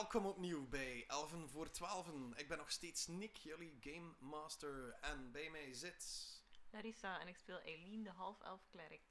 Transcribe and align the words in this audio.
Welkom 0.00 0.26
opnieuw 0.26 0.68
bij 0.68 1.04
Elven 1.06 1.48
voor 1.48 1.70
12. 1.70 2.08
Ik 2.34 2.48
ben 2.48 2.58
nog 2.58 2.70
steeds 2.70 3.06
Nick, 3.06 3.36
jullie 3.36 3.78
Game 3.80 4.14
Master. 4.18 4.92
En 5.00 5.32
bij 5.32 5.50
mij 5.50 5.74
zit. 5.74 6.26
Larissa 6.70 7.20
en 7.20 7.28
ik 7.28 7.36
speel 7.36 7.60
Eileen, 7.60 8.02
de 8.02 8.10
half-elf 8.10 8.66
klerk. 8.70 9.02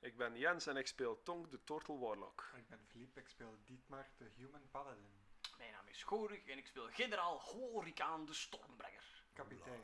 Ik 0.00 0.16
ben 0.16 0.38
Jens 0.38 0.66
en 0.66 0.76
ik 0.76 0.86
speel 0.86 1.22
Tonk 1.22 1.50
de 1.50 1.64
Turtle 1.64 1.98
Warlock. 1.98 2.52
Ik 2.56 2.68
ben 2.68 2.78
Philippe, 2.86 3.20
ik 3.20 3.28
speel 3.28 3.58
Dietmar, 3.64 4.06
de 4.16 4.30
Human 4.34 4.68
Paladin. 4.70 5.14
Mijn 5.58 5.72
naam 5.72 5.86
is 5.86 6.02
Gorig 6.02 6.46
en 6.46 6.58
ik 6.58 6.66
speel 6.66 6.88
generaal 6.88 7.40
Horicaan 7.40 8.26
de 8.26 8.34
Stormbrenger. 8.34 9.24
Kapitein. 9.32 9.82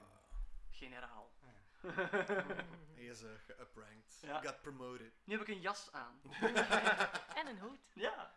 Generaal. 0.70 1.32
Hij 2.94 3.04
is 3.04 3.22
uh, 3.22 3.30
geuprankt. 3.46 4.18
Ja. 4.22 4.40
Got 4.40 4.62
promoted. 4.62 5.12
Nu 5.24 5.32
heb 5.32 5.48
ik 5.48 5.54
een 5.54 5.60
jas 5.60 5.92
aan. 5.92 6.20
En 7.40 7.46
een 7.46 7.58
hoed. 7.58 7.80
Ja. 7.94 8.34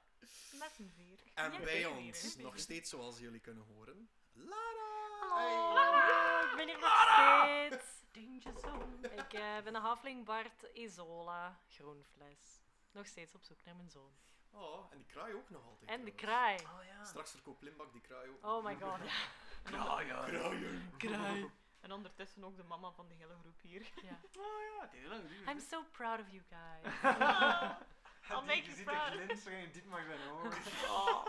Met 0.51 0.75
een 0.79 0.91
veer. 0.95 1.19
En 1.33 1.51
Ja, 1.51 1.59
bij 1.59 1.85
ons, 1.85 2.35
nog 2.35 2.59
steeds 2.59 2.89
zoals 2.89 3.19
jullie 3.19 3.39
kunnen 3.39 3.63
horen, 3.63 4.09
Lara! 4.33 4.89
Hallo, 5.19 6.49
ik 6.49 6.55
ben 6.55 6.67
hier 6.67 6.79
nog 6.79 7.01
steeds. 7.01 7.97
Danger 8.11 8.59
zone. 8.59 9.09
Ik 9.15 9.33
eh, 9.33 9.63
ben 9.63 9.73
de 9.73 9.79
halfling 9.79 10.25
Bart 10.25 10.63
Isola, 10.73 11.59
groenfles. 11.67 12.61
Nog 12.91 13.07
steeds 13.07 13.35
op 13.35 13.43
zoek 13.43 13.63
naar 13.63 13.75
mijn 13.75 13.89
zoon. 13.89 14.11
Oh, 14.51 14.91
en 14.91 14.97
die 14.97 15.05
kraai 15.05 15.33
ook 15.33 15.49
nog 15.49 15.65
altijd. 15.65 15.89
En 15.89 16.05
de 16.05 16.11
kraai. 16.11 16.55
Oh 16.55 16.85
ja. 16.85 17.05
Straks 17.05 17.31
verkoopt 17.31 17.61
Limbak 17.61 17.91
die 17.91 18.01
kraai 18.01 18.29
ook. 18.29 18.45
Oh 18.45 18.63
my 18.65 18.75
god, 18.75 18.97
ja. 18.97 19.03
Ja. 19.03 20.03
Kraaien! 20.03 20.91
Kraai. 20.97 21.49
En 21.79 21.91
ondertussen 21.91 22.43
ook 22.43 22.57
de 22.57 22.63
mama 22.63 22.91
van 22.91 23.07
de 23.07 23.13
hele 23.13 23.33
groep 23.41 23.61
hier. 23.61 23.81
Ja. 23.81 24.19
Oh 24.37 24.61
ja, 24.61 24.81
het 24.81 24.91
heeft 24.91 25.03
heel 25.03 25.09
lang 25.09 25.21
geduurd. 25.21 25.49
I'm 25.49 25.59
so 25.59 25.83
proud 25.91 26.19
of 26.19 26.29
you 26.29 26.43
guys. 26.49 26.93
I'll 28.29 28.45
make 28.45 28.61
je 28.61 28.63
you 28.63 28.75
ziet 28.75 28.85
proud. 28.85 29.11
de 29.11 29.17
glinstering 29.17 29.63
in 29.63 29.71
Dietmar 29.71 30.03
zijn 30.03 30.29
ogen. 30.29 30.61
Oh. 30.99 31.25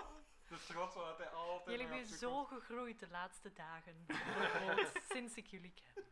De 0.49 0.57
trots 0.67 0.95
wat 0.95 1.19
hij 1.19 1.29
altijd 1.29 1.81
Jullie 1.81 2.01
op 2.01 2.07
zo 2.07 2.45
gegroeid 2.45 3.01
de 3.01 3.09
laatste 3.09 3.53
dagen. 3.53 4.07
Sinds 5.13 5.35
ik 5.35 5.47
jullie 5.47 5.73
ken. 5.75 6.05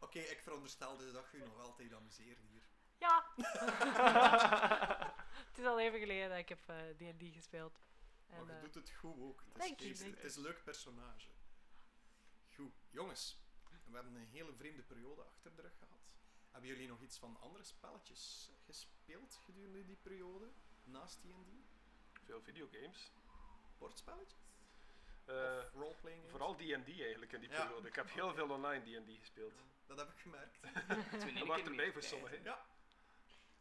Oké, 0.00 0.18
ik 0.18 0.40
veronderstel 0.42 0.96
dus 0.96 1.12
dat 1.12 1.30
je 1.30 1.38
je 1.38 1.44
nog 1.44 1.60
altijd 1.60 1.94
amuseert 1.94 2.38
hier. 2.38 2.62
Ja. 2.98 3.26
het 5.48 5.58
is 5.58 5.64
al 5.64 5.80
even 5.80 5.98
geleden 5.98 6.28
dat 6.28 6.38
ik 6.38 6.48
heb 6.48 6.68
eh, 6.68 6.76
D&D 6.76 7.34
gespeeld. 7.34 7.80
En, 8.26 8.46
maar 8.46 8.46
je 8.46 8.52
eh, 8.52 8.62
doet 8.62 8.74
het 8.74 8.90
goed 8.90 9.20
ook. 9.20 9.44
Het 9.52 9.80
is, 9.80 10.02
het 10.02 10.24
is 10.24 10.36
een 10.36 10.42
leuk 10.42 10.64
personage. 10.64 11.30
Goed, 12.54 12.74
jongens. 12.90 13.42
We 13.84 13.94
hebben 13.94 14.14
een 14.14 14.28
hele 14.28 14.54
vreemde 14.54 14.82
periode 14.82 15.22
achter 15.22 15.54
de 15.54 15.62
rug 15.62 15.78
gehad. 15.78 16.03
Hebben 16.54 16.72
jullie 16.72 16.88
nog 16.88 17.00
iets 17.00 17.18
van 17.18 17.36
andere 17.40 17.64
spelletjes 17.64 18.50
gespeeld 18.64 19.34
gedurende 19.44 19.84
die 19.84 19.96
periode? 19.96 20.50
Naast 20.84 21.20
D&D? 21.20 21.48
Veel 22.24 22.42
videogames. 22.42 23.12
Bordspelletjes? 23.78 24.40
Eh, 25.24 25.34
of 25.34 25.72
roleplaying 25.72 26.22
games? 26.22 26.30
vooral 26.30 26.54
D&D 26.54 27.00
eigenlijk 27.00 27.32
in 27.32 27.40
die 27.40 27.50
Ja. 27.50 27.62
periode. 27.64 27.88
Ik 27.88 27.94
heb 27.94 28.10
heel 28.10 28.34
veel 28.34 28.50
online 28.50 28.84
D&D 29.02 29.18
gespeeld. 29.18 29.52
Dat 29.86 29.98
heb 29.98 30.08
ik 30.08 30.18
gemerkt. 30.18 30.58
Dat 31.38 31.46
wacht 31.46 31.66
erbij 31.66 31.92
voor 31.92 32.02
sommigen. 32.02 32.42
Ja. 32.42 32.66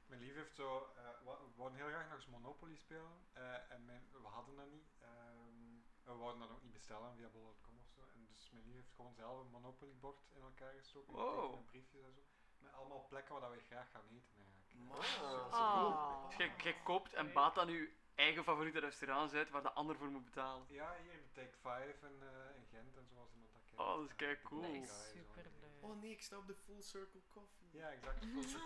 Mijn 0.05 0.21
lief 0.21 0.33
heeft 0.33 0.55
zo, 0.55 0.93
eh, 0.95 1.09
we 1.23 1.51
wouden 1.55 1.77
heel 1.79 1.87
graag 1.87 2.05
nog 2.09 2.15
eens 2.15 2.27
Monopoly 2.27 2.75
spelen. 2.75 3.25
eh, 3.33 3.71
en 3.71 3.85
mijn, 3.85 4.07
we 4.11 4.27
hadden 4.27 4.55
dat 4.55 4.69
niet. 4.71 4.93
ehm, 4.99 5.81
en 6.03 6.11
we 6.11 6.13
wouden 6.13 6.39
dat 6.41 6.49
ook 6.51 6.63
niet 6.63 6.73
bestellen 6.73 7.15
via 7.15 7.27
bol.com 7.29 7.77
of 7.79 7.87
zo. 7.89 8.01
En 8.13 8.25
dus 8.29 8.49
mijn 8.51 8.65
lief 8.65 8.75
heeft 8.75 8.93
gewoon 8.95 9.13
zelf 9.13 9.39
een 9.39 9.49
Monopoly 9.51 9.95
bord 9.99 10.25
in 10.29 10.41
elkaar 10.41 10.73
gestoken. 10.73 11.13
Wow. 11.13 11.51
met 11.55 11.65
briefjes 11.65 12.03
en 12.03 12.13
zo. 12.13 12.21
Met 12.63 12.73
allemaal 12.73 13.05
plekken 13.09 13.39
waar 13.39 13.51
we 13.51 13.59
graag 13.59 13.91
gaan 13.91 14.05
eten 14.07 14.33
eigenlijk. 14.35 14.87
Man, 14.87 15.51
Ah. 15.51 16.37
Dus 16.37 16.73
koopt 16.83 17.13
en 17.13 17.33
baat 17.33 17.55
dan 17.55 17.69
je 17.69 17.93
eigen 18.15 18.43
favoriete 18.43 18.79
restaurants 18.79 19.33
uit 19.33 19.49
waar 19.49 19.61
de 19.61 19.71
ander 19.71 19.95
voor 19.95 20.07
moet 20.07 20.25
betalen. 20.25 20.65
Ja, 20.69 20.95
hier 21.01 21.13
in 21.13 21.31
Take 21.31 21.57
5 21.61 22.03
en 22.03 22.17
eh, 22.21 22.55
in 22.55 22.65
Gent 22.71 22.97
en 22.97 23.07
zoals 23.07 23.33
iemand 23.33 23.53
dat 23.53 23.63
kent. 23.65 23.79
Oh, 23.79 23.95
dat 23.95 24.03
is 24.05 24.09
Eh, 24.11 24.15
kei 24.17 24.35
de 24.35 24.41
cool. 24.41 24.85
Zo. 24.85 24.93
superleuk. 24.93 25.51
Oh 25.79 26.01
nee, 26.01 26.11
ik 26.11 26.21
sta 26.21 26.37
op 26.37 26.47
de 26.47 26.55
Full 26.55 26.81
Circle 26.81 27.21
Coffee. 27.29 27.67
Ja, 27.71 27.89
exact. 27.91 28.19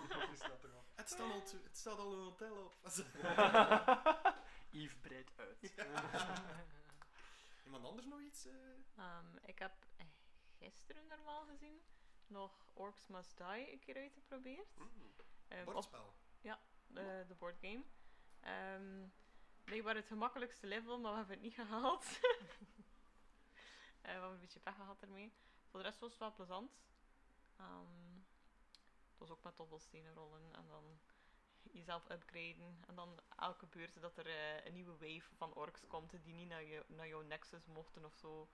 Koffie 0.08 0.36
staat 0.44 0.64
erop. 0.64 0.84
Het, 0.94 1.08
staat 1.08 1.30
al 1.30 1.40
het 1.62 1.76
staat 1.78 1.98
al 1.98 2.12
een 2.12 2.18
hotel 2.24 2.56
op. 2.56 2.74
Yves 4.70 4.96
breidt 5.00 5.30
uit. 5.36 5.72
Iemand 7.64 7.84
anders 7.84 8.06
nog 8.06 8.20
iets? 8.20 8.46
eh? 8.46 8.54
Ehm, 8.96 9.36
ik 9.44 9.58
heb 9.58 9.72
eh, 9.96 10.06
gisteren 10.58 11.06
normaal 11.06 11.44
gezien 11.46 11.80
nog 12.30 12.70
Orcs 12.74 13.06
Must 13.06 13.36
Die 13.36 13.72
een 13.72 13.78
keer 13.78 13.96
uitgeprobeerd. 13.96 14.78
Mm. 14.78 14.86
Ehm, 15.48 15.66
op 15.66 15.72
Bordspel. 15.72 16.14
de, 16.86 17.24
de 17.28 17.34
boardgame. 17.34 17.84
Ehm 18.40 19.08
blijkbaar 19.68 19.94
het 19.94 20.06
gemakkelijkste 20.06 20.66
level, 20.66 20.98
maar 20.98 21.10
we 21.10 21.16
hebben 21.16 21.34
het 21.34 21.44
niet 21.44 21.54
gehaald. 21.54 22.04
Eh, 23.98 24.14
we 24.14 24.20
hebben 24.20 24.30
een 24.30 24.46
beetje 24.46 24.60
pech 24.60 24.74
gehad 24.74 25.02
ermee. 25.02 25.32
Voor 25.66 25.80
de 25.80 25.86
rest 25.86 25.98
was 25.98 26.10
het 26.10 26.18
wel 26.18 26.32
plezant. 26.32 26.78
Ehm, 27.56 28.20
het 29.10 29.18
was 29.18 29.30
ook 29.30 29.42
met 29.42 29.56
dobbelstenen 29.56 30.14
rollen 30.14 30.54
en 30.54 30.68
dan 30.68 30.98
jezelf 31.62 32.10
upgraden. 32.10 32.84
En 32.86 32.94
dan 32.94 33.20
elke 33.36 33.66
beurt 33.66 34.00
dat 34.00 34.18
er 34.18 34.26
eh, 34.26 34.64
een 34.64 34.72
nieuwe 34.72 34.92
wave 34.92 35.34
van 35.34 35.54
orks 35.54 35.86
komt 35.86 36.24
die 36.24 36.34
niet 36.34 36.48
naar, 36.48 36.64
je, 36.64 36.84
naar 36.86 37.08
jouw 37.08 37.22
nexus 37.22 37.66
mochten 37.66 38.04
of 38.04 38.14
zo. 38.14 38.48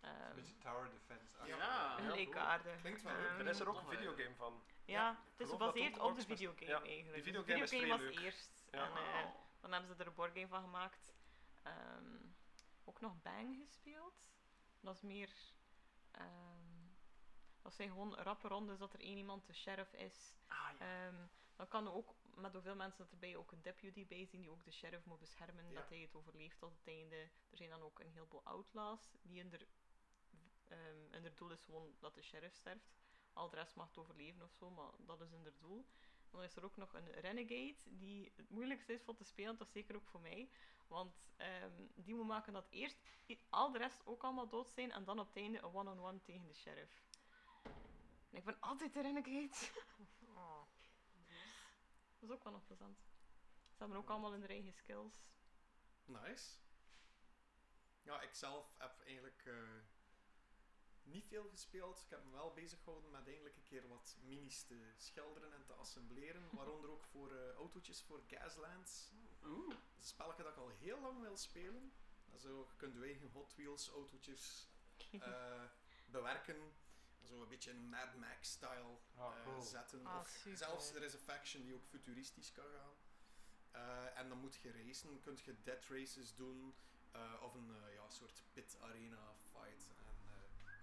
Een 0.00 0.08
Ehm 0.14 0.34
beetje 0.34 0.58
tower 0.58 0.90
defense. 0.90 1.24
Ja. 1.44 1.56
Ja. 1.56 1.96
gelijkaardig. 1.96 2.80
Klinkt 2.80 3.02
wel 3.02 3.12
leuk. 3.16 3.28
Ehm, 3.28 3.40
Er 3.40 3.46
is 3.46 3.60
er 3.60 3.68
ook 3.68 3.80
een 3.80 3.88
videogame 3.88 4.34
van. 4.34 4.62
Ja, 4.84 5.22
het 5.30 5.40
is 5.40 5.48
gebaseerd 5.50 5.98
ook 5.98 6.10
op 6.10 6.16
de 6.16 6.26
videogame 6.26 6.72
eigenlijk. 6.88 7.24
die 7.24 7.32
De 7.32 7.44
videogame 7.44 7.62
is 7.62 7.88
was 7.88 8.00
leuk. 8.00 8.18
eerst. 8.20 8.66
Ja. 8.70 8.84
En 8.84 8.92
eh, 8.96 9.24
Oh. 9.24 9.34
dan 9.60 9.72
hebben 9.72 9.94
ze 9.94 10.00
er 10.02 10.06
een 10.06 10.14
boardgame 10.14 10.48
van 10.48 10.62
gemaakt. 10.62 11.14
Ehm, 11.62 12.16
ook 12.84 13.00
nog 13.00 13.22
Bang 13.22 13.56
gespeeld. 13.66 14.30
Dat 14.80 14.94
is 14.94 15.02
meer... 15.02 15.30
ehm, 16.10 16.26
dat 17.62 17.74
zijn 17.74 17.88
gewoon 17.88 18.14
rappe 18.14 18.48
rondes 18.48 18.78
dat 18.78 18.92
er 18.92 19.00
één 19.00 19.16
iemand 19.16 19.46
de 19.46 19.52
sheriff 19.54 19.92
is. 19.92 20.36
Ah 20.46 20.68
ja. 20.78 21.06
Ehm, 21.06 21.16
dan 21.56 21.68
kan 21.68 21.86
er 21.86 21.92
ook 21.92 22.14
met 22.34 22.52
hoeveel 22.52 22.74
mensen 22.76 22.98
dat 22.98 23.10
erbij 23.12 23.36
ook 23.36 23.52
een 23.52 23.62
deputy 23.62 24.06
bij 24.06 24.26
zijn 24.26 24.40
die 24.42 24.50
ook 24.50 24.64
de 24.64 24.72
sheriff 24.72 25.04
moet 25.04 25.18
beschermen 25.18 25.68
Ja. 25.68 25.74
dat 25.80 25.88
hij 25.88 25.98
het 25.98 26.14
overleeft 26.14 26.58
tot 26.58 26.72
het 26.78 26.86
einde. 26.86 27.16
Er 27.50 27.56
zijn 27.56 27.70
dan 27.70 27.82
ook 27.82 28.00
een 28.00 28.10
heleboel 28.10 28.42
outlaws 28.44 29.16
die 29.22 29.38
in 29.38 29.50
ehm, 30.68 31.14
in 31.14 31.22
der 31.22 31.34
doel 31.34 31.50
is 31.50 31.62
gewoon 31.62 31.94
dat 31.98 32.14
de 32.14 32.22
sheriff 32.22 32.54
sterft. 32.54 32.90
Al 33.32 33.50
de 33.50 33.56
rest 33.56 33.76
mag 33.76 33.88
het 33.88 33.98
overleven 33.98 34.42
of 34.42 34.52
zo, 34.52 34.70
maar 34.70 34.90
dat 34.98 35.20
is 35.20 35.32
in 35.32 35.42
der 35.42 35.58
doel. 35.58 35.86
Dan 36.30 36.42
is 36.42 36.56
er 36.56 36.64
ook 36.64 36.76
nog 36.76 36.94
een 36.94 37.10
renegade 37.10 37.76
die 37.84 38.32
het 38.36 38.50
moeilijkste 38.50 38.92
is 38.92 39.02
voor 39.02 39.14
te 39.14 39.24
spelen, 39.24 39.56
toch 39.56 39.68
zeker 39.68 39.96
ook 39.96 40.06
voor 40.06 40.20
mij. 40.20 40.50
Want 40.86 41.28
ehm, 41.36 41.72
die 41.94 42.14
moet 42.14 42.26
maken 42.26 42.52
dat 42.52 42.66
eerst 42.70 42.98
al 43.48 43.72
de 43.72 43.78
rest 43.78 44.06
ook 44.06 44.22
allemaal 44.22 44.48
dood 44.48 44.70
zijn 44.70 44.92
en 44.92 45.04
dan 45.04 45.18
op 45.18 45.26
het 45.26 45.36
einde 45.36 45.58
een 45.58 45.74
one-on-one 45.74 46.22
tegen 46.22 46.46
de 46.46 46.54
sheriff. 46.54 47.02
En 48.30 48.36
ik 48.36 48.44
ben 48.44 48.60
altijd 48.60 48.92
de 48.92 49.02
renegade. 49.02 49.70
Oh. 50.34 50.62
Dat 52.18 52.28
is 52.28 52.34
ook 52.34 52.44
wel 52.44 52.52
nog 52.52 52.66
plezant. 52.66 52.98
Ze 53.70 53.78
hebben 53.78 53.96
ook 53.96 54.10
allemaal 54.10 54.32
hun 54.32 54.46
eigen 54.46 54.72
skills. 54.72 55.14
Nice. 56.04 56.58
Ja, 58.02 58.20
ik 58.20 58.34
zelf 58.34 58.74
heb 58.78 59.00
eigenlijk 59.00 59.42
eh, 59.46 59.54
niet 61.08 61.26
veel 61.26 61.48
gespeeld. 61.48 62.02
Ik 62.04 62.10
heb 62.10 62.24
me 62.24 62.30
wel 62.30 62.52
bezig 62.52 62.78
gehouden 62.82 63.10
met 63.10 63.26
eindelijk 63.26 63.56
een 63.56 63.62
keer 63.62 63.88
wat 63.88 64.16
minis 64.20 64.62
te 64.62 64.92
schilderen 64.96 65.52
en 65.52 65.64
te 65.64 65.72
assembleren. 65.72 66.48
Waaronder 66.56 66.90
ook 66.90 67.04
voor 67.04 67.32
eh, 67.32 67.50
autootjes 67.54 68.02
voor 68.02 68.22
Gaslands. 68.26 69.12
Oeh. 69.44 69.68
Dat 69.68 69.78
is 69.78 69.96
een 69.96 70.02
spelletje 70.02 70.42
dat 70.42 70.52
ik 70.52 70.58
al 70.58 70.68
heel 70.68 71.00
lang 71.00 71.20
wil 71.20 71.36
spelen. 71.36 71.92
En 72.32 72.38
Zo, 72.38 72.58
je 72.70 72.76
kunt 72.76 72.94
je 72.94 73.02
eigen 73.02 73.30
Hot 73.30 73.54
Wheels 73.54 73.88
autootjes 73.88 74.68
eh, 75.20 75.62
bewerken. 76.06 76.72
Zo 77.22 77.42
een 77.42 77.48
beetje 77.48 77.70
een 77.70 77.88
Mad 77.88 78.08
Ah, 78.08 78.14
Max-style 78.14 78.98
eh, 79.14 79.42
cool. 79.44 79.62
zetten. 79.62 80.06
Ah, 80.06 80.20
of 80.20 80.46
zelfs, 80.54 80.94
er 80.94 81.02
is 81.02 81.12
een 81.12 81.18
faction 81.20 81.62
die 81.62 81.74
ook 81.74 81.84
futuristisch 81.84 82.52
kan 82.52 82.64
gaan. 82.76 82.92
Eh, 83.70 84.18
en 84.18 84.28
dan 84.28 84.38
moet 84.38 84.56
je 84.56 84.72
racen. 84.72 85.20
Kun 85.20 85.38
je 85.44 85.62
dead 85.62 85.84
races 85.84 86.34
doen. 86.34 86.74
eh, 87.12 87.34
of 87.42 87.54
een 87.54 87.70
eh, 87.70 87.94
ja, 87.94 88.08
soort 88.08 88.42
pit 88.52 88.76
arena 88.80 89.34
fight. 89.52 89.90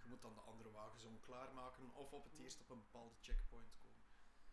Je 0.06 0.12
moet 0.12 0.22
dan 0.22 0.34
de 0.34 0.42
andere 0.42 0.72
wagens 0.72 1.04
onklaarmaken. 1.04 1.92
Of 1.94 2.12
op 2.14 2.24
het 2.24 2.38
eerst 2.38 2.60
op 2.60 2.70
een 2.70 2.80
bepaalde 2.80 3.16
checkpoint 3.22 3.74
komen. 3.82 4.04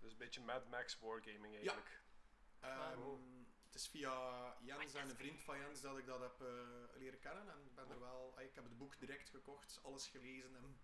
Dus 0.00 0.12
een 0.12 0.18
beetje 0.18 0.40
Mad 0.40 0.68
Max 0.68 0.98
wargaming 0.98 1.54
eigenlijk. 1.54 2.00
Ehm, 2.60 2.98
Wow. 2.98 3.20
Het 3.66 3.74
is 3.80 3.88
via 3.88 4.56
Jens 4.60 4.94
en 4.94 5.08
een 5.10 5.16
vriend 5.16 5.42
van 5.42 5.58
Jens 5.58 5.80
dat 5.80 5.98
ik 5.98 6.06
dat 6.06 6.20
heb 6.20 6.40
eh, 6.40 6.48
leren 6.94 7.18
kennen. 7.18 7.48
En 7.50 7.64
ik 7.64 7.74
ben 7.74 7.90
er 7.90 8.00
wel, 8.00 8.32
ah, 8.36 8.42
ik 8.42 8.54
heb 8.54 8.64
het 8.64 8.78
boek 8.78 8.98
direct 8.98 9.28
gekocht, 9.28 9.80
alles 9.82 10.06
gelezen 10.06 10.56
en 10.56 10.80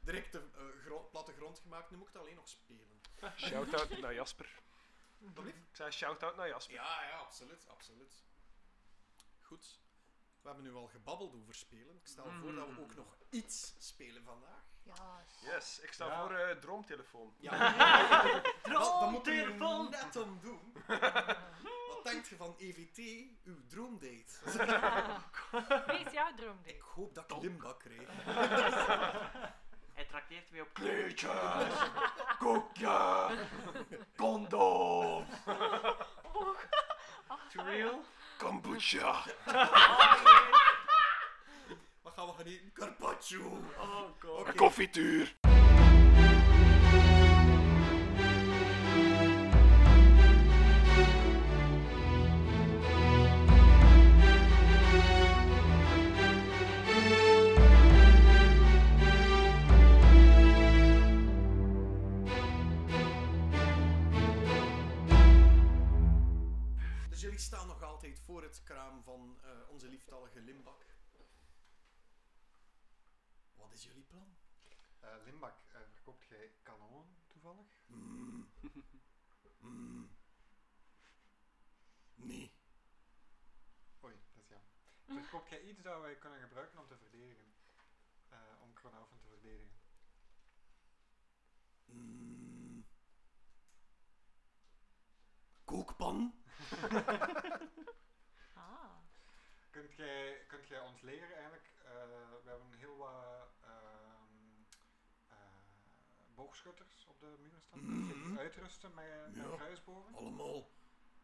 direct 0.00 0.32
de 0.32 0.72
gro- 0.84 1.08
platte 1.10 1.32
grond 1.32 1.58
gemaakt. 1.58 1.90
Nu 1.90 1.96
moet 1.96 2.06
ik 2.08 2.12
het 2.12 2.22
alleen 2.22 2.34
nog 2.34 2.48
spelen. 2.48 3.00
Shout-out 3.36 3.98
naar 3.98 4.14
Jasper. 4.14 4.62
Ik 5.46 5.54
zei 5.72 5.90
shout-out 5.90 6.36
naar 6.36 6.48
Jasper. 6.48 6.74
Ja, 6.74 7.02
ja, 7.04 7.16
absoluut, 7.18 7.68
absoluut. 7.68 8.24
Goed. 9.40 9.80
We 10.44 10.50
hebben 10.50 10.72
nu 10.72 10.78
al 10.78 10.86
gebabbeld 10.86 11.34
over 11.34 11.54
spelen. 11.54 11.94
Ik 11.94 12.06
stel 12.06 12.24
voor 12.40 12.54
dat 12.54 12.66
we 12.74 12.80
ook 12.80 12.94
nog 12.94 13.16
iets 13.30 13.74
spelen 13.78 14.24
vandaag. 14.24 14.62
Ja. 14.82 15.22
Yes, 15.40 15.80
ik 15.80 15.92
sta 15.92 16.06
Ja. 16.06 16.20
voor 16.20 16.34
eh, 16.36 16.56
droomtelefoon. 16.56 17.34
Ja, 17.38 17.50
Wel, 17.58 18.22
dat 18.22 18.44
er 18.44 18.62
Droomtelefoon. 18.62 19.90
net 19.90 20.16
om 20.16 20.40
doen. 20.40 20.72
Wat 21.88 22.04
denkt 22.04 22.28
je 22.28 22.36
van 22.36 22.54
EVT, 22.58 22.98
uw 23.44 23.66
droomdate? 23.66 24.56
Daarom 24.56 26.58
deed 26.62 26.64
Ik 26.64 26.74
ik. 26.76 26.82
hoop 26.94 27.14
dat 27.14 27.30
ik 27.30 27.42
limbak 27.42 27.78
krijg. 27.78 28.08
Hij 29.94 30.04
trakteert 30.04 30.50
mee 30.50 30.62
op 30.62 30.72
kleedjes, 30.72 31.72
koekje, 32.38 33.46
condooms. 34.16 35.28
To 37.52 37.62
real? 37.62 38.00
Kombucha. 38.44 39.12
Wat 42.02 42.12
gaan 42.16 42.26
we 42.26 42.32
gaan 42.36 42.46
eten? 42.46 42.72
Carpaccio. 42.72 43.40
Oh 43.78 44.02
god. 44.18 44.40
Oké. 44.40 44.54
Confituur. 44.54 45.34
Staan 67.44 67.66
nog 67.66 67.82
altijd 67.82 68.20
voor 68.20 68.42
het 68.42 68.62
kraam 68.62 69.02
van 69.02 69.38
eh, 69.42 69.68
onze 69.68 69.88
lieftallige 69.88 70.40
Limbak. 70.40 70.84
Wat 73.54 73.72
is 73.72 73.84
jullie 73.84 74.02
plan? 74.02 74.36
Eh, 75.00 75.10
Limbak, 75.24 75.58
eh, 75.72 75.80
verkoopt 75.92 76.26
jij 76.26 76.52
kanonnen 76.62 77.16
toevallig? 77.26 77.66
Mm. 77.86 78.48
Mm. 79.58 80.10
Nee. 82.14 82.52
Oei, 84.04 84.14
dat 84.32 84.42
is 84.42 84.48
jammer. 84.48 84.68
Verkoopt 85.22 85.50
jij 85.50 85.62
iets 85.62 85.82
dat 85.82 86.00
wij 86.00 86.16
kunnen 86.16 86.40
gebruiken 86.40 86.78
om 86.78 86.86
te 86.88 86.96
verdedigen? 86.96 87.52
Om 88.62 88.72
Kronhoven 88.74 89.18
te 89.18 89.28
verdedigen? 89.28 89.76
Mm. 91.84 92.86
Kookpan? 95.64 96.34
Ah. 98.54 98.96
Kunt 99.70 99.94
jij, 99.94 100.44
kunt 100.48 100.68
jij 100.68 100.80
ons 100.80 100.92
leren 101.04 101.32
eigenlijk? 101.36 101.70
eh, 101.84 101.92
we 102.44 102.48
hebben 102.50 102.72
heel 102.72 102.96
wat 102.96 103.48
ehm, 103.60 104.62
eh, 105.28 105.36
boogschutters 106.34 107.06
op 107.06 107.20
de 107.20 107.34
muur 107.40 107.60
staan. 107.60 107.80
Die 107.80 108.14
Mhm. 108.14 108.38
uitrusten 108.38 108.94
met, 108.94 109.34
met 109.34 109.44
Ja. 109.44 109.56
kruisbogen? 109.56 110.14
Allemaal 110.14 110.70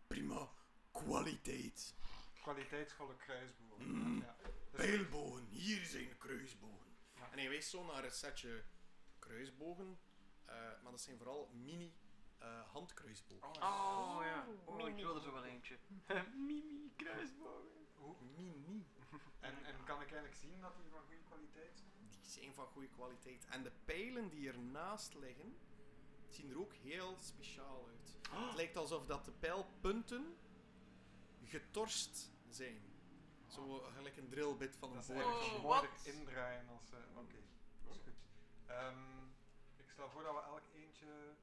prima 0.07 0.49
kwaliteit. 0.93 1.95
Kwaliteitsvolle 2.43 3.17
kruisbogen. 3.17 3.99
Mhm. 4.01 4.21
Ja. 4.23 4.37
Dus- 4.43 4.81
Pijlbogen, 4.87 5.45
hier 5.47 5.85
zijn 5.85 6.19
kruisbogen. 6.19 6.97
Ja. 7.15 7.31
En 7.33 7.39
hij 7.39 7.49
wijst 7.49 7.71
zo 7.71 7.85
naar 7.85 8.05
een 8.05 8.11
setje 8.11 8.65
kruisbogen, 9.19 9.99
eh, 10.45 10.55
maar 10.55 10.91
dat 10.91 11.01
zijn 11.01 11.17
vooral 11.17 11.49
mini 11.53 11.95
eh, 12.39 12.71
handkruisbogen. 12.73 13.49
Oh, 13.63 14.17
Oh 14.17 14.25
ja. 14.25 14.47
Oh, 14.65 14.79
ik 14.79 14.85
Mini. 14.85 15.03
wil 15.05 15.15
er 15.15 15.21
zo 15.23 15.33
wel 15.33 15.45
eentje. 15.45 15.79
Mimi, 16.47 16.93
kruisbogen. 16.97 17.87
hoe- 17.95 18.17
Mini. 18.37 18.87
En, 19.41 19.65
en 19.65 19.85
kan 19.85 19.97
ik 20.01 20.07
eigenlijk 20.13 20.35
zien 20.35 20.61
dat 20.61 20.77
die 20.77 20.91
van 20.91 21.01
goede 21.07 21.23
kwaliteit 21.29 21.79
zijn? 21.79 21.91
Die 22.11 22.31
zijn 22.31 22.55
van 22.55 22.67
goede 22.67 22.89
kwaliteit. 22.89 23.47
En 23.51 23.63
de 23.63 23.73
pijlen 23.85 24.29
die 24.29 24.49
ernaast 24.49 25.15
liggen, 25.15 25.57
zien 26.29 26.51
er 26.51 26.59
ook 26.59 26.73
heel 26.73 27.17
speciaal 27.21 27.87
uit. 27.89 28.17
Het 28.31 28.55
lijkt 28.57 28.77
alsof 28.77 29.07
dat 29.07 29.25
de 29.25 29.33
pijlpunten 29.33 30.37
getorst 31.45 32.31
zijn. 32.49 32.83
Zo 33.47 33.79
gelijk 33.97 34.17
een 34.17 34.29
drillbit 34.29 34.77
van 34.77 34.91
een 34.91 34.97
Dat 34.97 35.11
Oh, 35.11 35.63
wat? 35.63 35.87
indraaien 36.05 36.69
als... 36.69 36.93
eh, 36.93 37.19
Oké, 37.19 37.37
dat 37.85 37.95
is 37.95 38.01
goed. 38.03 38.15
Ehm, 38.67 39.25
ik 39.77 39.89
stel 39.93 40.11
voor 40.11 40.23
dat 40.23 40.35
we 40.35 40.41
elk 40.43 40.63
eentje 40.75 41.35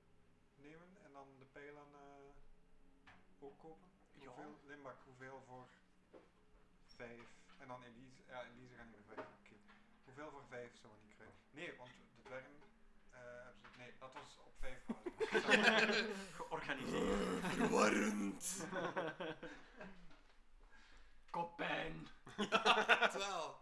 nemen 0.55 0.87
en 1.03 1.11
dan 1.13 1.27
de 1.39 1.45
pijlen 1.45 1.87
eh, 1.93 3.09
ook 3.39 3.59
kopen. 3.59 3.87
Ja. 4.13 4.25
Hoeveel, 4.25 4.59
Limbak, 4.65 4.97
hoeveel 5.05 5.41
voor 5.47 5.67
vijf? 6.95 7.35
En 7.67 7.73
dan 7.73 7.83
Elise, 7.83 8.21
ja 8.27 8.43
Elise 8.43 8.75
niet 8.83 8.91
meer 9.07 9.15
weg. 9.15 9.25
Oké. 9.25 9.55
Hoeveel 10.05 10.29
voor 10.31 10.45
vijf 10.49 10.71
zou 10.81 10.93
we 10.93 10.99
niet 11.03 11.15
krijgen? 11.15 11.35
Nee, 11.51 11.75
want 11.77 11.89
de 12.15 12.21
dwergen... 12.23 12.51
eh, 13.11 13.19
hebben 13.19 13.61
ze- 13.61 13.77
nee, 13.77 13.91
dat 13.99 14.13
was 14.13 14.37
op 14.37 14.53
vijf. 14.59 14.83
Georganiseerd. 16.35 17.45
Verwarrend. 17.53 18.65
Koppijn. 21.29 22.07
Wel. 23.27 23.59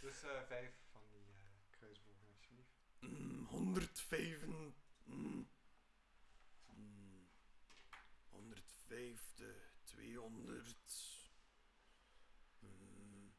dus 0.00 0.22
eh, 0.22 0.42
vijf 0.46 0.72
van 0.92 1.02
die 1.08 1.26
eh, 1.28 1.78
kruisbogen, 1.78 2.26
alsjeblieft. 2.34 2.70
Mm, 3.00 3.44
105. 3.46 4.46
Mm, 4.46 4.74
mm, 5.04 5.48
105, 8.28 9.34
de 9.34 9.60
200. 9.84 11.16
Mm, 12.60 13.32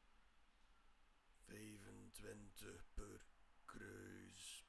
25 1.46 2.86
per 2.94 3.26
kruisboog. 3.66 4.68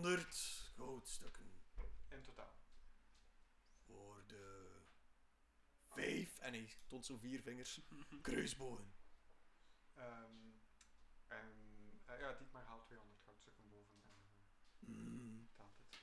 200 0.00 0.34
goudstukken 0.76 1.52
In 2.08 2.22
totaal. 2.22 2.54
voor 3.86 4.24
de 4.26 4.68
5. 5.88 6.38
En 6.38 6.52
hij 6.52 6.68
toont 6.86 7.06
zo 7.06 7.16
vier 7.16 7.40
vingers. 7.42 7.80
Kruisbogen. 8.22 8.94
Ehm, 9.94 10.34
en 11.26 11.52
eh, 12.04 12.18
ja, 12.20 12.32
Dietmar 12.32 12.64
haalt 12.64 12.84
200 12.86 13.20
goudstukken 13.24 13.68
boven 13.68 14.00
en 14.02 14.18
Mm. 14.80 15.48
telt 15.56 15.76
het. 15.76 15.96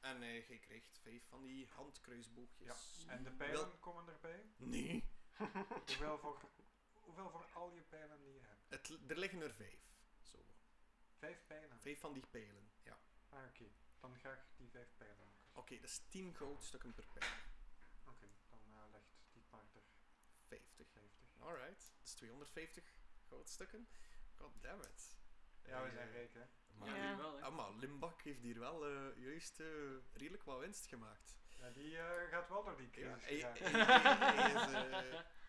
En 0.00 0.22
eh, 0.22 0.48
jij 0.48 0.58
krijgt 0.58 0.98
vijf 1.02 1.28
van 1.28 1.42
die 1.44 1.66
handkruisboogjes. 1.68 3.04
En 3.08 3.22
de 3.22 3.30
pijlen 3.30 3.54
Wel- 3.68 3.78
komen 3.78 4.08
erbij. 4.08 4.44
Nee, 4.56 5.08
Hoeveel 5.86 6.18
voor, 6.18 6.40
hoeveel 6.92 7.30
voor 7.30 7.46
al 7.54 7.72
je 7.72 7.82
pijlen 7.82 8.18
die 8.22 8.32
je 8.32 8.40
hebt? 8.40 8.88
het, 8.88 9.10
er 9.10 9.18
liggen 9.18 9.40
er 9.42 9.54
vijf. 9.54 9.80
Zo. 10.22 10.38
Vijf 11.18 11.46
pijlen? 11.46 11.80
Vijf 11.80 12.00
van 12.00 12.12
die 12.12 12.26
pijlen, 12.26 12.70
ja. 12.82 12.98
Ah, 13.30 13.44
oké. 13.48 13.64
Dan 14.00 14.18
ga 14.18 14.32
ik 14.32 14.40
die 14.56 14.70
vijf 14.70 14.88
pijlen 14.96 15.26
ook. 15.26 15.58
Oké, 15.58 15.74
dat 15.74 15.90
is 15.90 16.00
10 16.08 16.34
goudstukken 16.34 16.94
per 16.94 17.06
pijl. 17.12 17.30
Oké, 18.04 18.26
dan 18.50 18.60
eh, 18.74 18.90
legt 18.92 19.04
Dietmar 19.32 19.60
er 19.74 19.82
50. 20.48 20.86
50. 20.92 21.18
Alright, 21.38 21.92
dat 21.98 22.04
is 22.06 22.12
250 22.14 22.84
goudstukken. 23.28 23.88
God 24.34 24.62
damn 24.62 24.82
it. 24.82 25.16
Ja, 25.64 25.82
we 25.82 25.88
Eh, 25.88 25.94
zijn 25.94 26.10
rijk, 26.10 26.34
hè? 26.34 26.44
Maar, 26.78 26.88
Ja, 26.88 26.94
Ja. 26.96 27.02
jullie 27.02 27.16
wel, 27.16 27.36
hè. 27.36 27.42
ah, 27.42 27.54
maar 27.56 27.70
Limbak 27.72 28.22
heeft 28.22 28.40
hier 28.40 28.58
wel 28.58 28.86
eh, 28.86 29.16
juist 29.22 29.60
eh, 29.60 29.66
redelijk 30.12 30.42
wat 30.44 30.58
winst 30.58 30.86
gemaakt. 30.86 31.38
Ja, 31.48 31.70
die 31.70 31.98
eh, 31.98 32.28
gaat 32.30 32.48
wel 32.48 32.64
door 32.64 32.76
die 32.76 32.88
Ja, 32.92 33.16
crisis 33.18 33.24
hij, 33.42 33.56
gegaan. 33.56 33.72
hij- 33.80 34.16
hij- 34.16 34.36
hij 34.36 34.52
is, 34.52 35.12
eh, 35.12 35.20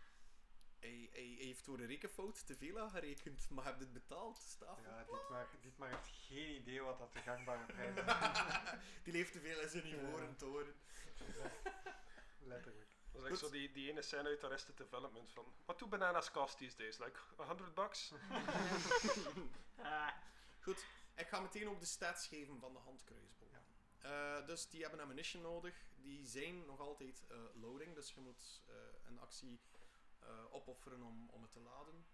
hij, 0.82 1.10
hij- 1.12 1.34
hij 1.38 1.46
heeft 1.46 1.66
door 1.66 1.80
een 1.80 1.86
rekenfout 1.88 2.46
te 2.46 2.56
veel 2.56 2.80
aangerekend, 2.80 3.50
maar 3.50 3.66
heb 3.66 3.80
het 3.80 3.94
betaald? 3.94 4.38
Staaf. 4.38 4.80
Ja, 4.84 5.04
Dietmar, 5.04 5.48
Dietmar 5.62 5.90
heeft 5.90 6.08
geen 6.28 6.56
idee 6.56 6.82
wat 6.82 6.98
dat 7.00 7.14
de 7.14 7.20
gangbare 7.20 7.66
prijs 7.74 7.96
is. 7.96 8.80
Die 9.04 9.14
leeft 9.14 9.32
te 9.32 9.40
veel 9.40 9.60
in 9.60 9.70
zijn 9.70 9.86
ivoren 9.88 10.36
toren. 10.36 10.76
Letterlijk. 12.54 12.90
Dat 13.12 13.22
is 13.24 13.30
like 13.30 13.46
zo 13.46 13.50
die, 13.52 13.72
die 13.72 13.90
ene 13.90 14.02
scène 14.02 14.28
uit 14.30 14.44
Arrested 14.44 14.78
Development 14.78 15.32
van... 15.32 15.46
What 15.66 15.80
do 15.80 15.88
bananas 15.88 16.32
cost 16.32 16.58
these 16.58 16.78
days? 16.78 16.98
Like 16.98 17.20
100 17.36 17.74
bucks? 17.74 18.12
Ah, 19.78 20.08
Goed, 20.62 20.86
ik 21.16 21.28
ga 21.28 21.40
meteen 21.40 21.68
ook 21.70 21.80
de 21.80 21.86
stats 21.86 22.28
geven 22.28 22.60
van 22.60 22.74
de 22.74 22.80
handkruisboog. 22.80 23.50
Eh, 24.00 24.46
dus 24.46 24.70
die 24.70 24.82
hebben 24.82 25.00
ammunition 25.00 25.42
nodig. 25.42 25.76
Die 25.96 26.26
zijn 26.26 26.66
nog 26.66 26.80
altijd 26.80 27.24
eh, 27.28 27.38
loading, 27.54 27.96
dus 27.96 28.14
je 28.14 28.20
moet 28.20 28.62
eh, 28.68 28.76
een 29.08 29.20
actie 29.20 29.60
eh, 30.22 30.54
opofferen 30.54 31.02
om, 31.04 31.30
om 31.30 31.42
het 31.42 31.52
te 31.52 31.60
laden. 31.60 32.06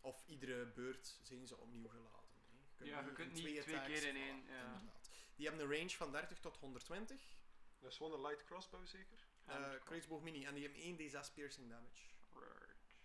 Of 0.00 0.22
iedere 0.26 0.66
beurt 0.66 1.18
zijn 1.22 1.46
ze 1.46 1.56
opnieuw 1.56 1.88
geladen. 1.88 2.30
hè. 2.76 2.84
Ja, 2.84 3.00
je 3.00 3.12
kunt 3.12 3.32
niet 3.32 3.62
twee 3.62 3.80
keer 3.82 4.06
in 4.06 4.14
voilà, 4.14 4.18
één, 4.18 4.44
ja. 4.46 4.82
Die 5.36 5.48
hebben 5.48 5.66
een 5.66 5.76
range 5.76 5.90
van 5.90 6.12
30 6.12 6.38
tot 6.40 6.56
120. 6.56 7.36
Dat 7.78 7.90
is 7.90 7.96
gewoon 7.96 8.12
een 8.12 8.20
light 8.20 8.44
crossbow 8.44 8.86
zeker? 8.86 9.28
eh 9.46 9.70
kruisboog 9.84 10.22
mini. 10.22 10.44
En 10.44 10.54
die 10.54 10.62
hebben 10.62 10.80
1 10.82 10.96
d6 10.96 11.32
piercing 11.34 11.68
damage. 11.68 12.02
Right. 12.32 12.96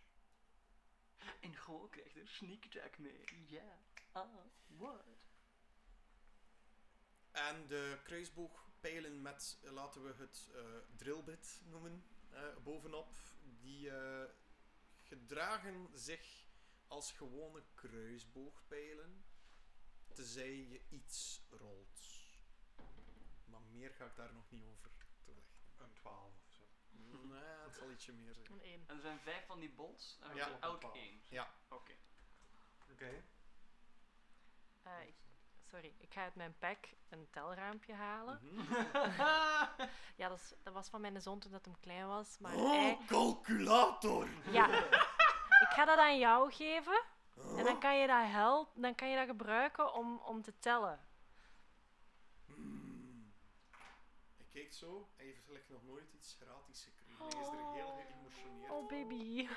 En 1.42 1.56
gewoon 1.56 1.90
krijgt 1.90 2.16
er 2.16 2.28
sneak 2.28 2.66
attack 2.66 2.98
mee. 2.98 3.24
Ja. 3.48 3.80
Ah, 4.12 4.28
what? 4.68 5.04
En 7.32 7.68
de 7.68 8.00
kruisboogpijlen 8.04 9.22
met, 9.22 9.58
laten 9.62 10.04
we 10.04 10.14
het 10.18 10.50
eh, 10.56 10.62
drillbit 10.96 11.62
noemen, 11.64 12.06
bovenop, 12.64 13.16
die 13.60 13.90
eh, 13.90 14.30
gedragen 15.04 15.90
zich 15.94 16.46
als 16.88 17.12
gewone 17.12 17.64
kruisboogpijlen, 17.74 19.26
tenzij 20.14 20.56
je 20.56 20.82
iets 20.90 21.42
rolt. 21.50 22.00
Maar 23.46 23.62
meer 23.62 23.92
ga 23.94 24.06
ik 24.06 24.16
daar 24.16 24.34
nog 24.34 24.50
niet 24.52 24.64
over 24.64 24.92
toelichten. 25.24 25.44
Een 25.78 25.94
12 25.94 26.34
of 26.46 26.52
zo. 26.54 26.64
Nee, 27.24 27.40
het 27.44 27.76
zal 27.76 27.92
ietsje 27.92 28.14
meer 28.14 28.34
zijn. 28.34 28.52
Een 28.52 28.62
één. 28.62 28.84
En 28.88 28.96
er 28.96 29.02
zijn 29.02 29.20
vijf 29.20 29.46
van 29.46 29.60
die 29.60 29.70
bolts 29.72 30.18
en 30.22 30.30
we 30.30 30.36
Ja. 30.36 30.44
hebben 30.44 30.62
elk 30.62 30.96
één. 30.96 31.22
Ja. 31.30 31.54
Oké. 31.70 31.94
Oké. 32.92 33.24
Eh, 34.84 35.08
ik- 35.08 35.24
sorry, 35.76 35.94
ik 35.98 36.14
ga 36.14 36.22
uit 36.22 36.36
mijn 36.36 36.56
pack 36.60 36.78
een 37.10 37.28
telraampje 37.30 37.94
halen. 37.94 38.40
Mhm. 38.42 38.74
Ja, 40.16 40.30
dat, 40.30 40.38
is, 40.38 40.54
dat 40.64 40.74
was 40.74 40.90
van 40.90 41.02
mijn 41.02 41.22
zoon 41.22 41.40
toen 41.40 41.52
dat 41.52 41.66
hem 41.66 41.80
klein 41.80 42.08
was. 42.08 42.38
Maar 42.40 42.56
Oh, 42.56 42.70
hij... 42.70 42.98
calculator! 43.06 44.28
Ja, 44.52 44.84
ik 45.66 45.68
ga 45.70 45.86
dat 45.86 45.98
aan 45.98 46.20
jou 46.20 46.52
geven. 46.52 47.04
En 47.58 47.64
dan 47.64 47.80
kan 47.80 47.98
je 47.98 48.08
dat 48.08 48.26
helpen, 48.26 48.82
dan 48.82 48.96
kan 48.96 49.10
je 49.10 49.16
dat 49.16 49.26
gebruiken 49.26 49.94
om, 49.94 50.18
om 50.18 50.42
te 50.42 50.54
tellen. 50.60 51.00
Hmm. 52.46 53.34
Hij 54.38 54.46
kijkt 54.52 54.76
zo, 54.76 55.10
hij 55.16 55.26
heeft 55.26 55.38
eigenlijk 55.38 55.70
nog 55.70 55.84
nooit 55.84 56.14
iets 56.14 56.38
gratis 56.42 56.84
gekregen. 56.84 57.26
Hij 57.26 57.42
is 57.42 57.48
er 57.48 57.74
heel 57.74 58.06
geëmotioneerd. 58.08 58.72
Oh, 58.72 58.88
baby. 58.88 59.48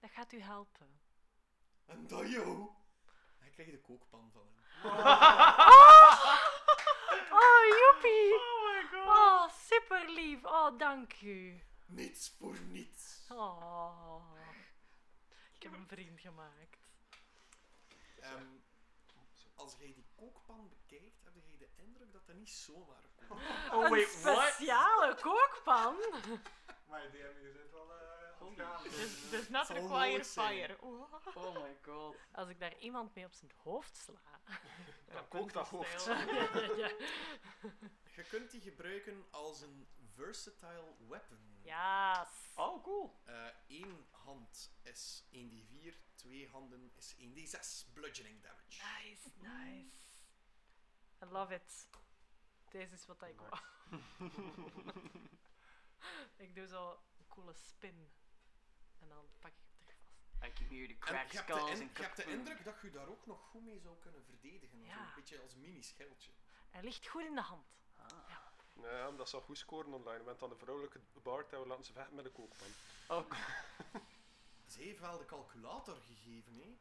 Dat 0.00 0.10
gaat 0.10 0.32
u 0.32 0.40
helpen. 0.40 1.00
En 1.86 2.06
dat 2.06 2.30
jou! 2.30 2.78
Hij 3.60 3.68
krijgt 3.68 3.86
de 3.86 3.92
kookpan 3.92 4.30
van 4.32 4.42
hem. 4.42 4.58
Oh, 7.40 7.62
joepie. 7.80 8.34
Oh 8.34 8.64
my 8.64 8.82
god. 8.90 9.08
Oh, 9.08 9.48
super 9.48 10.10
lief. 10.10 10.44
Oh, 10.44 10.78
dank 10.78 11.20
u. 11.20 11.62
Niets 11.86 12.34
voor 12.38 12.60
niets. 12.60 13.26
Oh. 13.28 14.24
Ik 15.54 15.62
heb 15.62 15.72
een 15.72 15.86
vriend 15.86 16.20
gemaakt. 16.20 16.78
Ehm, 18.20 18.46
als 19.54 19.76
jij 19.78 19.92
die 19.94 20.06
kookpan 20.16 20.68
bekijkt, 20.68 21.24
heb 21.24 21.34
jij 21.34 21.56
de 21.58 21.68
indruk 21.76 22.12
dat 22.12 22.26
dat 22.26 22.36
niet 22.36 22.50
zomaar 22.50 23.04
een 23.04 23.38
is. 23.38 23.70
Oh, 23.72 23.84
een 23.84 23.90
wait, 23.90 24.22
what? 24.22 24.52
speciale 24.52 25.14
kookpan. 25.14 25.96
Maar 26.88 27.10
die 27.10 27.20
hebben 27.20 27.42
je 27.42 27.52
zit 27.52 27.70
wel 27.70 27.92
eh. 27.92 28.09
Dus, 28.82 29.30
dus 29.30 29.48
not 29.48 29.68
require 29.68 30.24
fire. 30.24 30.76
Oh. 30.80 31.12
Oh 31.34 31.62
my 31.62 31.76
god. 31.82 32.16
Als 32.32 32.48
ik 32.48 32.60
daar 32.60 32.78
iemand 32.78 33.14
mee 33.14 33.24
op 33.24 33.32
zijn 33.32 33.50
hoofd 33.62 33.96
sla. 33.96 34.40
Dan 35.14 35.28
kookt 35.28 35.52
dat 35.54 35.68
hoofd. 35.68 36.04
ja, 36.04 36.20
ja. 36.82 36.90
Je 38.16 38.24
kunt 38.28 38.50
die 38.50 38.60
gebruiken 38.60 39.26
als 39.30 39.60
een 39.60 39.88
versatile 40.14 40.94
weapon. 41.08 41.38
Yes. 41.62 42.54
Oh, 42.56 42.82
cool. 42.82 43.16
Eén 43.68 44.06
hand 44.10 44.72
is 44.82 45.24
1d4, 45.32 45.94
twee 46.14 46.48
handen 46.48 46.92
is 46.96 47.14
1d6 47.16 47.92
bludgeoning 47.92 48.42
damage. 48.42 48.82
Nice, 48.82 49.30
nice. 49.36 49.96
I 51.22 51.26
love 51.26 51.54
it. 51.54 51.88
Deze 52.70 52.94
is 52.94 53.06
wat 53.06 53.22
ik 53.22 53.40
wou. 53.40 53.62
ik 56.44 56.54
doe 56.54 56.66
zo 56.66 56.90
een 57.18 57.26
coole 57.28 57.52
spin. 57.52 58.10
En 59.00 59.08
dan 59.08 59.24
pak 59.38 59.50
ik 59.50 59.56
hem 59.62 59.84
terug 59.84 59.98
vast. 60.08 60.44
I 60.48 60.52
can 60.52 60.66
hear 60.76 60.86
the 60.86 60.92
En 60.92 60.98
crack 60.98 61.26
je 61.30 61.36
de, 61.36 61.42
skulls 61.42 61.78
je 61.78 62.02
hebt 62.02 62.16
de 62.16 62.24
indruk 62.24 62.64
dat 62.64 62.80
je 62.82 62.90
daar 62.90 63.08
ook 63.08 63.26
nog 63.26 63.40
goed 63.50 63.64
mee 63.64 63.78
zou 63.80 63.96
kunnen 63.98 64.24
verdedigen. 64.24 64.84
Ja. 64.84 64.94
Zo 64.94 65.00
een 65.00 65.12
beetje 65.14 65.40
als 65.40 65.54
mini-schildje. 65.54 66.30
Hij 66.70 66.82
ligt 66.82 67.06
goed 67.08 67.24
in 67.24 67.34
de 67.34 67.40
hand. 67.40 67.66
Ah. 67.96 68.06
Ja, 68.82 69.10
dat 69.10 69.28
zal 69.28 69.40
goed 69.40 69.58
scoren 69.58 69.92
online. 69.92 70.18
Je 70.18 70.24
bent 70.24 70.38
dan 70.38 70.48
de 70.48 70.56
vrouwelijke 70.56 71.00
bard 71.22 71.52
en 71.52 71.60
we 71.60 71.66
laten 71.66 71.84
ze 71.84 71.92
vechten 71.92 72.14
met 72.14 72.24
een 72.24 72.32
kookpan. 72.32 72.68
Oh, 73.08 73.30
Ze 74.72 74.82
heeft 74.82 75.00
wel 75.00 75.18
de 75.18 75.24
calculator 75.24 75.96
gegeven, 75.96 76.54
hè. 76.54 76.76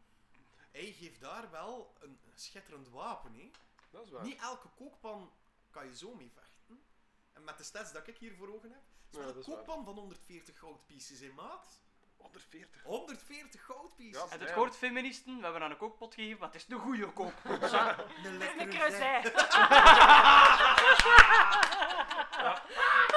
Hij 0.71 0.91
geeft 0.91 1.19
daar 1.21 1.51
wel 1.51 1.93
een 1.99 2.19
schitterend 2.35 2.89
wapen, 2.89 3.33
hè. 3.33 3.51
Dat 3.89 4.03
is 4.05 4.11
waar. 4.11 4.23
Niet 4.23 4.39
elke 4.41 4.67
kookpan 4.69 5.31
kan 5.69 5.85
je 5.85 5.95
zo 5.95 6.13
mee 6.15 6.31
vechten. 6.33 6.83
En 7.33 7.43
met 7.43 7.57
de 7.57 7.63
stats 7.63 7.91
dat 7.91 8.07
ik 8.07 8.17
hier 8.17 8.35
voor 8.35 8.53
ogen 8.53 8.71
heb, 8.71 8.81
is 9.09 9.17
Ja, 9.17 9.17
wel 9.17 9.33
dat 9.33 9.35
een 9.35 9.53
waar. 9.53 9.63
kookpan 9.63 9.83
van 9.85 9.95
140 9.95 10.59
goudpieces 10.59 11.21
in 11.21 11.33
maat. 11.33 11.81
140. 12.19 12.83
140 12.83 13.65
goudpieces. 13.65 14.21
Ja, 14.21 14.27
en 14.29 14.39
het 14.39 14.47
Ja. 14.47 14.53
gehoord 14.53 14.75
feministen, 14.77 15.37
we 15.37 15.43
hebben 15.43 15.61
aan 15.63 15.71
een 15.71 15.77
kookpot 15.77 16.13
gegeven, 16.13 16.39
maar 16.39 16.47
het 16.47 16.57
is 16.57 16.65
de 16.65 16.75
goede 16.75 17.05
kookpot. 17.13 17.61
Een 18.23 18.59
Een 18.59 18.69
creuset. 18.69 19.31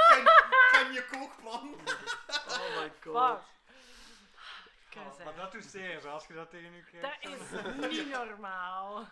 Ken, 0.08 0.24
ken 0.72 0.92
je 0.92 1.06
kookpan? 1.10 1.74
Oh 2.48 2.76
my 2.78 2.92
god. 3.00 3.12
Wat? 3.12 3.42
Maar 5.24 5.34
dat 5.34 5.52
doet 5.52 5.64
zeer, 5.64 6.00
zo, 6.00 6.08
als 6.10 6.26
je 6.26 6.34
dat 6.34 6.50
tegen 6.50 6.74
u 6.74 6.82
krijgt. 6.82 7.22
Dat 7.22 7.90
is 7.90 7.96
niet 8.04 8.10
normaal. 8.12 9.06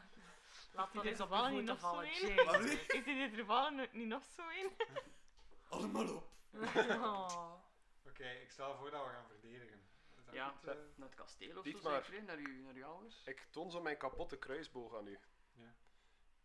Laat 0.72 0.94
dat 0.94 1.04
Is 1.04 1.10
eens 1.10 1.18
er 1.18 1.24
op 1.24 1.30
toevallig 1.30 1.50
niet 1.50 1.64
nog 1.64 1.80
zo 1.80 1.86
vallen, 1.86 2.08
een? 2.22 2.48
Allee. 2.48 2.80
Is 2.80 2.86
dit 2.86 3.06
er 3.06 3.72
niet 3.92 4.06
nog 4.06 4.22
zo 4.36 4.48
in? 4.48 4.70
Allemaal 5.68 6.14
op. 6.14 6.28
Oh. 6.88 7.52
Oké, 8.08 8.28
ik 8.28 8.50
stel 8.50 8.76
voor 8.76 8.90
dat 8.90 9.04
we 9.04 9.10
gaan 9.10 9.26
verdedigen. 9.28 9.79
Ja, 10.32 10.48
goed, 10.48 10.68
eh? 10.68 10.74
naar 10.94 11.08
het 11.08 11.14
kasteel 11.14 11.58
of 11.58 11.66
zo 11.66 11.90
maar. 11.90 12.04
zeker, 12.04 12.22
naar, 12.22 12.36
uw, 12.36 12.62
naar 12.62 12.74
uw 12.74 12.84
ouders. 12.84 13.24
Ik 13.24 13.46
toon 13.50 13.70
zo 13.70 13.80
mijn 13.82 13.96
kapotte 13.96 14.38
kruisboog 14.38 14.96
aan 14.96 15.06
u. 15.06 15.18
Ja. 15.52 15.74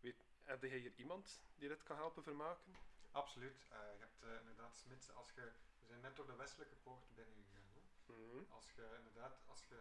Weet, 0.00 0.26
heb 0.42 0.62
jij 0.62 0.78
hier 0.78 0.92
iemand 0.96 1.42
die 1.56 1.68
dit 1.68 1.82
kan 1.82 1.96
helpen 1.96 2.22
vermaken? 2.22 2.76
Absoluut. 3.10 3.66
Eh, 3.70 3.78
je 3.98 4.00
hebt 4.00 4.22
eh, 4.22 4.40
inderdaad 4.40 4.76
smidsen. 4.76 5.14
Als 5.14 5.32
je, 5.34 5.52
we 5.80 5.86
zijn 5.86 6.00
net 6.00 6.16
door 6.16 6.26
de 6.26 6.36
westelijke 6.36 6.76
poort 6.76 7.14
binnengegaan. 7.14 7.64
Mhm. 8.06 8.52
Als 8.52 8.72
je 8.74 8.94
inderdaad, 8.98 9.42
als 9.46 9.66
je, 9.68 9.74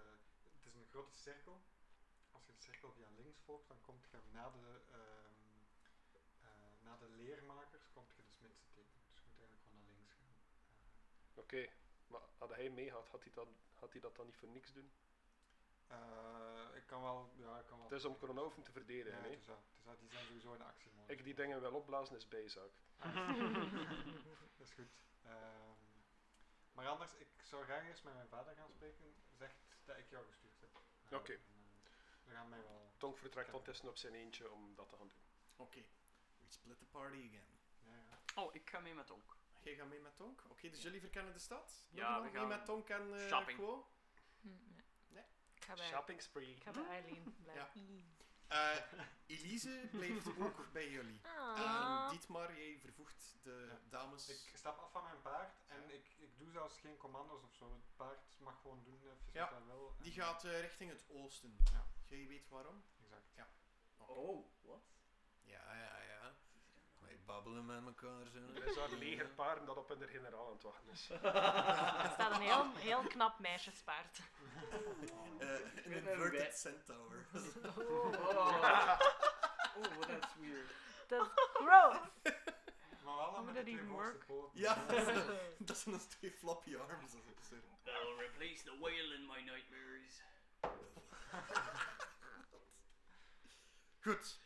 het 0.43 0.65
is 0.65 0.75
een 0.75 0.88
grote 0.89 1.13
cirkel. 1.13 1.62
Als 2.31 2.45
je 2.45 2.51
de 2.51 2.62
cirkel 2.62 2.91
via 2.91 3.07
links 3.15 3.39
volgt, 3.45 3.67
dan 3.67 3.81
kom 3.81 3.95
je 4.12 4.17
na 4.31 4.50
de, 4.50 4.81
ehm, 4.91 5.45
eh, 6.41 6.83
na 6.83 6.97
de 6.97 7.09
leermakers 7.09 7.89
komt 7.93 8.15
je 8.15 8.21
de 8.24 8.29
smidsen 8.29 8.67
tegen. 8.74 9.00
Dus 9.03 9.13
je 9.13 9.21
moet 9.27 9.38
eigenlijk 9.38 9.63
gewoon 9.67 9.83
naar 9.83 9.95
links 9.95 10.13
gaan. 10.13 10.35
Oké, 11.33 11.69
maar 12.07 12.21
had 12.38 12.50
hij 12.50 12.69
meegehad, 12.69 13.07
had 13.09 13.24
hij, 13.24 13.31
dat, 13.33 13.47
had 13.79 13.91
hij 13.91 14.01
dat 14.01 14.15
dan 14.15 14.25
niet 14.25 14.38
voor 14.38 14.50
niks 14.50 14.74
doen? 14.74 14.91
eh, 15.88 16.75
ik 16.75 16.85
kan 16.85 17.01
wel, 17.01 17.31
ja, 17.35 17.59
ik 17.59 17.65
kan 17.65 17.77
wel. 17.77 17.88
Het 17.89 17.97
is 18.00 18.05
om 18.05 18.17
Kronhoven 18.17 18.63
te 18.63 18.71
verdedigen, 18.71 19.17
Ja, 19.17 19.24
hè? 19.24 19.29
het 19.29 19.39
is 19.39 19.45
dat. 19.45 19.57
Het 19.57 19.77
is 19.77 19.83
dat. 19.83 20.00
Die 20.00 20.09
zijn 20.09 20.25
sowieso 20.25 20.53
in 20.53 20.62
actie. 20.62 20.91
Ik 21.07 21.24
die 21.24 21.33
dingen 21.33 21.62
wel 21.62 21.74
opblazen 21.74 22.15
is 22.15 22.27
bijzaak. 22.27 22.71
Dat 24.57 24.67
is 24.67 24.71
goed. 24.74 24.89
Ehm, 25.24 25.71
maar 26.74 26.88
anders, 26.88 27.13
ik 27.13 27.27
zou 27.43 27.63
graag 27.63 27.88
eerst 27.88 28.03
met 28.03 28.13
mijn 28.13 28.27
vader 28.27 28.55
gaan 28.55 28.69
spreken. 28.69 29.15
Zegt 29.38 29.55
dat 29.85 29.97
ik 29.97 30.09
jou 30.09 30.25
gestuurd 30.25 30.59
heb. 30.59 30.69
Eh, 31.09 31.17
Oké. 31.17 31.33
en, 31.33 31.39
eh, 31.39 32.25
we 32.25 32.31
gaan 32.33 32.50
mij 32.50 32.62
wel. 32.63 32.93
Tonk 32.97 33.17
vertrekt 33.17 33.47
ondertussen 33.47 33.89
op 33.89 33.97
zijn 33.97 34.13
eentje 34.13 34.51
om 34.51 34.75
dat 34.75 34.89
te 34.89 34.95
gaan 34.97 35.07
doen. 35.07 35.17
Oké, 35.55 35.79
we 36.39 36.45
split 36.50 36.77
the 36.79 36.85
party 36.85 37.17
again. 37.17 37.59
Ja, 37.83 37.95
ja. 38.09 38.41
Oh, 38.41 38.55
ik 38.55 38.69
ga 38.69 38.79
mee 38.79 38.93
met 38.93 39.07
Tonk. 39.07 39.35
Jij 39.65 39.75
gaat 39.75 39.88
mee 39.88 40.00
met 40.00 40.15
Tonk? 40.15 40.43
Oké, 40.50 40.69
dus 40.69 40.81
jullie 40.81 41.00
verkennen 41.00 41.34
de 41.34 41.39
stad? 41.39 41.86
Nog 41.89 42.00
Ja, 42.01 42.15
we 42.17 42.24
mee 42.24 42.31
gaan 42.34 42.48
met 42.48 42.65
Tonk 42.65 42.89
en 42.89 43.13
eh 43.19 43.27
shopping. 43.27 43.57
Guo? 43.57 43.88
Ik 45.55 45.63
ga 45.63 45.74
bij, 45.75 45.86
Shopping 45.88 46.22
spree. 46.22 46.55
ik 46.55 46.63
ga 46.63 46.72
bij 46.72 46.86
Eileen 46.88 47.36
blijven. 47.43 48.13
Eh, 48.48 48.75
Elise 49.25 49.88
blijft 49.91 50.27
ook 50.39 50.72
bij 50.72 50.89
jullie. 50.89 51.22
Ah. 51.25 52.03
En 52.05 52.10
Dietmar, 52.17 52.57
jij 52.57 52.79
vervoegt 52.79 53.36
de 53.43 53.65
Ja. 53.72 53.79
dames. 53.89 54.29
Ik 54.29 54.57
stap 54.57 54.77
af 54.79 54.91
van 54.91 55.03
mijn 55.03 55.22
paard 55.22 55.55
en 55.67 55.93
ik, 55.93 56.13
ik 56.17 56.38
doe 56.38 56.51
zelfs 56.51 56.77
geen 56.79 56.98
commando's 56.98 57.43
of 57.43 57.53
zo. 57.53 57.72
Het 57.74 57.95
paard 57.95 58.19
mag 58.38 58.62
gewoon 58.62 58.84
doen 58.84 58.95
even 59.03 59.17
Ja, 59.31 59.41
wat 59.41 59.50
hij 59.57 59.65
wil. 59.65 59.95
Die 60.01 60.12
gaat 60.12 60.43
eh, 60.43 60.60
richting 60.62 60.91
het 60.91 61.03
oosten. 61.10 61.57
Ja. 61.72 61.86
Jij 62.07 62.27
weet 62.27 62.50
waarom? 62.50 62.84
Exact. 62.98 63.67
Oh, 63.98 64.45
wat? 64.62 64.84
Ja, 65.43 65.74
ja, 65.75 66.01
ja. 66.01 66.04
Babbelen 67.25 67.65
met 67.65 67.86
elkaar 67.86 68.25
zo. 68.34 68.39
Er 68.62 68.67
is 68.67 68.75
daar 68.75 68.89
legerparen 68.89 69.65
dat 69.65 69.77
op 69.77 69.89
hun 69.89 70.08
generaal 70.08 70.46
aan 70.48 70.53
het 70.53 70.63
wachten 70.63 70.91
is. 70.91 71.10
Er 72.03 72.12
staat 72.13 72.36
een 72.36 72.41
heel, 72.41 72.65
heel 72.75 73.03
knap 73.08 73.39
meisjespaard. 73.39 74.20
Eh, 75.39 75.50
een 75.86 75.91
inverted 75.91 76.58
centaur. 76.58 77.25
Oh, 77.77 78.05
oh 79.77 80.00
that's 80.00 80.36
weird. 80.39 80.72
Dat 81.08 81.25
is 81.25 81.32
gross. 81.53 82.00
Maar 83.03 83.15
wel 83.15 83.32
dan 83.32 83.36
Hoe 83.36 83.44
met 83.44 83.55
dat 83.55 83.65
de 83.65 83.72
twee 83.72 84.13
poten. 84.27 84.60
ja, 84.62 84.86
dat 85.58 85.77
zijn 85.77 85.96
dus 85.96 86.05
twee 86.05 86.32
floppy 86.32 86.75
arms. 86.75 87.12
Dat. 87.12 87.22
I'll 87.94 88.15
replace 88.17 88.63
the 88.63 88.77
whale 88.79 89.13
in 89.13 89.25
my 89.25 89.41
nightmares. 89.41 90.24
Goed. 94.01 94.39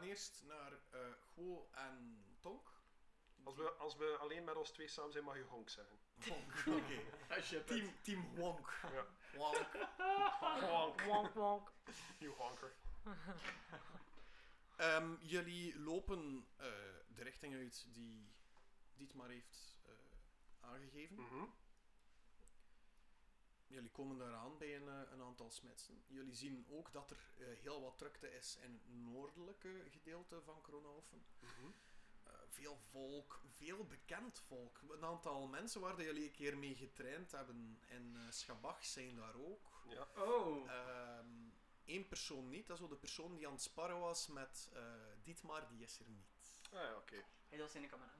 We 0.00 0.06
gaan 0.06 0.14
eerst 0.14 0.42
naar 0.46 0.72
eh 0.90 1.12
Guo 1.34 1.68
en 1.72 2.24
Tonk. 2.40 2.68
Als 3.42 3.56
we, 3.56 3.70
als 3.70 3.96
we 3.96 4.16
alleen 4.20 4.44
met 4.44 4.56
ons 4.56 4.70
twee 4.70 4.88
samen 4.88 5.12
zijn, 5.12 5.24
mag 5.24 5.36
je 5.36 5.42
honk 5.42 5.68
zeggen. 5.68 5.98
Honk, 6.28 6.52
oké. 6.82 7.02
Team, 7.66 7.94
team 8.02 8.34
Wonk. 8.34 8.80
Ja. 8.92 9.06
Wonk. 9.34 9.88
Honk. 10.70 11.00
Wonk, 11.00 11.34
wonk. 11.34 11.72
You 12.18 12.34
honker. 12.34 12.74
Ehm, 14.76 15.14
jullie 15.20 15.78
lopen 15.78 16.46
eh, 16.56 16.66
de 17.08 17.22
richting 17.22 17.54
uit 17.54 17.86
die 17.92 18.32
Dietmar 18.94 19.28
heeft 19.28 19.76
eh, 19.84 19.92
aangegeven. 20.60 21.16
Mhm. 21.16 21.44
Jullie 23.70 23.90
komen 23.90 24.18
daaraan 24.18 24.58
bij 24.58 24.76
een, 24.76 24.88
eh, 24.88 25.12
een 25.12 25.22
aantal 25.22 25.50
smetsen. 25.50 26.02
Jullie 26.06 26.34
zien 26.34 26.66
ook 26.70 26.92
dat 26.92 27.10
er 27.10 27.16
eh, 27.38 27.46
heel 27.60 27.80
wat 27.80 27.98
drukte 27.98 28.34
is 28.34 28.56
in 28.56 28.72
het 28.72 28.88
noordelijke 28.88 29.84
gedeelte 29.90 30.42
van 30.42 30.60
Kronhoven. 30.60 31.24
Mhm. 31.38 31.70
Eh, 32.24 32.32
veel 32.48 32.76
volk, 32.76 33.40
veel 33.56 33.86
bekend 33.86 34.38
volk. 34.38 34.80
Een 34.88 35.04
aantal 35.04 35.46
mensen 35.46 35.80
waar 35.80 36.02
jullie 36.02 36.24
een 36.24 36.32
keer 36.32 36.58
mee 36.58 36.74
getraind 36.74 37.32
hebben 37.32 37.80
in 37.86 38.16
eh 38.16 38.30
Schabach 38.30 38.84
zijn 38.84 39.16
daar 39.16 39.34
ook. 39.34 39.82
Ja. 39.88 40.08
Oh. 40.16 40.68
Eén 41.90 42.08
persoon 42.08 42.48
niet, 42.48 42.66
dat 42.66 42.74
is 42.74 42.80
wel 42.80 42.88
de 42.88 42.96
persoon 42.96 43.34
die 43.34 43.46
aan 43.46 43.52
het 43.52 43.62
sparren 43.62 43.98
was 43.98 44.26
met 44.26 44.68
eh, 44.72 44.82
Dietmar, 45.22 45.68
die 45.68 45.82
is 45.82 45.98
er 45.98 46.08
niet. 46.08 46.60
Ah 46.72 46.82
ja, 46.82 46.96
oké. 46.96 47.24
Hey, 47.48 47.58
dat 47.58 47.70
zijn 47.70 47.82
de 47.82 47.88
kameraden, 47.88 48.14
juist. 48.14 48.19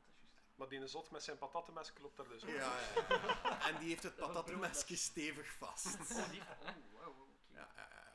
Maar 0.60 0.68
die 0.68 0.86
zot 0.86 1.10
met 1.10 1.22
zijn 1.22 1.38
patattenmes 1.38 1.92
klopt 1.92 2.16
daar 2.16 2.28
dus 2.28 2.44
ook. 2.44 2.50
Ja, 2.50 2.78
ja. 3.08 3.68
En 3.68 3.78
die 3.78 3.88
heeft 3.88 4.02
het 4.02 4.16
patatmesje 4.16 4.96
stevig 4.96 5.52
vast. 5.52 5.86
Oh, 5.86 6.30
die. 6.30 6.40
Oh, 6.40 6.76
wow. 6.92 7.28
Ja, 7.54 7.68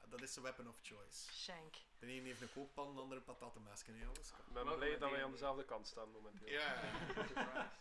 dat 0.10 0.22
is 0.22 0.34
de 0.34 0.42
weapon 0.42 0.68
of 0.68 0.80
choice. 0.82 1.34
Shank. 1.34 1.76
De 2.00 2.06
ene 2.06 2.28
heeft 2.28 2.42
een 2.42 2.54
kookpan, 2.54 2.96
de 2.96 3.02
andere 3.02 3.20
een 3.20 3.26
patatmesje. 3.26 3.92
Ik 3.92 4.54
ben 4.54 4.76
blij 4.76 4.98
dat 4.98 5.12
wij 5.12 5.24
aan 5.24 5.32
dezelfde 5.32 5.66
kant 5.66 5.88
staan 5.88 6.12
momenteel. 6.12 6.48
Ja. 6.48 6.82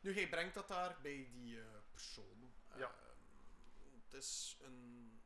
Nu, 0.00 0.14
jij 0.14 0.28
brengt 0.28 0.54
dat 0.54 0.68
daar 0.68 0.96
bij 1.02 1.28
die 1.32 1.60
eh, 1.60 1.66
persoon. 1.90 2.52
Ja. 2.76 2.90
Ehm, 2.90 4.00
het 4.04 4.14
is 4.14 4.56
een, 4.60 5.20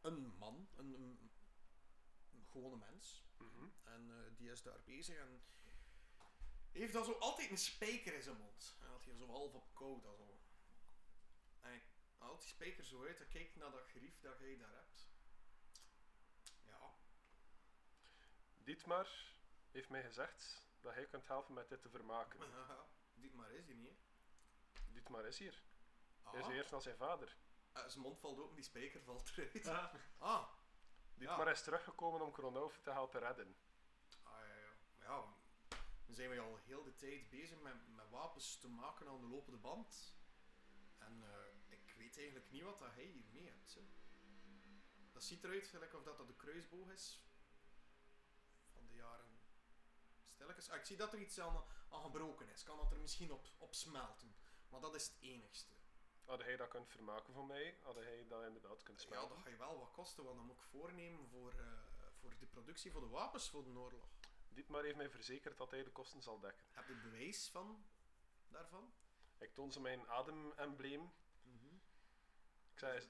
een 0.00 0.34
man, 0.38 0.68
een, 0.76 0.94
een, 0.94 1.30
een 2.32 2.46
gewone 2.50 2.76
mens. 2.76 3.22
Mhm. 3.36 3.68
En 3.84 4.10
eh, 4.10 4.36
die 4.36 4.50
is 4.50 4.62
daar 4.62 4.80
bezig 4.84 5.16
en 5.16 5.42
heeft 6.72 6.92
dan 6.92 7.04
zo 7.04 7.12
altijd 7.12 7.50
een 7.50 7.58
spijker 7.58 8.14
in 8.14 8.22
zijn 8.22 8.36
mond. 8.36 8.76
En 8.80 8.88
dat 8.90 9.04
hij 9.04 9.14
zo 9.14 9.26
half 9.26 9.54
op 9.54 9.74
koud. 9.74 10.02
Zo. 10.02 10.38
En 11.60 11.68
hij 11.70 11.82
haalt 12.18 12.40
die 12.40 12.48
spijker 12.48 12.84
zo 12.84 13.04
uit 13.06 13.20
en 13.20 13.28
kijkt 13.28 13.56
naar 13.56 13.70
dat 13.70 13.86
gerief 13.88 14.20
dat 14.20 14.38
jij 14.38 14.56
daar 14.56 14.74
hebt. 14.74 15.08
Ja. 16.66 16.94
Dietmar 18.64 19.08
heeft 19.70 19.88
mij 19.88 20.02
gezegd 20.02 20.66
dat 20.80 20.94
hij 20.94 21.06
kunt 21.06 21.26
helpen 21.26 21.54
met 21.54 21.68
dit 21.68 21.82
te 21.82 21.88
vermaken. 21.90 22.40
Dit 23.14 23.34
maar 23.34 23.50
is 23.52 23.66
hij 23.66 23.74
niet. 23.74 23.88
hè. 23.90 24.92
Dietmar 24.92 25.26
is 25.26 25.38
hier. 25.38 25.62
Ah, 26.22 26.32
Hij 26.32 26.40
is 26.40 26.48
eerst 26.48 26.70
naar 26.70 26.82
zijn 26.82 26.96
vader. 26.96 27.36
eh, 27.72 27.86
zijn 27.86 28.02
mond 28.02 28.18
valt 28.20 28.38
open, 28.38 28.54
die 28.54 28.64
spijker 28.64 29.02
valt 29.02 29.32
eruit. 29.36 29.66
Ah. 29.68 29.94
Ah, 30.18 30.48
Dietmar 31.14 31.50
is 31.50 31.62
teruggekomen 31.62 32.20
om 32.20 32.32
Kronhoven 32.32 32.82
te 32.82 32.90
helpen 32.90 33.20
redden. 33.20 33.56
Ah, 34.22 34.32
ja, 34.48 34.54
ja. 34.54 34.70
Maar 34.98 35.06
ja, 35.06 35.34
dan 36.08 36.16
zijn 36.16 36.30
we 36.30 36.40
al 36.40 36.56
heel 36.56 36.82
de 36.82 36.94
tijd 36.94 37.30
bezig 37.30 37.60
met, 37.60 37.74
met 37.88 38.10
wapens 38.10 38.58
te 38.58 38.68
maken 38.68 39.08
aan 39.08 39.20
de 39.20 39.26
lopende 39.26 39.58
band. 39.58 40.14
En 40.98 41.22
eh, 41.22 41.72
ik 41.76 41.94
weet 41.96 42.16
eigenlijk 42.16 42.50
niet 42.50 42.62
wat 42.62 42.78
dat 42.78 42.94
hij 42.94 43.04
hiermee 43.04 43.44
hebt. 43.46 43.74
Hè. 43.74 43.80
Dat 45.12 45.24
ziet 45.24 45.44
eruit 45.44 45.66
gelijk 45.66 45.94
of 45.94 46.02
dat, 46.02 46.16
dat 46.18 46.26
de 46.26 46.36
kruisboog 46.36 46.88
is 46.90 47.20
van 48.72 48.86
de 48.86 48.94
jaren 48.94 49.38
stilletjes. 50.24 50.70
Ah, 50.70 50.76
ik 50.76 50.84
zie 50.84 50.96
dat 50.96 51.12
er 51.12 51.18
iets 51.20 51.40
aan, 51.40 51.64
aan 51.90 52.02
gebroken 52.02 52.48
is. 52.48 52.62
Kan 52.62 52.76
dat 52.76 52.92
er 52.92 53.00
misschien 53.00 53.32
op, 53.32 53.46
op 53.58 53.74
smelten. 53.74 54.34
Maar 54.68 54.80
dat 54.80 54.94
is 54.94 55.06
het 55.06 55.16
enigste. 55.20 55.74
Had 56.24 56.42
hij 56.42 56.56
dat 56.56 56.68
kunt 56.68 56.88
vermaken 56.90 57.32
voor 57.32 57.46
mij, 57.46 57.78
had 57.82 57.94
hij 57.94 58.26
dat 58.28 58.44
inderdaad 58.44 58.82
kunnen 58.82 59.02
Ja, 59.02 59.08
smelten. 59.08 59.28
dat 59.34 59.44
ga 59.44 59.50
je 59.50 59.56
wel 59.56 59.78
wat 59.78 59.90
kosten, 59.90 60.24
want 60.24 60.36
dan 60.36 60.46
moet 60.46 60.56
ik 60.56 60.62
voornemen 60.62 61.28
voor, 61.28 61.52
eh, 61.52 61.66
voor 62.20 62.30
de 62.38 62.46
productie 62.46 62.92
van 62.92 63.00
de 63.02 63.08
wapens 63.08 63.50
voor 63.50 63.64
de 63.64 63.70
oorlog. 63.70 64.08
Dietmar 64.58 64.82
heeft 64.82 64.96
mij 64.96 65.10
verzekerd 65.10 65.58
dat 65.58 65.70
hij 65.70 65.84
de 65.84 65.90
kosten 65.90 66.22
zal 66.22 66.40
dekken. 66.40 66.64
Heb 66.70 66.88
je 66.88 66.94
bewijs 66.94 67.48
van 67.48 67.84
daarvan? 68.48 68.92
Ik 69.38 69.54
toon 69.54 69.72
ze 69.72 69.80
mijn 69.80 70.08
ademembleem. 70.08 71.12
Ik 72.72 72.78
zei, 72.78 72.96
is, 72.96 73.08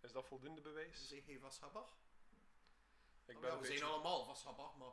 is 0.00 0.12
dat 0.12 0.26
voldoende 0.26 0.60
bewijs? 0.60 1.08
Zeg 1.08 1.26
je 1.26 1.40
was 1.40 1.60
Habach? 1.60 1.96
Ik 3.24 3.34
Oh 3.34 3.40
ben 3.40 3.50
ja, 3.50 3.56
een 3.56 3.62
we 3.62 3.66
beetje... 3.66 3.78
zijn 3.78 3.90
allemaal 3.90 4.24
van 4.34 4.36
Habach, 4.44 4.76
maar... 4.76 4.92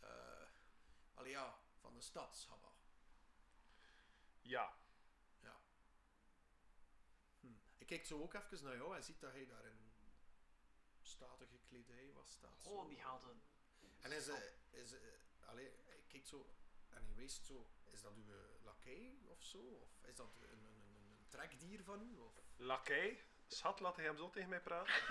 eh 0.00 0.48
allee 1.14 1.30
ja, 1.30 1.58
van 1.80 1.94
de 1.94 2.00
stad 2.00 2.46
Habach. 2.48 2.84
Ja, 4.42 4.76
Hm. 7.40 7.46
Ik 7.78 7.86
kijk 7.86 8.06
zo 8.06 8.22
ook 8.22 8.34
even 8.34 8.64
naar 8.64 8.76
jou 8.76 8.96
en 8.96 9.04
ziet 9.04 9.20
dat 9.20 9.32
hij 9.32 9.46
daar 9.46 9.64
in 9.66 9.92
statige 11.02 11.58
kledij 11.68 12.12
was 12.12 12.30
staat. 12.30 12.62
zo. 12.62 12.68
Oh, 12.68 12.88
die 12.88 13.00
hadden. 13.02 13.42
En 14.00 14.12
is, 14.12 14.28
is 14.76 14.94
allee, 15.44 15.66
ik 15.66 16.08
kijk 16.08 16.26
zo 16.26 16.46
en 16.90 17.04
hij 17.04 17.14
wees 17.14 17.40
zo, 17.44 17.66
is 17.90 18.02
dat 18.02 18.12
uw 18.14 18.32
lakij 18.64 19.18
of 19.24 19.42
zo? 19.42 19.58
Of 19.58 19.88
is 20.02 20.16
dat 20.16 20.26
een, 20.26 20.42
een, 20.52 20.64
een, 20.64 20.96
een 20.96 21.26
trekdier 21.28 21.84
van 21.84 22.02
u? 22.02 22.16
Of? 22.18 22.32
lakij. 22.56 23.20
Schat, 23.46 23.80
laat 23.80 23.96
hij 23.96 24.04
hem 24.04 24.16
zo 24.16 24.30
tegen 24.30 24.48
mij 24.48 24.60
praten. 24.60 24.94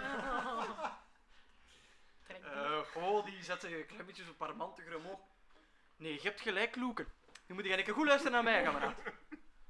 Trek 2.23 2.41
die. 2.41 2.51
Eh, 2.51 2.95
oh, 2.95 3.25
die 3.25 3.43
zet 3.43 3.63
een 3.63 3.86
klein 3.86 4.06
beetje 4.06 4.23
zo 4.23 4.34
parmantiger 4.34 4.95
omhoog. 4.95 5.19
Nee, 5.95 6.13
je 6.13 6.21
hebt 6.21 6.41
gelijk, 6.41 6.75
Loeken. 6.75 7.08
Nu 7.45 7.56
moet 7.56 7.65
je 7.65 7.91
goed 7.91 8.08
luisteren 8.08 8.34
naar 8.34 8.43
mij, 8.43 8.63
kameraad. 8.63 8.97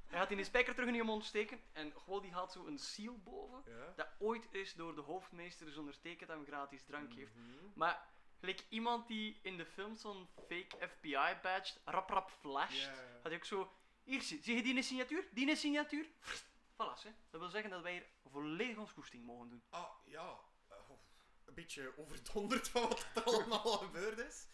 Hij 0.06 0.18
gaat 0.18 0.28
die 0.28 0.44
spijker 0.44 0.74
terug 0.74 0.88
in 0.88 0.94
je 0.94 1.02
mond 1.02 1.24
steken 1.24 1.60
en 1.72 1.92
gewoon 1.96 2.22
die 2.22 2.32
haalt 2.32 2.52
zo 2.52 2.66
een 2.66 2.78
seal 2.78 3.18
boven. 3.18 3.62
Ja. 3.66 3.92
Dat 3.96 4.08
ooit 4.18 4.46
is 4.50 4.74
door 4.74 4.94
de 4.94 5.00
hoofdmeester 5.00 5.66
is 5.66 5.76
ondertekend 5.76 6.28
dat 6.28 6.36
hem 6.36 6.46
gratis 6.46 6.84
drank 6.84 7.12
heeft. 7.12 7.34
Mhm. 7.34 7.44
Maar 7.74 8.06
gelijk 8.38 8.64
iemand 8.68 9.08
die 9.08 9.38
in 9.42 9.56
de 9.56 9.66
film 9.66 9.96
zo'n 9.96 10.28
fake 10.36 10.88
FBI 10.88 11.36
badge 11.42 11.78
rap 11.84 12.10
rap 12.10 12.30
flasht, 12.30 12.80
ja. 12.82 12.94
had 13.14 13.22
hij 13.22 13.34
ook 13.34 13.44
zo. 13.44 13.72
Hier 14.02 14.22
zie 14.22 14.42
zie 14.42 14.56
je 14.56 14.62
die 14.62 14.82
signatuur? 14.82 15.28
Die 15.32 15.56
signatuur? 15.56 16.06
Voilà, 16.72 17.02
hè. 17.02 17.10
Dat 17.30 17.40
wil 17.40 17.48
zeggen 17.48 17.70
dat 17.70 17.82
wij 17.82 17.92
hier 17.92 18.06
volledig 18.24 18.76
ons 18.76 18.92
goesting 18.92 19.24
mogen 19.24 19.48
doen. 19.48 19.62
Ah, 19.70 19.90
ja. 20.04 20.30
oh, 20.68 20.90
een 21.44 21.54
beetje 21.54 21.98
overdonderd 21.98 22.68
van 22.68 22.82
wat 22.82 23.06
er 23.14 23.22
allemaal 23.24 23.78
gebeurd 23.86 24.18
is. 24.18 24.46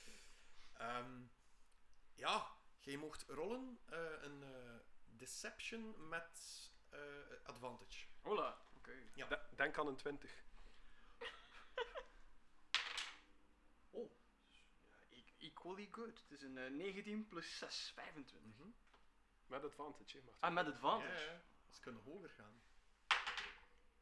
Ehm, 0.73 1.21
ja, 2.15 2.47
jij 2.81 2.97
mocht 2.97 3.25
rollen 3.29 3.79
eh, 3.85 3.99
een 4.23 4.43
eh, 4.43 4.75
deception 5.05 6.09
met 6.09 6.41
eh, 6.89 7.01
advantage. 7.45 8.07
Hola. 8.21 8.59
Oké. 8.77 8.93
Ja. 9.15 9.27
De- 9.27 9.41
denk 9.55 9.79
aan 9.79 9.87
een 9.87 9.97
20. 9.97 10.45
Oh. 13.91 14.11
Ja, 14.51 14.97
e- 15.11 15.32
equally 15.43 15.89
good. 15.91 16.21
Het 16.29 16.31
is 16.31 16.43
een 16.43 16.59
eh, 16.59 16.71
19 16.71 17.29
plus 17.29 17.59
6, 17.59 17.93
25. 17.95 18.51
Mhm. 18.59 18.69
Met 19.47 19.65
advantage, 19.65 20.17
hè, 20.17 20.23
maar. 20.25 20.35
Ah, 20.41 20.53
met 20.53 20.67
advantage? 20.67 21.25
Ja, 21.25 21.33
ja. 21.33 21.41
Ze 21.71 21.81
kunnen 21.81 22.03
hoger 22.03 22.31
gaan. 22.31 22.61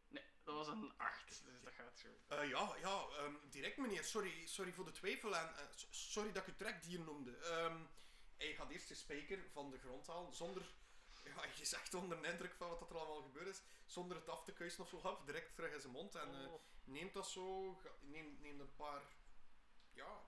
Nee, 0.08 0.24
dat 0.44 0.54
was 0.54 0.68
een 0.68 0.92
8. 0.96 1.28
Dus 1.28 1.60
dat 1.62 1.72
gaat 1.72 1.98
zo. 1.98 2.08
Eh, 2.28 2.48
ja, 2.48 2.76
ja 2.80 3.04
ehm, 3.18 3.34
direct 3.50 3.76
meneer. 3.76 4.04
Sorry, 4.04 4.46
sorry 4.46 4.72
voor 4.72 4.84
de 4.84 4.90
twijfel 4.90 5.36
en 5.36 5.56
eh, 5.56 5.64
sorry 5.90 6.32
dat 6.32 6.46
ik 6.46 6.54
u 6.54 6.56
trekdier 6.56 7.00
noemde. 7.00 7.36
Ehm, 7.36 7.76
hij 8.36 8.54
gaat 8.54 8.70
eerst 8.70 8.88
de 8.88 8.94
spijker 8.94 9.44
van 9.52 9.70
de 9.70 9.78
grond 9.78 10.06
halen 10.06 10.34
zonder... 10.34 10.62
Ja, 11.24 11.44
je 11.56 11.64
zegt 11.64 11.94
onder 11.94 12.22
de 12.22 12.28
indruk 12.28 12.54
van 12.54 12.68
wat 12.68 12.90
er 12.90 12.96
allemaal 12.98 13.22
gebeurd 13.22 13.46
is. 13.46 13.62
Zonder 13.84 14.16
het 14.16 14.28
af 14.28 14.44
te 14.44 14.52
kuisen 14.52 14.82
of 14.82 14.88
zo. 14.88 15.00
Hap, 15.00 15.26
direct 15.26 15.54
terug 15.54 15.72
in 15.72 15.80
zijn 15.80 15.92
mond. 15.92 16.14
En 16.14 16.34
eh, 16.34 16.52
Oh. 16.52 16.60
neemt 16.84 17.12
dat 17.12 17.28
zo. 17.28 17.76
Neemt, 18.00 18.40
neemt 18.40 18.60
een 18.60 18.74
paar... 18.76 19.02
Ja... 19.92 20.20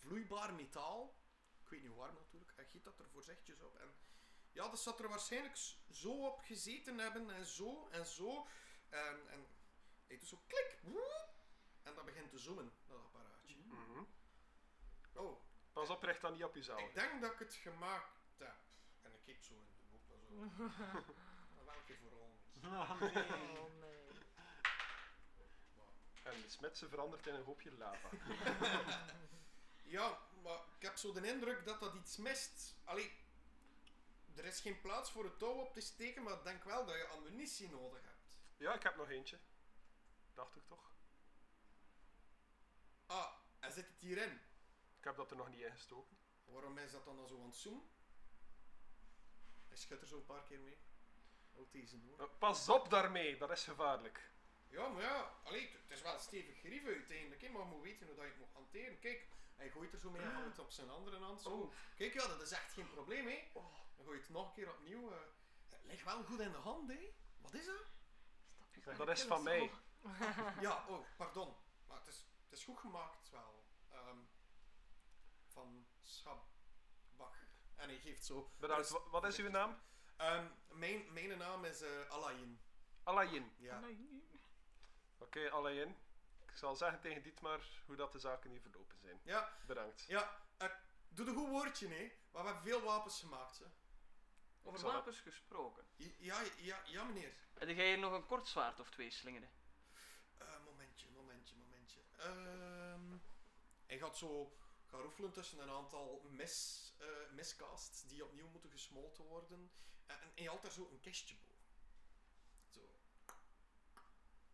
Vloeibaar 0.00 0.54
metaal. 0.54 1.14
Ik 1.62 1.68
weet 1.68 1.82
niet 1.82 1.94
waarom 1.94 2.14
natuurlijk. 2.16 2.52
En 2.56 2.66
giet 2.66 2.84
dat 2.84 2.98
er 2.98 3.08
voorzichtig 3.08 3.60
op. 3.60 3.76
En 3.76 3.94
ja, 4.52 4.68
dat 4.68 4.80
zat 4.80 5.00
er 5.00 5.08
waarschijnlijk 5.08 5.56
zo 5.90 6.26
op 6.26 6.40
gezeten 6.40 6.98
hebben. 6.98 7.30
En 7.30 7.46
zo 7.46 7.88
en 7.90 8.06
zo. 8.06 8.46
En, 8.88 9.28
en 9.30 9.46
hij 10.06 10.18
doet 10.18 10.28
zo 10.28 10.42
klik. 10.46 10.78
En 11.82 11.94
dat 11.94 12.04
begint 12.04 12.30
te 12.30 12.38
zoomen, 12.38 12.72
dat 12.86 12.98
apparaatje. 12.98 13.56
Mhm. 13.56 14.04
Oh, 15.12 15.40
Pas 15.72 15.88
op, 15.90 16.02
richt 16.02 16.20
dan 16.20 16.32
niet 16.32 16.44
op 16.44 16.54
jezelf. 16.54 16.80
ik 16.80 16.94
denk 16.94 17.20
dat 17.20 17.32
ik 17.32 17.38
het 17.38 17.54
gemaakt 17.54 18.38
heb. 18.38 18.54
En 19.02 19.12
ik 19.14 19.20
kijk 19.24 19.42
zo 19.42 19.54
in 19.54 19.66
de 19.78 19.84
boek. 19.90 20.02
Zo. 20.06 21.64
Welke 21.64 21.96
voor 21.96 22.12
ons? 22.12 22.38
Oh, 22.64 23.00
nee. 23.00 23.24
Oh 23.58 23.74
nee. 23.80 24.08
En 26.22 26.40
de 26.42 26.48
smidse 26.48 26.88
verandert 26.88 27.26
in 27.26 27.34
een 27.34 27.44
hoopje 27.44 27.72
lava. 27.72 28.08
Ja, 29.90 30.18
maar 30.42 30.60
ik 30.76 30.82
heb 30.82 30.96
zo 30.96 31.12
de 31.12 31.26
indruk 31.32 31.64
dat 31.64 31.80
dat 31.80 31.94
iets 31.94 32.16
mist. 32.16 32.74
Allee, 32.84 33.12
er 34.36 34.44
is 34.44 34.60
geen 34.60 34.80
plaats 34.80 35.10
voor 35.10 35.24
het 35.24 35.38
touw 35.38 35.52
op 35.54 35.72
te 35.72 35.80
steken, 35.80 36.22
maar 36.22 36.32
ik 36.34 36.44
denk 36.44 36.64
wel 36.64 36.84
dat 36.86 36.96
je 36.96 37.06
ammunitie 37.06 37.68
nodig 37.70 38.02
hebt. 38.04 38.38
Ja, 38.56 38.74
ik 38.74 38.82
heb 38.82 38.96
nog 38.96 39.10
eentje. 39.10 39.38
Dacht 40.34 40.56
ik 40.56 40.62
toch? 40.66 40.90
Ah, 43.06 43.32
en 43.58 43.72
zit 43.72 43.86
het 43.86 44.00
hierin? 44.00 44.40
Ik 44.98 45.04
heb 45.04 45.16
dat 45.16 45.30
er 45.30 45.36
nog 45.36 45.48
niet 45.48 45.60
in 45.60 45.70
gestoken. 45.72 46.16
Waarom 46.44 46.78
is 46.78 46.92
dat 46.92 47.04
dan 47.04 47.18
al 47.18 47.26
zo 47.26 47.40
aan 47.40 47.46
het 47.46 47.56
zoomen? 47.56 47.88
Hij 49.68 49.76
schudt 49.76 50.02
er 50.02 50.08
zo 50.08 50.16
een 50.16 50.24
paar 50.26 50.44
keer 50.44 50.60
mee. 50.60 50.78
Ook 51.54 51.72
deze 51.72 51.96
oor. 52.10 52.20
Eh, 52.20 52.26
Pas 52.38 52.68
op 52.68 52.90
daarmee, 52.90 53.36
dat 53.36 53.50
is 53.50 53.64
gevaarlijk. 53.64 54.30
Ja, 54.68 54.88
maar 54.88 55.02
ja, 55.02 55.34
allee, 55.42 55.70
het- 55.70 55.90
is 55.90 56.02
wel 56.02 56.14
een 56.14 56.20
stevig 56.20 56.58
grief 56.58 56.86
uiteindelijk, 56.86 57.40
hè, 57.42 57.48
maar 57.48 57.62
je 57.62 57.68
moet 57.68 57.82
weten 57.82 58.06
hoe 58.06 58.14
dat 58.16 58.24
je 58.24 58.30
het 58.30 58.40
moet 58.40 58.52
hanteren. 58.52 58.98
Kijk, 58.98 59.26
hij 59.60 59.70
gooit 59.70 59.92
er 59.92 59.98
zo 59.98 60.10
mee 60.10 60.22
en 60.22 60.52
op 60.58 60.70
zijn 60.70 60.90
andere 60.90 61.18
hand. 61.18 61.40
Zo. 61.42 61.48
Oh. 61.50 61.72
Kijk, 61.96 62.12
ja, 62.14 62.26
dat 62.26 62.40
is 62.40 62.50
echt 62.50 62.72
geen 62.72 62.90
probleem, 62.90 63.26
hè. 63.26 63.48
Dan 63.96 64.04
gooi 64.04 64.16
je 64.16 64.22
het 64.22 64.30
nog 64.30 64.46
een 64.46 64.52
keer 64.52 64.70
opnieuw. 64.70 65.10
eh. 65.12 65.18
Het 65.68 65.84
ligt 65.84 66.04
wel 66.04 66.24
goed 66.24 66.40
in 66.40 66.52
de 66.52 66.58
hand, 66.58 66.88
hè. 66.88 67.12
Wat 67.38 67.54
is 67.54 67.66
dat? 67.66 68.96
Dat 68.96 69.08
is 69.08 69.22
van 69.22 69.42
mij. 69.42 69.70
Ja, 70.60 70.84
oh, 70.88 71.06
pardon. 71.16 71.56
Maar 71.86 71.98
het 71.98 72.06
is, 72.06 72.26
het 72.44 72.58
is 72.58 72.64
goed 72.64 72.78
gemaakt 72.78 73.30
wel. 73.30 73.64
Ehm, 73.90 74.16
van 75.48 75.86
Schabach. 76.02 77.38
En 77.76 77.88
hij 77.88 77.98
geeft 77.98 78.24
zo... 78.24 78.50
Bedankt. 78.58 78.82
Dus- 78.82 78.92
Wa- 79.02 79.10
Wat 79.10 79.24
is 79.24 79.36
uw 79.38 79.50
naam? 79.50 79.80
Ehm, 80.16 80.46
mijn, 80.68 81.12
mijn 81.12 81.38
naam 81.38 81.64
is 81.64 81.80
eh 81.82 82.08
Alain. 82.10 82.60
Alain. 83.02 83.52
Ja. 83.56 83.80
Oké, 85.18 85.50
Alain. 85.50 85.96
Ik 86.50 86.56
zal 86.56 86.76
zeggen 86.76 87.00
tegen 87.00 87.22
Dietmar 87.22 87.60
hoe 87.86 87.96
dat 87.96 88.12
de 88.12 88.18
zaken 88.18 88.50
hier 88.50 88.60
verlopen 88.60 88.98
zijn. 88.98 89.20
Ja, 89.22 89.52
Bedankt. 89.66 90.04
ja. 90.08 90.36
eh, 90.56 90.68
doe 91.08 91.26
een 91.26 91.34
goed 91.34 91.48
woordje, 91.48 91.88
hè. 91.88 92.12
Maar 92.32 92.42
we 92.42 92.48
hebben 92.48 92.68
veel 92.68 92.82
wapens 92.82 93.20
gemaakt, 93.20 93.58
hè. 93.58 93.64
Over 94.62 94.78
zal- 94.78 94.92
wapens 94.92 95.20
gesproken. 95.20 95.84
Ja, 96.18 96.42
ja, 96.56 96.82
ja, 96.86 97.04
meneer. 97.04 97.32
Heb 97.58 97.68
jij 97.68 97.86
hier 97.88 97.98
nog 97.98 98.12
een 98.12 98.26
kort 98.26 98.48
zwaard 98.48 98.80
of 98.80 98.90
twee 98.90 99.10
slingeren? 99.10 99.50
Eh, 100.38 100.46
momentje, 100.64 101.06
momentje, 101.10 101.54
momentje. 101.56 102.00
Ehm 102.16 103.18
hij 103.86 103.98
gaat 103.98 104.16
zo 104.16 104.56
gaan 104.86 105.00
roefelen 105.00 105.32
tussen 105.32 105.58
een 105.58 105.70
aantal 105.70 106.26
mis, 106.28 106.92
eh 106.98 107.06
miscasts 107.30 108.02
die 108.06 108.24
opnieuw 108.24 108.48
moeten 108.48 108.70
gesmolten 108.70 109.24
worden. 109.24 109.70
Eh, 110.06 110.14
en 110.22 110.30
hij 110.34 110.46
haalt 110.46 110.62
daar 110.62 110.70
zo 110.70 110.88
een 110.90 111.00
kistje 111.00 111.34
boven. 111.36 111.64
Zo. 112.68 112.80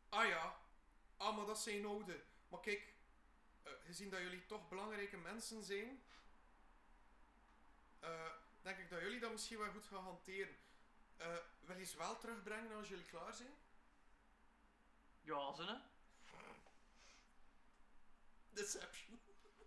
Ah 0.09 0.26
ja. 0.28 0.59
Ah, 1.16 1.37
maar 1.37 1.46
dat 1.46 1.59
zijn 1.59 1.87
oude. 1.87 2.24
Maar 2.48 2.61
kijk, 2.61 2.94
eh, 3.62 3.72
gezien 3.85 4.11
dat 4.11 4.20
jullie 4.20 4.46
toch 4.46 4.68
belangrijke 4.68 5.16
mensen 5.16 5.64
zijn, 5.64 6.02
eh, 8.00 8.31
denk 8.62 8.79
ik 8.79 8.90
dat 8.90 9.00
jullie 9.00 9.20
dat 9.20 9.33
misschien 9.33 9.59
wel 9.59 9.70
goed 9.70 9.87
gaan 9.87 10.02
hanteren. 10.02 10.57
Eh, 11.16 11.37
wil 11.61 11.79
je 11.79 11.85
ze 11.85 11.96
wel 11.96 12.18
terugbrengen 12.18 12.76
als 12.76 12.88
jullie 12.88 13.05
klaar 13.05 13.35
zijn? 13.35 13.55
Ja, 15.22 15.55
ze 15.55 15.62
hè? 15.62 15.74
Deception. 18.50 19.20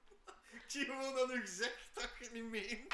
Ik 0.52 0.64
zie 0.68 0.86
gewoon 0.86 1.16
dat 1.16 1.32
u 1.32 1.48
zegt 1.48 1.90
dat 1.96 2.10
je 2.18 2.24
het 2.24 2.34
niet 2.34 2.44
meent. 2.44 2.90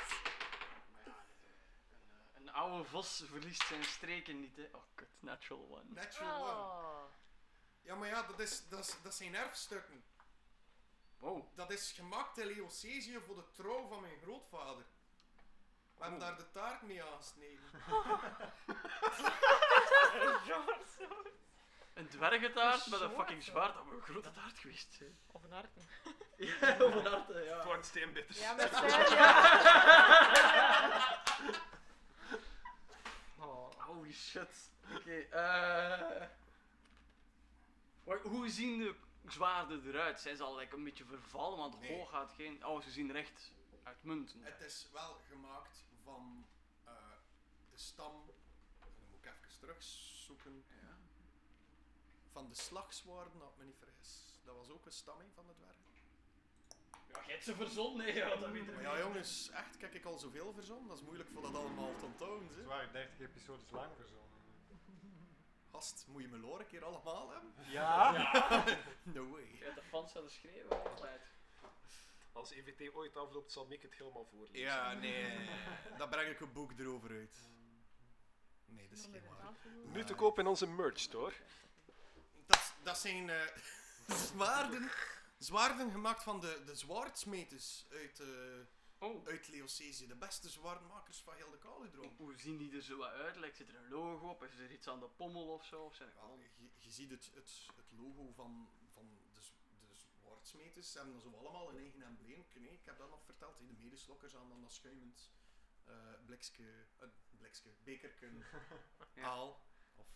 Maar 0.92 1.02
ja, 1.06 1.26
een, 1.40 1.46
eh, 1.46 2.42
een 2.42 2.50
oude 2.50 2.90
vos 2.90 3.24
verliest 3.26 3.68
zijn 3.68 3.84
streken 3.84 4.40
niet, 4.40 4.58
hè? 4.58 4.68
Oh, 4.72 4.84
kut, 4.96 5.10
natural 5.20 5.68
one. 5.70 5.94
Natural 5.94 6.42
one. 6.42 6.95
Oh. 7.86 7.92
Ja, 7.92 7.96
maar 7.96 8.08
ja, 8.08 8.24
dat, 8.24 8.40
is, 8.40 8.64
dat, 8.70 8.80
is, 8.80 8.96
dat 9.04 9.14
zijn 9.14 9.36
erfstukken. 9.36 10.04
Wow. 11.20 11.44
Dat 11.56 11.72
is 11.72 11.92
gemaakt 11.92 12.38
in 12.38 12.46
Leocesië 12.46 13.20
voor 13.26 13.36
de 13.36 13.52
trouw 13.52 13.88
van 13.88 14.02
mijn 14.02 14.20
grootvader. 14.24 14.86
We 15.98 16.04
hebben 16.04 16.22
Oh. 16.22 16.28
daar 16.28 16.38
de 16.38 16.52
taart 16.52 16.82
mee 16.82 17.04
aangesneden. 17.04 17.64
Een 21.94 22.08
dwergentaart 22.08 22.86
Een 22.86 22.92
met 22.92 23.02
een 23.02 23.12
fucking 23.12 23.44
zwaard. 23.44 23.74
Dat 23.74 23.84
moet 23.86 23.94
een 23.94 24.02
grote 24.02 24.32
taart 24.32 24.58
geweest 24.58 24.94
zijn. 24.94 25.18
Of 25.32 25.44
een 25.44 25.52
hart. 25.52 25.70
Ja, 26.38 26.78
of 26.84 26.96
een 26.96 27.06
hart, 27.06 27.28
Het 27.28 27.46
ja. 27.46 27.64
wordt 27.66 27.86
steenbitters. 27.86 28.40
Ja, 28.40 28.54
met 28.54 28.76
zijn, 28.90 28.90
ja. 29.10 31.24
Oh. 33.40 33.72
Holy 33.78 34.14
shit. 34.14 34.72
Oké, 34.96 35.16
eh... 35.20 36.28
Wa- 38.06 38.22
Hoe 38.22 38.50
zien 38.50 38.78
de 38.80 38.96
zwaarden 39.28 39.88
eruit? 39.88 40.20
Zijn 40.20 40.36
ze 40.38 40.44
al 40.44 40.56
like, 40.58 40.76
een 40.76 40.84
beetje 40.84 41.06
vervallen? 41.06 41.58
Want 41.58 41.80
Nee. 41.80 41.98
hoog 41.98 42.10
gaat 42.10 42.32
geen... 42.32 42.66
Oh, 42.66 42.82
ze 42.82 42.92
zien 42.92 43.10
er 43.10 43.16
echt 43.16 43.52
uitmuntend. 43.84 44.44
Het 44.46 44.62
is 44.62 44.90
wel 44.94 45.18
gemaakt 45.30 45.84
van 46.04 46.46
eh, 46.84 46.92
de 47.72 47.78
stam. 47.78 48.26
Dan 48.80 48.90
moet 49.10 49.20
ik 49.26 49.26
even 49.26 49.60
terugzoeken. 49.60 50.64
Ja. 50.82 50.98
Van 52.32 52.48
de 52.48 52.56
slagzwaarden, 52.56 53.42
als 53.42 53.52
ik 53.54 53.58
me 53.58 53.66
niet 53.66 53.78
vergis. 53.78 54.40
Dat 54.44 54.56
was 54.56 54.70
ook 54.70 54.86
een 54.86 54.92
stam 54.92 55.20
hè, 55.20 55.26
van 55.34 55.46
de 55.48 55.54
dwergen. 55.54 55.84
Ja, 57.08 57.32
hebt 57.32 57.44
ze 57.44 57.56
verzonnen, 57.56 58.06
nee, 58.06 58.16
ja, 58.16 58.36
dat 58.36 58.50
weet 58.50 58.68
ik 58.68 58.74
Maar 58.74 58.82
ja, 58.82 59.00
jongens, 59.00 59.50
echt, 59.50 59.78
kijk 59.78 59.94
ik 59.94 60.06
al 60.06 60.18
zoveel 60.18 60.54
verzonnen. 60.54 60.88
Dat 60.88 60.98
is 60.98 61.04
moeilijk 61.04 61.30
voor 61.30 61.42
dat 61.42 61.56
allemaal 61.56 61.96
te 61.96 62.06
onthouden. 62.06 62.48
Het 62.48 62.66
waren 62.66 62.92
30 62.92 63.20
episodes 63.20 63.70
lang 63.70 63.96
verzonnen. 63.96 64.25
Gast, 65.76 66.06
moet 66.08 66.22
je 66.22 66.28
me 66.28 66.38
lore 66.38 66.60
een 66.60 66.68
keer 66.68 66.86
allemaal 66.86 67.32
hebben? 67.32 67.54
Ja? 67.70 68.12
No 69.16 69.30
way. 69.30 69.56
Je 69.60 69.64
hebt 69.64 69.76
de 69.76 69.82
fans 69.82 70.14
willen 70.14 70.32
schreeuwen, 70.32 70.84
altijd. 70.90 71.22
Als 72.32 72.52
EVT 72.52 72.94
ooit 72.94 73.18
afloopt, 73.18 73.52
zal 73.52 73.66
Mick 73.66 73.82
het 73.82 73.94
helemaal 73.94 74.26
voorlezen. 74.26 74.60
Ja, 74.60 74.94
nee. 74.94 75.50
Dan 75.98 76.10
breng 76.10 76.30
ik 76.30 76.40
een 76.40 76.54
boek 76.54 76.72
erover 76.80 77.10
uit. 77.10 77.38
Nee, 78.66 78.90
dat 78.90 78.98
is 78.98 79.04
geen 79.04 79.22
waar. 79.30 79.54
Nu 79.94 80.04
te 80.04 80.14
koop 80.14 80.40
in 80.40 80.48
onze 80.48 80.68
merch 80.68 81.00
store. 81.00 81.34
Dat, 82.48 82.74
dat 82.84 82.98
zijn 82.98 83.30
eh, 83.30 83.48
zwaarden, 84.28 84.92
zwaarden 85.38 85.92
gemaakt 85.92 86.24
van 86.24 86.40
de, 86.40 86.62
de 86.66 86.76
zwaardsmeters 86.76 87.86
uit, 87.92 88.20
eh, 88.20 88.28
Oh. 89.00 89.28
uit 89.28 89.48
Leocesië. 89.48 90.08
De 90.08 90.16
beste 90.16 90.50
zwaardmakers 90.50 91.22
van 91.22 91.36
heel 91.36 91.50
de 91.52 91.58
Kaludroom. 91.58 92.14
Hoe 92.18 92.38
zien 92.38 92.58
die 92.58 92.76
er 92.76 92.82
zo 92.82 93.02
uit? 93.04 93.36
Like, 93.36 93.56
zit 93.56 93.70
er 93.70 93.76
een 93.76 93.90
logo 93.90 94.30
op? 94.30 94.44
Is 94.44 94.58
er 94.60 94.72
iets 94.72 94.88
aan 94.88 95.00
de 95.00 95.08
pommel 95.10 95.48
of 95.54 95.66
zo? 95.66 95.84
Of 95.84 95.96
zijn 95.96 96.10
er 96.10 96.16
Ja, 96.16 96.22
gewoon... 96.22 96.40
je, 96.40 96.70
je 96.80 96.90
ziet 96.90 97.10
het, 97.12 97.32
het, 97.34 97.68
het 97.76 97.92
logo 97.92 98.32
van, 98.32 98.70
van 98.94 99.10
de, 99.10 99.16
de 99.34 99.42
zwaardsmeters. 100.22 100.92
Ze 100.92 100.98
hebben 100.98 101.22
zo 101.22 101.32
allemaal 101.32 101.70
een 101.70 101.78
eigen 101.78 102.02
embleem. 102.02 102.46
Nee, 102.54 102.72
ik 102.72 102.86
heb 102.86 102.98
dat 102.98 103.10
nog 103.10 103.24
verteld. 103.26 103.58
De 103.58 103.64
medeslokkers 103.64 104.36
aan 104.36 104.50
dan 104.50 104.62
dat 104.62 104.72
schuimend 104.74 105.32
eh 105.84 105.94
blikske, 106.26 106.86
eh, 107.00 107.08
blikske, 107.38 107.70
bekerken, 107.84 108.44
Ja. 109.16 109.24
aal 109.24 109.62
of 109.96 110.08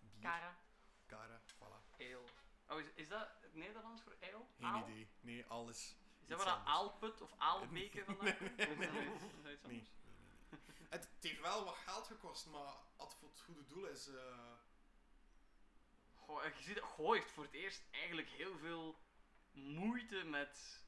bier. 0.00 0.22
Kara. 0.22 0.58
Kara, 1.06 1.42
voilà. 1.56 1.96
Ale. 1.98 2.24
Oh, 2.68 2.80
is, 2.80 2.86
is 2.94 3.08
dat 3.08 3.28
het 3.40 3.54
Nederlands 3.54 4.02
voor 4.02 4.16
ale? 4.20 4.44
Geen 4.56 4.66
Aal? 4.66 4.88
idee. 4.88 5.08
Nee, 5.20 5.44
alles. 5.46 5.96
Is 6.24 6.30
dat 6.30 6.38
dat 6.38 6.48
anders. 6.48 6.68
aalput 6.74 7.20
of 7.20 7.34
aalbeker 7.38 8.04
vandaan 8.04 8.36
komt? 8.38 9.42
Nee, 9.42 9.58
nee. 9.66 9.88
Het, 10.88 11.08
heeft 11.20 11.40
wel 11.40 11.64
wat 11.64 11.76
geld 11.76 12.06
gekost, 12.06 12.46
maar 12.46 12.74
als 12.96 13.08
het 13.08 13.18
voor 13.18 13.28
het 13.28 13.40
goede 13.40 13.66
doel 13.66 13.86
is. 13.86 14.08
eh, 14.08 14.52
Goh, 16.14 16.44
je 16.44 16.62
ziet, 16.62 16.80
Goh 16.80 17.12
heeft 17.14 17.30
voor 17.30 17.44
het 17.44 17.52
eerst 17.52 17.82
eigenlijk 17.90 18.28
heel 18.28 18.58
veel 18.58 18.98
moeite 19.52 20.24
met, 20.24 20.82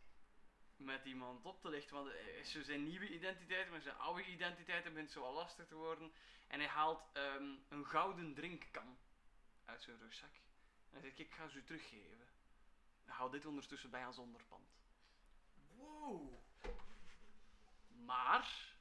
met 0.76 1.04
iemand 1.04 1.44
op 1.44 1.60
te 1.60 1.68
lichten. 1.68 1.96
Want 1.96 2.12
zo 2.44 2.62
zijn 2.62 2.84
nieuwe 2.84 3.08
identiteit, 3.08 3.70
maar 3.70 3.80
zijn 3.80 3.96
oude 3.96 4.24
identiteit 4.24 4.84
begint 4.84 5.10
zo 5.10 5.22
al 5.24 5.32
lastig 5.32 5.66
te 5.66 5.74
worden. 5.74 6.12
En 6.46 6.58
hij 6.58 6.68
haalt 6.68 7.02
ehm, 7.12 7.54
een 7.68 7.86
gouden 7.86 8.34
drinkkan 8.34 8.98
uit 9.64 9.82
zijn 9.82 9.98
rugzak. 9.98 10.34
En 10.34 10.92
hij 10.92 11.00
zegt, 11.00 11.18
ik 11.18 11.32
ga 11.32 11.48
ze 11.48 11.58
u 11.58 11.64
teruggeven. 11.64 12.28
Hou 13.04 13.30
dit 13.30 13.46
ondertussen 13.46 13.90
bij 13.90 14.04
aan 14.04 14.18
onderpand. 14.18 14.68
Wow. 15.76 16.32
Maar, 18.04 18.74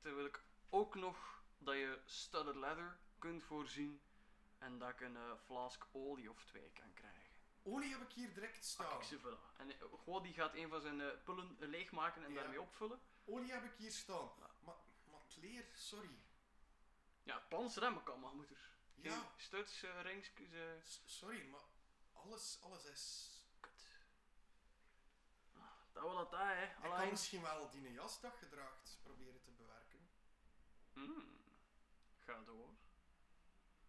terwijl 0.00 0.26
ik 0.26 0.42
ook 0.70 0.94
nog 0.94 1.42
dat 1.58 1.74
je 1.74 2.00
studded 2.04 2.54
leather 2.56 2.98
kunt 3.18 3.42
voorzien 3.42 4.00
en 4.58 4.78
dat 4.78 4.88
ik 4.90 5.00
een 5.00 5.16
eh, 5.16 5.36
flask 5.44 5.84
olie 5.92 6.30
of 6.30 6.44
twee 6.44 6.70
kan 6.70 6.92
krijgen. 6.94 7.22
Olie 7.62 7.90
heb 7.92 8.00
ik 8.00 8.12
hier 8.12 8.34
direct 8.34 8.64
staan. 8.64 8.88
Kijk, 8.88 9.02
ze 9.02 9.18
vullen. 9.18 9.38
En 9.56 9.70
eh, 9.70 9.76
Goh 9.92 10.22
die 10.22 10.32
gaat 10.32 10.54
een 10.54 10.68
van 10.68 10.80
zijn 10.80 11.00
eh, 11.00 11.08
pullen 11.24 11.56
leegmaken 11.58 12.24
en 12.24 12.32
Ja. 12.32 12.40
daarmee 12.40 12.60
opvullen. 12.60 13.00
Olie 13.24 13.52
heb 13.52 13.64
ik 13.64 13.72
hier 13.76 13.90
staan. 13.92 14.30
Ja. 14.38 14.50
Maar, 14.64 14.74
maar 15.10 15.20
leer, 15.40 15.64
sorry. 15.74 16.18
Ja, 17.22 17.34
het 17.34 17.48
plan 17.48 17.70
remmen 17.74 18.02
kan, 18.02 18.20
maar 18.20 18.34
moet 18.34 18.50
er 18.50 18.56
geen 18.56 19.10
Ja, 19.10 19.32
stuts, 19.36 19.82
eh, 19.82 20.00
ringsjes, 20.02 20.52
eh, 20.52 20.60
s- 20.84 21.02
sorry, 21.04 21.46
maar 21.48 21.60
alles, 22.12 22.58
alles 22.62 22.84
is... 22.84 23.32
Dat 25.94 26.02
wil 26.02 26.14
dat, 26.14 26.30
hè. 26.30 26.88
Kan 26.88 27.08
misschien 27.10 27.42
wel 27.42 27.70
die 27.70 27.92
jas 27.92 28.20
dat 28.20 28.38
je 28.40 28.48
draagt 28.48 28.98
proberen 29.02 29.42
te 29.42 29.50
bewerken. 29.50 30.08
Hmm. 30.92 31.24
Ga 32.18 32.42
door. 32.44 32.74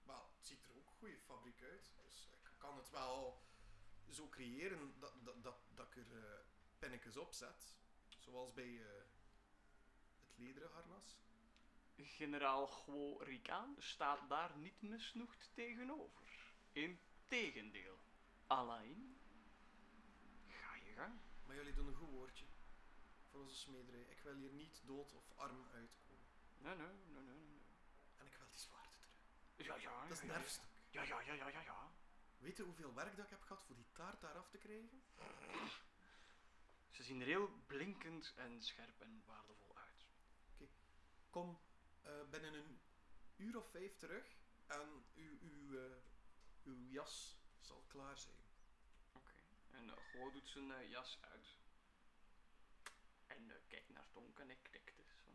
Wel, 0.03 0.29
het 0.37 0.47
ziet 0.47 0.63
er 0.63 0.75
ook 0.75 0.89
goede 0.89 1.19
fabriek 1.19 1.61
uit. 1.63 1.91
Dus 2.03 2.29
ik 2.31 2.51
kan 2.57 2.77
het 2.77 2.89
wel 2.89 3.43
zo 4.09 4.29
creëren 4.29 4.99
dat, 4.99 5.13
dat, 5.23 5.43
dat, 5.43 5.57
dat 5.73 5.87
ik 5.87 5.95
er 5.95 6.45
pinnetjes 6.79 7.17
op 7.17 7.33
zet. 7.33 7.75
Zoals 8.17 8.53
bij 8.53 8.81
eh, 8.81 9.03
het 10.19 10.37
lederen 10.37 10.71
harnas. 10.71 11.19
Generaal 11.97 12.67
Guo 12.67 13.17
Ricaan 13.17 13.75
staat 13.79 14.29
daar 14.29 14.57
niet 14.57 14.81
misnoegd 14.81 15.51
tegenover. 15.53 16.53
Integendeel. 16.71 17.99
Alain, 18.47 19.17
ga 20.47 20.75
je 20.75 20.93
gang. 20.93 21.24
Maar 21.45 21.55
jullie 21.55 21.73
doen 21.73 21.87
een 21.87 21.95
goed 21.95 22.09
woordje 22.09 22.45
voor 23.31 23.39
onze 23.39 23.55
smederij. 23.55 24.01
Ik 24.01 24.21
wil 24.21 24.33
hier 24.33 24.51
niet 24.51 24.81
dood 24.85 25.13
of 25.13 25.31
arm 25.35 25.67
uitkomen. 25.73 26.25
Nee, 26.57 26.75
nee, 26.75 26.87
nee, 26.87 27.23
nee. 27.23 27.35
nee. 27.35 27.61
En 28.17 28.25
ik 28.25 28.33
wil 28.37 28.47
die 28.49 28.59
zwaarden 28.59 28.91
terug. 29.55 29.67
Ja, 29.67 29.75
ja, 29.75 30.07
Dat 30.07 30.17
is 30.17 30.21
een 30.21 30.27
ja, 30.27 30.33
ja. 30.33 30.39
erfstuk. 30.39 30.63
Ja, 30.89 31.01
ja, 31.03 31.21
ja, 31.21 31.33
ja, 31.33 31.47
ja, 31.47 31.61
ja. 31.61 31.91
Weet 32.37 32.57
je 32.57 32.63
hoeveel 32.63 32.93
werk 32.93 33.15
dat 33.15 33.25
ik 33.25 33.31
heb 33.31 33.41
gehad 33.41 33.63
voor 33.63 33.75
die 33.75 33.87
taart 33.91 34.21
daar 34.21 34.37
af 34.37 34.49
te 34.49 34.57
krijgen? 34.57 35.03
Ze 36.91 37.03
zien 37.03 37.21
er 37.21 37.27
heel 37.27 37.49
blinkend 37.65 38.33
en 38.35 38.61
scherp 38.61 39.01
en 39.01 39.23
waardevol 39.25 39.77
uit. 39.77 40.05
Kom 41.29 41.59
eh, 42.01 42.11
binnen 42.29 42.53
een 42.53 42.79
uur 43.35 43.57
of 43.57 43.69
vijf 43.69 43.97
terug 43.97 44.25
en 44.65 45.05
uw, 45.15 45.37
uw, 45.41 45.77
eh, 45.77 45.95
uw 46.63 46.75
jas 46.89 47.37
zal 47.59 47.83
klaar 47.87 48.17
zijn. 48.17 48.44
En 49.77 49.87
uh, 49.87 49.93
Guo 50.11 50.31
doet 50.31 50.49
zijn 50.49 50.71
eh, 50.71 50.89
jas 50.89 51.17
uit. 51.21 51.57
En 53.27 53.51
eh, 53.51 53.57
kijk 53.67 53.89
naar 53.89 54.07
Tonk 54.11 54.39
en 54.39 54.49
ik 54.49 54.59
knikte. 54.61 55.01
Dus 55.03 55.19
van, 55.23 55.33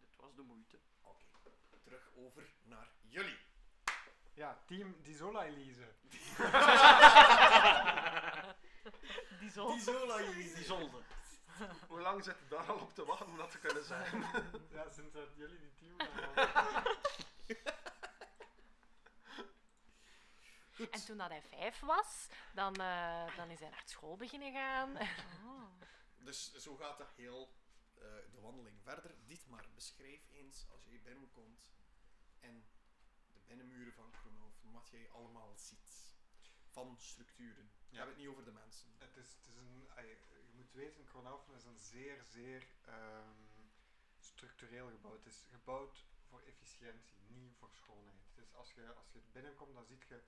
dit 0.00 0.16
was 0.16 0.34
de 0.34 0.42
moeite. 0.42 0.78
Oké, 1.00 1.50
terug 1.82 2.10
over 2.14 2.52
naar 2.62 2.88
jullie. 3.00 3.38
Ja, 4.34 4.62
team 4.66 4.96
Dizola 5.02 5.44
Elise. 5.44 5.94
Die 9.40 9.50
zo. 9.50 9.72
Die 9.72 9.80
Zola 9.80 10.22
jullie. 10.22 10.54
Die 10.54 10.64
zolder. 10.64 11.04
Hoe 11.88 12.00
lang 12.00 12.24
zit 12.24 12.38
je 12.38 12.48
daar 12.48 12.66
al 12.66 12.78
op 12.78 12.94
te 12.94 13.04
wachten 13.04 13.26
om 13.26 13.36
dat 13.36 13.50
te 13.50 13.58
kunnen 13.58 13.84
zeggen? 13.84 14.20
ja, 14.76 14.90
sinds 14.90 15.12
dat 15.12 15.28
jullie 15.36 15.58
die 15.58 15.74
team 15.74 15.96
waren. 15.96 16.84
En 20.90 21.04
toen 21.04 21.16
dat 21.16 21.28
hij 21.28 21.42
vijf 21.42 21.80
was, 21.80 22.21
dan, 22.54 22.74
eh, 22.74 23.36
dan 23.36 23.50
is 23.50 23.60
hij 23.60 23.70
naar 23.70 23.82
school 23.86 24.16
beginnen 24.16 24.52
gaan. 24.52 24.96
Ah. 24.96 25.64
Dus 26.16 26.52
zo 26.54 26.76
gaat 26.76 26.98
dat 26.98 27.12
heel 27.16 27.54
eh, 27.94 28.02
de 28.30 28.40
wandeling 28.40 28.82
verder. 28.82 29.14
Dietmar, 29.26 29.66
beschrijf 29.74 30.20
eens 30.30 30.66
als 30.70 30.84
je 30.84 30.98
binnenkomt 31.00 31.60
en 32.40 32.64
de 33.32 33.40
binnenmuren 33.46 33.92
van 33.92 34.10
Kronhoven, 34.10 34.70
wat 34.72 34.88
jij 34.88 35.10
allemaal 35.10 35.54
ziet 35.56 36.12
van 36.70 36.96
structuren. 36.98 37.64
Ik 37.64 37.70
Ja. 37.88 37.98
heb 37.98 38.08
het 38.08 38.16
niet 38.16 38.26
over 38.28 38.44
de 38.44 38.52
mensen. 38.52 38.94
Het 38.98 39.16
is, 39.16 39.32
het 39.34 39.46
is 39.46 39.56
een, 39.56 39.88
je 40.46 40.52
moet 40.54 40.72
weten, 40.72 41.04
Kronhoven 41.04 41.54
is 41.54 41.64
een 41.64 41.78
zeer, 41.78 42.22
zeer 42.24 42.66
ehm, 42.84 43.36
structureel 44.18 44.90
gebouw. 44.90 45.12
Het 45.12 45.26
is 45.26 45.44
gebouwd 45.50 46.04
voor 46.28 46.40
efficiëntie, 46.40 47.20
niet 47.28 47.56
voor 47.56 47.70
schoonheid. 47.72 48.22
Dus 48.34 48.54
als 48.54 48.72
je, 48.72 48.94
als 48.94 49.12
je 49.12 49.20
binnenkomt, 49.32 49.74
dan 49.74 49.84
zie 49.84 49.98
je 50.08 50.22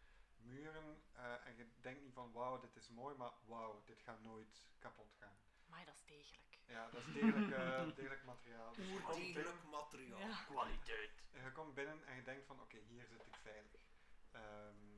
muren 0.44 1.02
eh, 1.12 1.46
en 1.46 1.56
je 1.56 1.66
denkt 1.80 2.02
niet 2.02 2.12
van 2.12 2.32
wauw, 2.32 2.60
dit 2.60 2.76
is 2.76 2.88
mooi, 2.88 3.16
maar 3.16 3.32
wauw, 3.46 3.82
dit 3.84 4.02
gaat 4.02 4.22
nooit 4.22 4.66
kapot 4.78 5.14
gaan. 5.18 5.36
Maar 5.66 5.84
dat 5.84 5.94
is 5.94 6.04
degelijk. 6.04 6.58
Ja, 6.66 6.90
dat 6.90 7.00
is 7.00 7.12
degelijk, 7.12 7.52
eh, 7.58 7.96
degelijk 7.96 8.24
materiaal. 8.24 8.72
Dus 8.72 8.88
Oerdegelijk 8.90 9.64
materiaal. 9.70 10.18
Ja. 10.18 10.44
Kwaliteit. 10.44 11.22
En 11.32 11.44
je 11.44 11.52
komt 11.52 11.74
binnen 11.74 12.06
en 12.06 12.16
je 12.16 12.22
denkt 12.22 12.46
van 12.46 12.60
oké, 12.60 12.78
hier 12.78 13.06
zit 13.06 13.26
ik 13.26 13.36
veilig. 13.36 13.80
Ehm, 14.30 14.94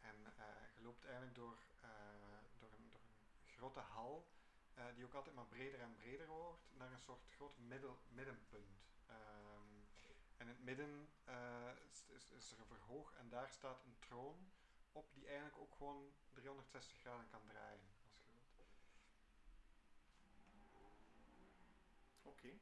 en 0.00 0.16
eh, 0.36 0.44
je 0.74 0.82
loopt 0.82 1.04
eigenlijk 1.04 1.34
door, 1.34 1.58
eh, 1.80 1.90
door, 2.58 2.72
een, 2.72 2.90
door 2.90 3.00
een 3.00 3.48
grote 3.56 3.80
hal, 3.80 4.28
eh, 4.74 4.84
die 4.94 5.04
ook 5.04 5.14
altijd 5.14 5.34
maar 5.34 5.46
breder 5.46 5.80
en 5.80 5.94
breder 5.94 6.26
wordt, 6.26 6.60
naar 6.76 6.92
een 6.92 6.98
soort 6.98 7.24
groot 7.30 7.58
middel, 7.58 7.98
middenpunt. 8.08 8.88
Ehm, 9.06 9.74
en 10.36 10.46
in 10.46 10.48
het 10.48 10.64
midden 10.64 11.08
eh, 11.24 11.70
is, 11.90 12.04
is, 12.08 12.30
is 12.30 12.52
er 12.52 12.58
een 12.58 12.66
verhoog 12.66 13.12
en 13.14 13.28
daar 13.28 13.50
staat 13.50 13.84
een 13.84 13.98
troon 13.98 14.50
op 14.92 15.14
die 15.14 15.26
eigenlijk 15.26 15.58
ook 15.58 15.74
gewoon 15.74 16.12
360 16.32 16.98
graden 16.98 17.28
kan 17.30 17.46
draaien. 17.46 17.88
Als 20.36 20.44
je 20.44 21.32
wilt. 21.36 21.62
Oké. 22.22 22.58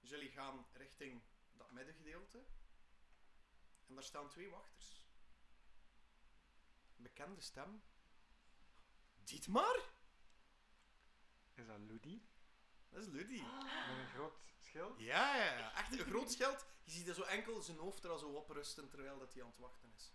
Dus 0.00 0.10
jullie 0.10 0.30
gaan 0.30 0.66
richting 0.72 1.22
dat 1.52 1.70
middengedeelte. 1.70 2.44
En 3.86 3.94
daar 3.94 4.04
staan 4.04 4.28
twee 4.28 4.50
wachters. 4.50 5.04
Bekende 6.96 7.40
stem. 7.40 7.82
Dietmar? 9.24 9.90
Is 11.54 11.66
dat 11.66 11.78
Ludi? 11.78 12.30
Dat 12.92 13.02
is 13.02 13.08
Luddy. 13.08 13.40
Ah. 13.40 13.88
Met 13.88 13.98
een 13.98 14.06
groot 14.06 14.38
schild? 14.60 14.98
Ja, 14.98 15.36
ja, 15.36 15.58
ja. 15.58 15.74
Echt 15.74 15.92
een 15.92 16.06
groot 16.06 16.32
schild. 16.32 16.66
Je 16.82 16.90
ziet 16.90 17.08
er 17.08 17.14
zo 17.14 17.22
enkel 17.22 17.62
zijn 17.62 17.78
hoofd 17.78 18.04
er 18.04 18.10
al 18.10 18.18
zo 18.18 18.28
oprusten 18.28 18.88
terwijl 18.88 19.18
dat 19.18 19.32
hij 19.32 19.42
aan 19.42 19.48
het 19.48 19.58
wachten 19.58 19.92
is. 19.96 20.12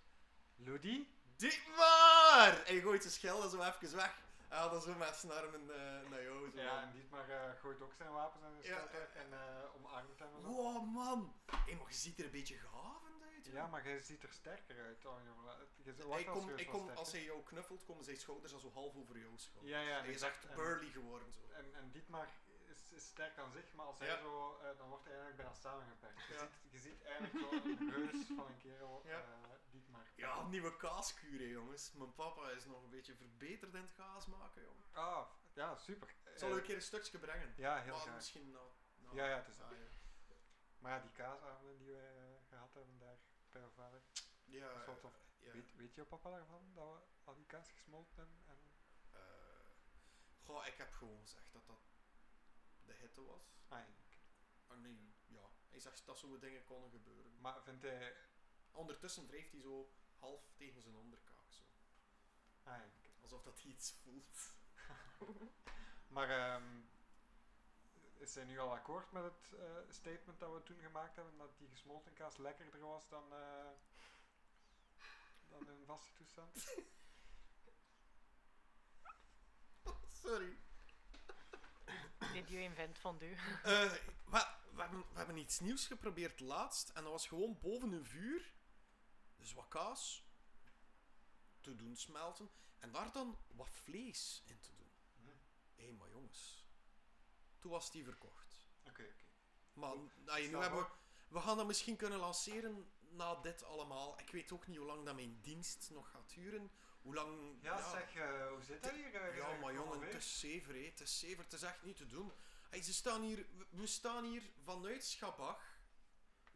Ludi? 0.58 1.16
Dietmar! 1.36 2.64
En 2.66 2.74
je 2.76 2.82
gooit 2.82 3.02
zijn 3.02 3.14
schild 3.14 3.52
zo 3.52 3.62
even 3.62 3.96
weg. 3.96 4.26
Hij 4.48 4.60
had 4.60 4.72
dan 4.72 4.82
zo 4.82 4.94
met 4.96 5.16
zijn 5.16 5.32
armen 5.32 5.62
eh, 5.62 6.10
naar 6.10 6.24
jou. 6.24 6.52
Zo 6.52 6.62
Ja, 6.62 6.82
en 6.82 6.92
Dietmar 6.92 7.30
eh, 7.30 7.50
gooit 7.62 7.82
ook 7.82 7.94
zijn 7.98 8.12
wapens 8.12 8.44
en 8.44 8.50
zijn 8.62 8.74
Ja, 8.76 8.82
weg 8.92 9.14
ja, 9.14 9.20
en 9.22 9.34
eh, 9.34 9.76
omarmt 9.76 10.20
hem. 10.20 10.30
Wow, 10.42 10.86
man. 10.94 11.34
Hé, 11.66 11.76
maar 11.76 11.88
je 11.88 11.94
ziet 11.96 12.20
er 12.20 12.26
een 12.26 12.32
beetje 12.32 12.58
gehavend 12.58 13.24
uit. 13.24 13.46
Ja, 13.46 13.68
maar 13.68 13.88
jij 13.88 14.02
ziet 14.02 14.24
er 14.24 14.32
sterker 14.34 14.86
uit. 14.86 15.06
Oh. 15.06 15.16
Je 15.84 15.94
wel 15.94 16.24
komt- 16.66 16.96
als 16.96 17.12
hij 17.12 17.24
jou 17.24 17.44
knuffelt, 17.44 17.86
komen 17.86 18.04
zijn 18.04 18.18
schouders 18.18 18.54
al 18.54 18.60
zo 18.60 18.72
half 18.74 18.96
over 18.96 19.18
jou 19.18 19.32
schouder. 19.38 19.70
Ja, 19.70 19.80
ja. 19.80 20.00
hij 20.00 20.10
is 20.10 20.22
echt 20.22 20.54
burly 20.56 20.90
geworden. 20.92 21.34
Zo. 21.34 21.40
En, 21.54 21.74
en 21.76 21.92
Dietmar 21.92 22.28
is, 22.66 22.92
is 22.92 23.06
sterk 23.06 23.38
aan 23.38 23.52
zich, 23.52 23.74
maar 23.76 23.86
als 23.86 24.00
hij 24.00 24.08
Ja. 24.08 24.18
zo, 24.20 24.60
eh, 24.62 24.78
dan 24.78 24.88
wordt 24.90 25.04
hij 25.04 25.14
eigenlijk 25.14 25.42
bijna 25.42 25.54
samengeperkt. 25.62 26.28
Je, 26.28 26.34
Ja. 26.34 26.40
ziet, 26.40 26.72
je 26.72 26.80
ziet 26.80 27.04
eigenlijk 27.04 27.34
zo 27.40 27.52
een 27.70 27.92
reus 27.94 28.26
van 28.36 28.46
een 28.48 28.58
kerel, 28.58 29.02
Ja. 29.06 29.24
Eh. 29.86 29.96
Ja, 30.16 30.48
nieuwe 30.48 30.78
kaaskuur, 30.78 31.40
hè, 31.40 31.46
jongens. 31.46 31.92
Mijn 31.92 32.14
papa 32.14 32.50
is 32.50 32.66
nog 32.66 32.84
een 32.84 32.90
beetje 32.90 33.16
verbeterd 33.16 33.74
in 33.74 33.82
het 33.82 33.92
kaas 33.94 34.26
maken, 34.26 34.62
jongen. 34.64 34.86
Ah, 34.92 35.30
ja, 35.54 35.76
super. 35.76 36.10
Ik 36.10 36.38
zal 36.38 36.50
Eh, 36.50 36.56
u 36.56 36.58
een 36.58 36.64
keer 36.66 36.76
een 36.76 36.82
stukje 36.82 37.20
brengen. 37.20 37.54
Ja, 37.58 37.82
heel 37.82 37.92
maar 37.92 38.02
graag. 38.02 38.16
misschien 38.16 38.52
na- 38.52 38.60
Ja, 39.14 39.28
ja, 39.28 39.36
het 39.38 39.48
is 39.48 39.60
Ah, 39.62 39.72
ja. 39.72 40.36
Maar 40.80 40.92
ja, 40.92 41.00
die 41.02 41.12
kaasavonden 41.12 41.78
die 41.78 41.92
wij 41.92 42.18
eh, 42.18 42.48
gehad 42.50 42.74
hebben 42.74 42.98
daar 43.00 43.18
bij 43.52 43.62
mijn 43.62 43.74
vader. 43.74 44.02
Ja, 44.46 44.68
Dat 44.70 44.80
is 44.80 44.86
wel 44.86 45.00
tof. 45.00 45.26
ja. 45.40 45.52
Weet, 45.52 45.76
weet 45.76 45.96
je 45.96 46.04
papa 46.06 46.30
daarvan, 46.30 46.72
dat 46.74 46.86
we 46.94 47.00
al 47.24 47.36
die 47.36 47.46
kaas 47.46 47.72
gesmolten 47.72 48.16
hebben? 48.18 48.36
En, 48.48 48.58
Eh, 49.12 49.22
goh, 50.46 50.66
ik 50.66 50.78
heb 50.78 50.94
gewoon 50.94 51.20
gezegd 51.20 51.54
dat 51.54 51.66
dat 51.68 51.82
de 52.86 52.94
hitte 52.94 53.22
was. 53.26 53.54
ah, 53.68 53.80
ja. 53.80 53.86
Ah, 54.68 54.78
nee, 54.78 55.14
ja. 55.28 55.50
Hij 55.70 55.80
zegt 55.80 56.06
dat 56.06 56.18
zo'n 56.20 56.40
dingen 56.40 56.64
konden 56.64 56.90
gebeuren. 56.92 57.40
Maar 57.42 57.64
vindt 57.64 57.82
hij... 57.84 58.16
Ondertussen 58.78 59.28
wrijft 59.28 59.52
hij 59.52 59.62
zo 59.62 59.90
half 60.20 60.42
tegen 60.56 60.82
zijn 60.82 60.96
onderkaak. 60.96 61.52
Zo. 61.52 61.64
Ah, 62.64 62.78
ja. 62.78 63.10
Alsof 63.22 63.44
dat 63.44 63.62
hij 63.62 63.72
iets 63.72 63.94
voelt. 64.04 64.56
Maar 66.08 66.30
ehm, 66.30 66.82
is 68.18 68.36
hij 68.36 68.44
nu 68.44 68.60
al 68.60 68.74
akkoord 68.74 69.12
met 69.12 69.24
het 69.24 69.60
eh, 69.60 69.66
statement 69.90 70.40
dat 70.40 70.54
we 70.54 70.64
toen 70.64 70.80
gemaakt 70.80 71.16
hebben, 71.16 71.38
dat 71.38 71.58
die 71.58 71.70
gesmolten 71.70 72.14
kaas 72.14 72.38
lekkerder 72.38 72.80
was 72.80 73.08
dan, 73.10 73.34
eh, 73.34 73.70
dan 75.50 75.70
in 75.70 75.86
vaste 75.86 76.14
toestand? 76.14 76.66
Sorry. 80.24 80.58
Did 82.34 82.50
you 82.50 82.62
invent 82.62 82.98
fondue? 82.98 83.36
Eh, 83.64 83.92
we, 84.26 84.46
we, 84.74 84.82
hebben, 84.82 85.00
we 85.00 85.18
hebben 85.18 85.38
iets 85.38 85.60
nieuws 85.60 85.88
geprobeerd 85.88 86.40
laatst 86.40 86.90
en 86.90 87.04
dat 87.04 87.12
was 87.12 87.28
gewoon 87.28 87.60
boven 87.60 87.92
een 87.92 88.06
vuur, 88.06 88.54
dus 89.38 89.54
wat 89.54 89.68
kaas 89.68 90.26
te 91.62 91.76
doen 91.76 91.96
smelten 91.96 92.50
en 92.78 92.92
daar 92.92 93.12
dan 93.12 93.38
wat 93.48 93.70
vlees 93.70 94.44
in 94.46 94.60
te 94.60 94.76
doen. 94.76 94.92
Hm. 95.16 95.82
Hé, 95.82 95.92
maar 95.92 96.10
jongens, 96.10 96.66
toen 97.60 97.72
was 97.72 97.92
die 97.92 98.04
verkocht. 98.04 98.68
Oké, 98.88 99.02
oké. 99.02 99.14
Maar 99.74 99.96
nou, 100.16 100.48
nu 100.48 100.58
hebben 100.58 100.80
we, 100.80 100.88
we 101.28 101.40
gaan 101.40 101.58
dat 101.58 101.68
misschien 101.68 101.96
kunnen 101.96 102.20
lanceren 102.20 102.92
na 103.10 103.36
dit 103.36 103.64
allemaal. 103.64 104.20
Ik 104.20 104.30
weet 104.30 104.52
ook 104.52 104.68
niet 104.68 104.78
hoe 104.78 104.86
lang 104.88 105.06
dat 105.06 105.16
mijn 105.16 105.40
dienst 105.42 105.90
nog 105.92 106.10
gaat 106.12 106.34
duren. 106.34 106.72
Hoe 107.02 107.14
lang... 107.16 107.58
Ja, 107.62 107.92
zeg, 107.92 108.16
eh, 108.16 108.48
hoe 108.50 108.64
zit 108.64 108.84
dat 108.84 108.92
hier? 108.92 109.16
eh, 109.16 109.38
Ja, 109.38 109.54
maar 109.62 109.74
jongen, 109.74 110.02
het 110.02 110.14
is 110.14 110.40
zever. 110.40 110.86
Het 110.86 111.00
is 111.02 111.20
zever. 111.20 111.44
Het 111.44 111.54
is 111.54 111.62
echt 111.62 111.84
niet 111.84 111.98
te 111.98 112.08
doen. 112.08 112.32
Hey, 112.70 112.82
ze 112.82 112.94
staan 112.94 113.22
hier, 113.22 113.46
we- 113.58 113.66
we 113.70 113.88
staan 113.88 114.24
hier 114.26 114.44
vanuit 114.64 115.06
Schabach. 115.06 115.77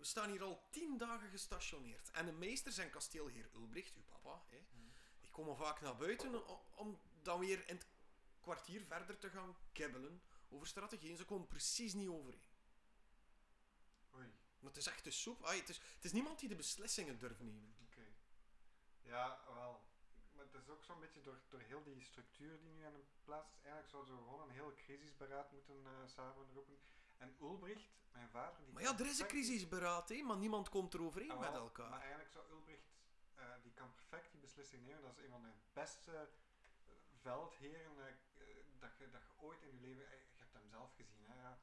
We 0.02 0.08
staan 0.08 0.30
hier 0.30 0.44
al 0.44 0.68
tien 0.70 0.98
dagen 0.98 1.30
gestationeerd. 1.30 2.12
En 2.12 2.26
de 2.26 2.32
meester 2.32 2.72
zijn 2.72 2.90
kasteelheer 2.90 3.50
Ulbricht, 3.54 3.96
uw 3.96 4.04
papa, 4.04 4.44
hè, 4.50 4.66
die 5.22 5.30
komen 5.32 5.56
vaak 5.56 5.82
naar 5.82 5.96
buiten 5.98 6.48
om 6.76 7.00
dan 7.22 7.40
weer 7.40 7.68
in 7.68 7.76
het 7.76 7.88
kwartier 8.40 8.86
verder 8.86 9.18
te 9.18 9.30
gaan 9.30 9.56
kibbelen 9.72 10.22
over 10.50 10.68
strategieën. 10.68 11.18
Ze 11.18 11.26
komen 11.26 11.48
precies 11.48 11.94
niet 11.94 12.08
overeen. 12.10 12.44
Oei, 14.16 14.34
Maar 14.60 14.70
het 14.72 14.78
is 14.78 14.88
echt 14.88 15.04
de 15.04 15.12
soep. 15.12 15.44
Ay, 15.44 15.58
het, 15.58 15.70
is, 15.70 15.78
het 15.78 16.06
is 16.06 16.12
niemand 16.12 16.40
die 16.40 16.50
de 16.50 16.56
beslissingen 16.56 17.20
durft 17.20 17.42
nemen. 17.42 17.76
oké. 17.82 18.06
Ja, 19.02 19.40
wel. 19.54 19.82
Maar 20.32 20.46
het 20.46 20.62
is 20.62 20.70
ook 20.70 20.84
zo'n 20.84 21.00
beetje 21.00 21.22
door, 21.22 21.40
door 21.50 21.60
heel 21.60 21.84
die 21.84 22.02
structuur 22.02 22.60
die 22.60 22.70
nu 22.70 22.84
aan 22.84 22.94
de 22.94 23.04
plaats 23.24 23.50
is. 23.52 23.60
Eigenlijk 23.60 23.90
zouden 23.90 24.16
we 24.16 24.22
gewoon 24.24 24.42
een 24.42 24.56
heel 24.56 24.74
crisisberaad 24.76 25.52
moeten 25.52 25.86
eh 25.86 26.08
samenroepen. 26.08 26.80
En 27.22 27.36
Ulbricht, 27.42 27.90
mijn 28.12 28.30
vader... 28.30 28.66
Die 28.66 28.74
Maar 28.74 28.84
ja, 28.84 28.98
er 29.00 29.06
is 29.06 29.20
een 29.20 29.28
crisisberaad, 29.28 30.10
hè, 30.10 30.22
maar 30.22 30.38
niemand 30.38 30.70
komt 30.70 30.94
er 30.94 31.02
overeen 31.02 31.32
Ah, 31.32 31.40
met 31.40 31.54
elkaar. 31.54 31.90
Maar 31.90 32.00
eigenlijk 32.00 32.32
zou 32.32 32.46
Ulbricht, 32.50 32.90
eh, 33.36 33.46
die 33.62 33.74
kan 33.74 33.94
perfect 33.94 34.32
die 34.32 34.40
beslissing 34.40 34.86
nemen. 34.86 35.02
Dat 35.02 35.18
is 35.18 35.24
een 35.24 35.30
van 35.30 35.42
de 35.42 35.54
beste 35.74 36.12
eh, 36.12 36.92
veldheren 37.22 38.08
eh, 38.08 38.14
dat, 38.80 38.98
je, 38.98 39.10
dat 39.10 39.22
je 39.22 39.46
ooit 39.46 39.62
in 39.62 39.74
je 39.74 39.80
leven... 39.82 40.04
Je 40.04 40.38
hebt 40.38 40.54
hem 40.54 40.68
zelf 40.68 40.94
gezien, 40.96 41.26
hè. 41.26 41.42
Ja. 41.42 41.60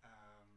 Ehm, 0.00 0.56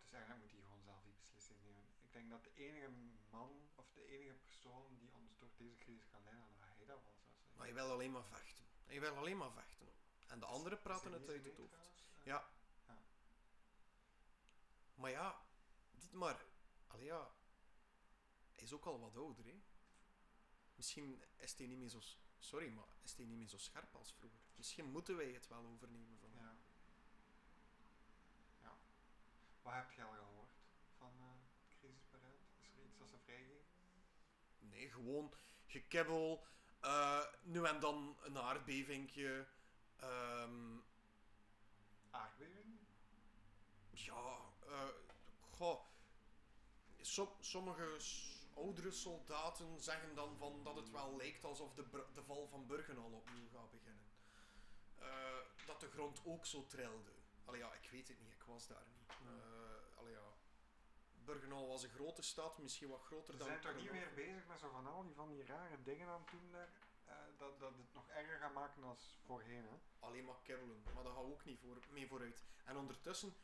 dus 0.00 0.12
eigenlijk 0.12 0.42
moet 0.42 0.52
hij 0.52 0.60
gewoon 0.60 0.82
zelf 0.82 1.02
die 1.02 1.14
beslissing 1.14 1.58
nemen. 1.62 1.84
Ik 2.00 2.12
denk 2.12 2.30
dat 2.30 2.44
de 2.44 2.54
enige 2.54 2.90
man, 3.30 3.50
of 3.74 3.90
de 3.92 4.06
enige 4.06 4.34
persoon 4.34 4.96
die 4.98 5.10
ons 5.14 5.36
door 5.38 5.50
deze 5.56 5.76
crisis 5.76 6.08
kan 6.08 6.20
leiden, 6.24 6.48
dat 6.58 6.68
hij 6.76 6.86
dat 6.86 7.02
zijn. 7.02 7.16
Maar 7.56 7.66
je 7.66 7.72
wil 7.72 7.90
alleen 7.90 8.12
maar 8.12 8.24
vechten. 8.24 8.64
Je 8.88 9.00
wil 9.00 9.16
alleen 9.16 9.36
maar 9.36 9.52
vechten. 9.52 9.88
En 10.26 10.40
de 10.40 10.46
anderen 10.46 10.80
praten 10.80 11.12
het 11.12 11.28
uit 11.28 11.44
het 11.44 11.56
hoofd. 11.56 11.92
Ja. 12.22 12.52
Maar 14.94 15.10
ja, 15.10 15.40
dit 15.90 16.12
maar. 16.12 16.44
Allee 16.86 17.04
ja, 17.04 17.30
hij 18.54 18.62
is 18.62 18.72
ook 18.72 18.84
al 18.84 19.00
wat 19.00 19.16
ouder, 19.16 19.44
hè. 19.44 19.62
Misschien 20.74 21.22
is 21.36 21.54
hij 21.54 21.66
niet 21.66 21.78
meer 21.78 21.88
zo... 21.88 22.00
Sorry, 22.38 22.68
maar 22.68 22.84
is 23.02 23.14
hij 23.16 23.24
niet 23.24 23.38
meer 23.38 23.48
zo 23.48 23.58
scherp 23.58 23.94
als 23.94 24.12
vroeger. 24.12 24.40
Misschien 24.56 24.84
moeten 24.84 25.16
wij 25.16 25.32
het 25.32 25.48
wel 25.48 25.66
overnemen 25.66 26.18
van. 26.18 26.30
Ja. 26.34 26.56
ja. 28.60 28.78
Wat 29.62 29.72
heb 29.72 29.90
je 29.90 30.02
al 30.02 30.12
gehoord 30.12 30.56
van 30.98 31.12
uh, 31.18 31.78
Crisisberaad? 31.78 32.40
Is 32.60 32.68
er 32.76 32.84
iets 32.84 32.98
dat 32.98 33.08
ze 33.08 33.18
vrijgeving. 33.18 33.64
Nee, 34.58 34.90
gewoon 34.90 35.34
gekibbel. 35.66 36.46
Uh, 36.84 37.18
eh, 37.18 37.24
nu 37.42 37.64
en 37.64 37.80
dan 37.80 38.16
een 38.22 38.38
aardbevingje. 38.38 39.46
Ehm. 39.96 40.42
Um, 40.42 40.84
aardbeving? 42.10 42.78
Ja, 43.90 44.53
eh, 44.74 44.88
goh. 45.50 45.80
Som- 47.00 47.36
sommige 47.40 47.98
oudere 48.54 48.90
soldaten 48.90 49.80
zeggen 49.80 50.14
dan 50.14 50.36
van 50.36 50.62
dat 50.62 50.76
het 50.76 50.90
wel 50.90 51.16
lijkt 51.16 51.44
alsof 51.44 51.74
de, 51.74 52.06
de 52.14 52.22
val 52.22 52.48
van 52.48 52.66
Burgenal 52.66 53.10
opnieuw 53.10 53.48
gaat 53.52 53.70
beginnen. 53.70 54.04
Eh, 54.98 55.66
dat 55.66 55.80
de 55.80 55.90
grond 55.90 56.20
ook 56.24 56.46
zo 56.46 56.66
trilde. 56.66 57.12
Allee 57.44 57.60
ja, 57.60 57.72
ik 57.72 57.90
weet 57.90 58.08
het 58.08 58.20
niet, 58.20 58.32
ik 58.32 58.42
was 58.42 58.66
daar 58.66 58.86
niet. 58.86 59.08
Eh 59.08 59.98
allee 59.98 60.12
ja. 60.12 60.32
Burgenal 61.24 61.68
was 61.68 61.82
een 61.82 61.90
grote 61.90 62.22
stad, 62.22 62.58
misschien 62.58 62.88
wat 62.88 63.02
groter 63.02 63.32
Ze 63.32 63.38
dan 63.38 63.48
zijn 63.48 63.60
toch 63.60 63.74
niet 63.74 63.90
weer 63.90 64.12
bezig 64.14 64.46
met 64.46 64.58
zo 64.58 64.70
van 64.70 64.86
al 64.86 65.02
die 65.04 65.14
van 65.14 65.28
die 65.28 65.44
rare 65.44 65.82
dingen 65.82 66.08
aan 66.08 66.20
het 66.20 66.30
doen 66.30 66.50
daar? 66.50 66.68
dat, 67.38 67.60
dat 67.60 67.76
het 67.76 67.94
nog 67.94 68.08
erger 68.08 68.38
gaat 68.38 68.54
maken 68.54 68.82
dan 68.82 68.96
voorheen, 69.24 69.64
hè? 69.64 69.76
alleen 69.98 70.24
maar 70.24 70.40
kibbelen. 70.42 70.82
Maar 70.94 71.04
dat 71.04 71.12
gaat 71.12 71.24
ook 71.24 71.44
niet 71.44 71.60
voor, 71.60 71.78
mee 71.90 72.06
vooruit. 72.06 72.44
En 72.64 72.76
ondertussen 72.76 73.34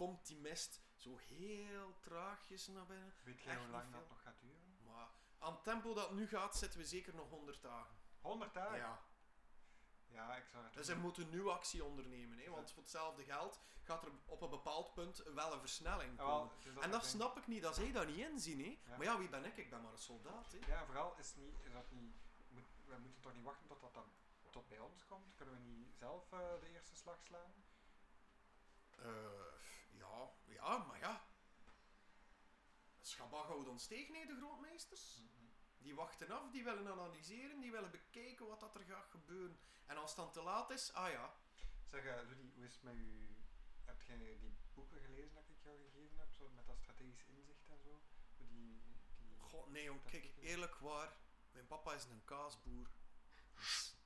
komt 0.00 0.26
die 0.26 0.36
mist 0.36 0.80
zo 0.96 1.16
heel 1.16 1.98
traagjes 2.00 2.66
naar 2.66 2.86
binnen. 2.86 3.14
Weet 3.24 3.42
jij 3.42 3.56
hoe 3.56 3.68
lang 3.68 3.92
dat 3.92 4.08
nog 4.08 4.22
gaat 4.22 4.40
duren? 4.40 4.78
Maar 4.86 5.08
aan 5.38 5.52
het 5.52 5.62
tempo 5.62 5.94
dat 5.94 6.08
het 6.08 6.16
nu 6.16 6.28
gaat, 6.28 6.56
zitten 6.56 6.78
we 6.78 6.86
zeker 6.86 7.14
nog 7.14 7.28
100 7.28 7.62
dagen. 7.62 7.96
100 8.20 8.54
dagen? 8.54 8.76
Ja. 8.76 9.00
Ja, 10.06 10.36
ik 10.36 10.46
zou 10.46 10.64
het 10.64 10.74
Dus 10.74 10.86
ze 10.86 10.96
moeten 10.96 11.30
nu 11.30 11.48
actie 11.48 11.84
ondernemen. 11.84 12.38
Hè? 12.38 12.50
Want 12.50 12.72
voor 12.72 12.82
hetzelfde 12.82 13.24
geld 13.24 13.60
gaat 13.82 14.02
er 14.02 14.12
op 14.26 14.42
een 14.42 14.50
bepaald 14.50 14.94
punt 14.94 15.22
wel 15.34 15.52
een 15.52 15.60
versnelling 15.60 16.16
Ja, 16.16 16.26
wel, 16.26 16.38
komen. 16.38 16.56
is 16.58 16.82
En 16.82 16.90
dat 16.90 17.06
snap 17.06 17.36
ik 17.36 17.46
niet, 17.46 17.62
dat 17.62 17.74
zij 17.74 17.92
dat 17.92 18.06
niet 18.06 18.18
inzien. 18.18 18.58
Hè? 18.58 18.78
Ja. 18.90 18.96
Maar 18.96 19.06
ja, 19.06 19.18
wie 19.18 19.28
ben 19.28 19.44
ik? 19.44 19.56
Ik 19.56 19.70
ben 19.70 19.82
maar 19.82 19.92
een 19.92 19.98
soldaat. 19.98 20.52
Hè? 20.52 20.72
Ja, 20.72 20.84
vooral 20.84 21.14
is, 21.18 21.34
niet, 21.34 21.60
is 21.62 21.72
dat 21.72 21.90
niet... 21.90 22.14
Moet, 22.48 22.68
we 22.86 22.96
moeten 22.98 23.20
toch 23.20 23.34
niet 23.34 23.44
wachten 23.44 23.66
tot 23.66 23.80
dat 23.80 23.94
dan 23.94 24.12
tot 24.50 24.68
bij 24.68 24.78
ons 24.78 25.04
komt? 25.06 25.34
Kunnen 25.34 25.54
we 25.54 25.60
niet 25.60 25.96
zelf 25.96 26.32
eh, 26.32 26.38
de 26.60 26.68
eerste 26.72 26.96
slag 26.96 27.20
slaan? 27.22 27.52
Eh, 28.98 29.58
ja, 30.10 30.32
ja, 30.54 30.78
maar 30.78 30.98
ja. 30.98 31.24
Schabag 33.00 33.46
houdt 33.46 33.68
ons 33.68 33.86
tegen, 33.86 34.14
hè, 34.14 34.26
de 34.26 34.36
grootmeesters. 34.36 35.22
Die 35.78 35.94
wachten 35.94 36.30
af, 36.30 36.50
die 36.50 36.64
willen 36.64 36.88
analyseren, 36.88 37.60
die 37.60 37.70
willen 37.70 37.90
bekijken 37.90 38.46
wat 38.46 38.60
dat 38.60 38.74
er 38.74 38.84
gaat 38.84 39.10
gebeuren. 39.10 39.58
En 39.86 39.96
als 39.96 40.10
het 40.10 40.18
dan 40.18 40.32
te 40.32 40.42
laat 40.42 40.70
is, 40.70 40.92
ah 40.92 41.10
ja. 41.10 41.34
Zeg, 41.84 42.04
eh, 42.04 42.22
Rudy, 42.28 42.50
hoe 42.54 42.64
is 42.64 42.72
het 42.72 42.82
met 42.82 42.94
u? 42.94 43.36
Heb 43.84 44.02
jij 44.02 44.38
die 44.40 44.56
boeken 44.74 45.00
gelezen 45.00 45.34
dat 45.34 45.48
ik 45.48 45.62
jou 45.62 45.78
gegeven 45.82 46.18
heb? 46.18 46.32
Zo, 46.32 46.48
met 46.48 46.66
dat 46.66 46.78
strategisch 46.78 47.24
inzicht 47.24 47.66
en 47.68 47.80
zo? 47.80 48.00
Die, 48.36 48.82
die... 49.16 49.38
God, 49.38 49.68
nee 49.70 49.84
jong, 49.84 50.04
kijk, 50.04 50.34
eerlijk 50.40 50.74
waar. 50.74 51.16
Mijn 51.52 51.66
papa 51.66 51.94
is 51.94 52.04
een 52.04 52.24
kaasboer. 52.24 52.90
Dus 53.54 53.96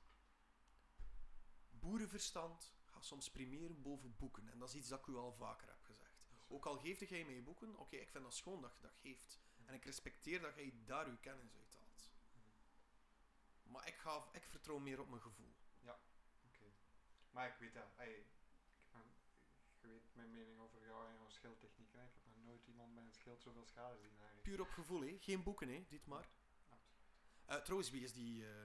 Boerenverstand 1.69 2.73
gaat 2.85 3.05
soms 3.05 3.29
primeren 3.29 3.81
boven 3.81 4.15
boeken. 4.17 4.49
En 4.49 4.59
dat 4.59 4.69
is 4.69 4.75
iets 4.75 4.89
dat 4.89 4.99
ik 4.99 5.05
u 5.05 5.15
al 5.15 5.33
vaker 5.33 5.67
heb. 5.67 5.74
Ook 6.55 6.65
al 6.65 6.77
geeft 6.77 7.09
jij 7.09 7.25
mij 7.25 7.43
boeken, 7.43 7.77
oké, 7.77 7.95
ik 7.95 8.09
vind 8.09 8.23
dat 8.23 8.33
schoon 8.33 8.61
dat 8.61 8.75
je 8.75 8.81
dat 8.81 8.95
geeft. 9.01 9.39
En 9.65 9.73
ik 9.73 9.85
respecteer 9.85 10.41
dat 10.41 10.55
jij 10.55 10.73
daar 10.85 11.05
uw 11.05 11.17
kennis 11.17 11.55
uit 11.55 11.75
haalt. 11.75 12.11
Maar 13.63 13.87
ik, 13.87 13.95
ga, 13.95 14.27
ik 14.31 14.43
vertrouw 14.43 14.77
meer 14.77 14.99
op 14.99 15.09
mijn 15.09 15.21
gevoel. 15.21 15.53
Oké. 16.45 16.65
Maar 17.31 17.47
ik 17.47 17.55
weet 17.59 17.73
dat. 17.73 17.83
ey, 17.97 18.13
ik 18.13 18.25
je 19.81 19.87
weet 19.87 20.15
mijn 20.15 20.31
mening 20.31 20.59
over 20.59 20.85
jou 20.85 21.07
en 21.07 21.13
jouw 21.13 21.29
schildtechniek. 21.29 21.93
Hè? 21.93 22.03
Ik 22.03 22.13
heb 22.13 22.25
nog 22.25 22.45
nooit 22.45 22.67
iemand 22.67 22.93
met 22.93 23.03
een 23.05 23.13
schild 23.13 23.41
zoveel 23.41 23.65
schade 23.65 23.97
zien 23.97 24.17
eigenlijk. 24.17 24.41
Puur 24.41 24.61
op 24.61 24.69
gevoel, 24.69 25.01
hè? 25.01 25.17
geen 25.19 25.43
boeken, 25.43 25.69
hè? 25.69 25.85
dit 25.89 26.05
maar. 26.05 26.29
Eh, 27.45 27.57
trouwens, 27.57 27.89
wie 27.89 28.03
is 28.03 28.13
die, 28.13 28.45
eh, 28.45 28.63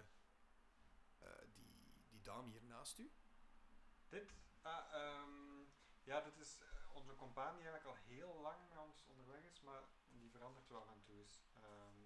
eh, 1.18 1.48
die, 1.52 2.04
die 2.08 2.20
dame 2.20 2.50
hier 2.50 2.64
naast 2.64 2.98
u? 2.98 3.10
Dit? 4.08 4.34
Ah, 4.62 4.92
ehm, 4.92 5.62
ja, 6.02 6.20
dit 6.20 6.38
is 6.38 6.58
onze 6.92 7.14
compagnie 7.14 7.62
die 7.62 7.68
eigenlijk 7.70 7.98
al 7.98 8.04
heel 8.14 8.40
lang 8.40 8.68
met 8.68 8.78
ons 8.78 9.04
onderweg 9.06 9.42
is, 9.44 9.60
maar 9.60 9.82
die 10.08 10.30
verandert 10.30 10.68
wel 10.68 10.80
af 10.80 10.94
en 10.94 11.02
toe 11.04 11.18
eens. 11.18 11.40
Ehm, 11.62 12.00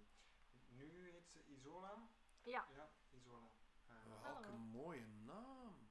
nu 0.77 1.11
heet 1.11 1.31
ze 1.31 1.45
Isola. 1.47 2.09
Ja, 2.43 2.67
Ja, 2.75 2.89
Isola. 3.11 3.49
Eh, 3.89 3.95
Welke 4.23 4.43
Hallo. 4.43 4.57
mooie 4.57 5.07
naam. 5.07 5.89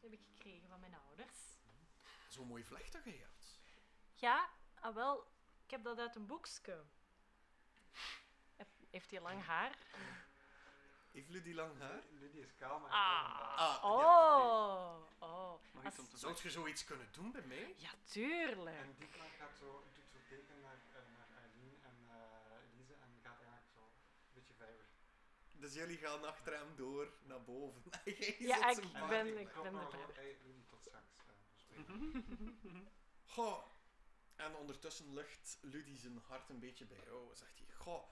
heb 0.00 0.12
ik 0.12 0.20
gekregen 0.24 0.68
van 0.68 0.80
mijn 0.80 0.94
ouders. 0.94 1.56
Zo'n 2.28 2.46
mooi 2.46 2.64
vlecht 2.64 2.92
dat 2.92 3.04
je 3.04 3.16
hebt. 3.16 3.58
Ja, 4.14 4.50
ah 4.74 4.94
wel, 4.94 5.26
ik 5.64 5.70
heb 5.70 5.82
dat 5.84 5.98
uit 5.98 6.14
een 6.16 6.26
boekje. 6.26 6.84
Heeft 8.90 9.10
hij 9.10 9.20
lang 9.20 9.42
haar? 9.44 9.78
Heeft 11.18 11.32
jullie 11.32 11.54
lang 11.54 11.78
haar? 11.78 12.02
Lydia 12.20 12.42
is 12.44 12.54
kaal, 12.56 12.78
maar 12.80 12.90
Ah. 12.90 13.58
Ah, 13.58 13.84
Oh, 13.84 15.02
oh. 15.18 15.84
Als- 15.84 15.94
te 16.10 16.16
Zou 16.18 16.36
je 16.42 16.50
zoiets 16.50 16.84
kunnen 16.84 17.08
doen 17.12 17.32
bij 17.32 17.42
mij? 17.42 17.74
Ja, 17.76 17.90
tuurlijk. 18.04 18.76
En 18.76 18.94
Dietmar 18.98 19.26
gaat 19.38 19.56
zo, 19.58 19.82
doet 19.94 20.04
zo 20.12 20.18
teken 20.28 20.60
naar, 20.60 20.78
eh, 20.92 21.00
naar 21.16 21.28
Arlene 21.36 21.76
en 21.82 21.96
eh, 22.08 22.72
Elise 22.74 22.92
en 22.92 23.20
gaat 23.22 23.36
eigenlijk 23.40 23.66
zo 23.74 23.78
een 23.80 24.34
beetje 24.34 24.54
verder. 24.54 24.84
Dus 25.52 25.74
jullie 25.74 25.96
gaan 25.96 26.24
achter 26.24 26.52
hem 26.58 26.76
door 26.76 27.12
naar 27.22 27.42
boven. 27.44 27.82
Ja, 28.50 28.68
ik 28.70 28.76
ben- 29.08 29.38
ik 29.38 29.52
ben 29.62 29.74
er. 29.74 30.14
Hey, 30.14 30.36
tot 30.70 30.80
straks. 30.84 31.12
eh, 31.16 31.34
spreken. 31.56 32.90
Goh. 33.34 33.62
En 34.36 34.54
ondertussen 34.56 35.14
lucht 35.14 35.58
Ludie 35.60 35.98
zijn 35.98 36.18
hart 36.28 36.48
een 36.48 36.58
beetje 36.58 36.84
bij 36.86 37.00
jou. 37.04 37.34
Zegt 37.34 37.58
hij, 37.58 37.74
goh, 37.76 38.04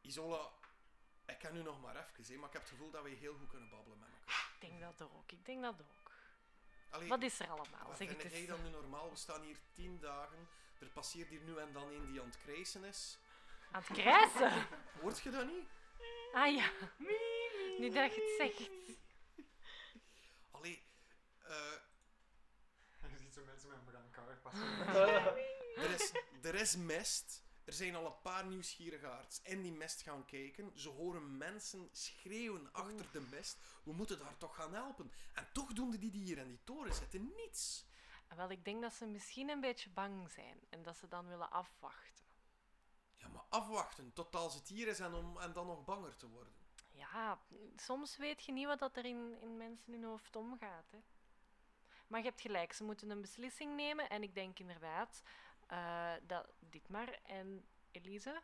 Isola, 0.00 0.50
ik 1.26 1.38
ken 1.38 1.56
u 1.56 1.62
nog 1.62 1.80
maar 1.80 1.96
even, 1.96 2.24
hè, 2.34 2.36
maar 2.38 2.46
ik 2.46 2.52
heb 2.52 2.62
het 2.62 2.70
gevoel 2.70 2.90
dat 2.90 3.02
wij 3.02 3.12
heel 3.12 3.34
goed 3.34 3.48
kunnen 3.48 3.68
babbelen 3.68 3.98
met 3.98 4.08
elkaar. 4.08 4.50
Ik 4.54 4.60
denk 4.60 4.80
dat 4.80 5.02
ook, 5.10 5.32
ik 5.32 5.44
denk 5.46 5.62
dat 5.62 5.74
ook. 5.80 6.10
Allee, 6.90 7.08
Wat 7.08 7.22
is 7.22 7.40
er 7.40 7.48
allemaal? 7.48 7.86
wat 7.86 7.96
Zeg 7.96 8.08
vind 8.08 8.22
het 8.22 8.32
jij 8.32 8.40
eens. 8.40 8.48
dan 8.50 8.62
nu 8.62 8.70
normaal? 8.70 9.10
We 9.10 9.16
staan 9.16 9.42
hier 9.42 9.56
tien 9.72 9.98
dagen. 10.00 10.48
Er 10.78 10.88
passeert 10.88 11.28
hier 11.28 11.40
nu 11.40 11.56
en 11.58 11.72
dan 11.72 11.88
een 11.92 12.06
die 12.06 12.20
aan 12.20 12.26
het 12.26 12.38
krijsen 12.38 12.84
is. 12.84 13.18
Aan 13.72 13.82
het 13.86 13.98
krijsen? 13.98 14.66
Hoort 15.00 15.20
je 15.20 15.30
dat 15.30 15.46
niet? 15.46 15.68
Ah 16.32 16.54
ja. 16.54 16.70
Nu 17.78 17.90
dat 17.90 18.14
je 18.14 18.36
het 18.38 18.56
zegt. 18.56 18.70
Allee, 20.50 20.82
eh, 21.42 21.72
Je 23.10 23.18
ziet 23.18 23.34
zo 23.34 23.44
mensen 23.44 23.68
met 23.68 23.78
een 23.78 23.84
brancard 23.84 24.42
passen. 24.42 24.86
er, 25.84 25.90
is, 25.90 26.12
er 26.42 26.54
is 26.54 26.76
mist. 26.76 27.44
Er 27.66 27.72
zijn 27.72 27.94
al 27.94 28.06
een 28.06 28.20
paar 28.22 28.46
nieuwsgierigaards 28.46 29.40
in 29.42 29.62
die 29.62 29.72
mist 29.72 30.02
gaan 30.02 30.24
kijken. 30.24 30.72
Ze 30.74 30.88
horen 30.88 31.36
mensen 31.36 31.88
schreeuwen 31.92 32.72
achter 32.72 33.06
de 33.12 33.20
mist. 33.20 33.58
We 33.82 33.92
moeten 33.92 34.18
daar 34.18 34.36
toch 34.36 34.54
gaan 34.54 34.74
helpen. 34.74 35.12
En 35.34 35.48
toch 35.52 35.72
doen 35.72 35.90
die 35.90 35.98
die 35.98 36.10
hier 36.10 36.38
in 36.38 36.48
die 36.48 36.64
toren 36.64 36.94
zitten 36.94 37.32
niets. 37.36 37.84
Ah, 38.28 38.36
Wel, 38.36 38.50
ik 38.50 38.64
denk 38.64 38.82
dat 38.82 38.92
ze 38.92 39.06
misschien 39.06 39.48
een 39.48 39.60
beetje 39.60 39.90
bang 39.90 40.30
zijn 40.30 40.58
en 40.68 40.82
dat 40.82 40.96
ze 40.96 41.08
dan 41.08 41.26
willen 41.26 41.50
afwachten. 41.50 42.24
Ja, 43.14 43.28
maar 43.28 43.44
afwachten 43.48 44.12
tot 44.12 44.34
als 44.34 44.54
het 44.54 44.68
hier 44.68 44.88
is 44.88 45.00
en, 45.00 45.14
om, 45.14 45.38
en 45.38 45.52
dan 45.52 45.66
nog 45.66 45.84
banger 45.84 46.16
te 46.16 46.28
worden. 46.28 46.52
Ja, 46.92 47.38
soms 47.76 48.16
weet 48.16 48.44
je 48.44 48.52
niet 48.52 48.66
wat 48.66 48.78
dat 48.78 48.96
er 48.96 49.04
in, 49.04 49.36
in 49.40 49.56
mensen 49.56 49.92
hun 49.92 50.04
hoofd 50.04 50.36
omgaat. 50.36 50.90
Hè. 50.90 50.98
Maar 52.06 52.20
je 52.20 52.26
hebt 52.26 52.40
gelijk, 52.40 52.72
ze 52.72 52.84
moeten 52.84 53.10
een 53.10 53.20
beslissing 53.20 53.76
nemen. 53.76 54.08
En 54.08 54.22
ik 54.22 54.34
denk 54.34 54.58
inderdaad 54.58 55.22
eh, 55.66 56.12
dat 56.26 56.46
Dietmar 56.58 57.18
en 57.22 57.66
Elise 57.90 58.42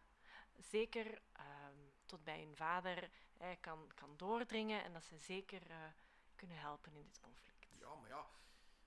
zeker 0.58 1.22
ehm, 1.32 1.76
tot 2.06 2.24
bij 2.24 2.40
hun 2.42 2.56
vader 2.56 3.10
eh, 3.38 3.48
kan, 3.60 3.90
kan 3.94 4.16
doordringen. 4.16 4.84
En 4.84 4.92
dat 4.92 5.04
ze 5.04 5.16
zeker 5.18 5.70
eh, 5.70 5.76
kunnen 6.36 6.58
helpen 6.58 6.94
in 6.94 7.02
dit 7.02 7.20
conflict. 7.20 7.68
Ja, 7.78 7.94
maar 7.94 8.08
ja, 8.08 8.26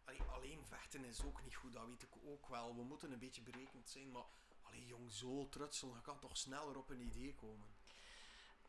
allee, 0.05 0.21
alleen 0.21 0.65
vechten 0.65 1.05
is 1.05 1.23
ook 1.23 1.43
niet 1.43 1.55
goed, 1.55 1.73
dat 1.73 1.85
weet 1.85 2.03
ik 2.03 2.15
ook 2.23 2.47
wel. 2.47 2.75
We 2.75 2.83
moeten 2.83 3.11
een 3.11 3.19
beetje 3.19 3.41
berekend 3.41 3.89
zijn, 3.89 4.11
maar 4.11 4.25
allee, 4.61 4.85
jong, 4.85 5.11
zo 5.11 5.49
trutselen, 5.49 5.93
dat 5.93 6.03
kan 6.03 6.19
toch 6.19 6.37
sneller 6.37 6.77
op 6.77 6.89
een 6.89 7.01
idee 7.01 7.35
komen. 7.35 7.67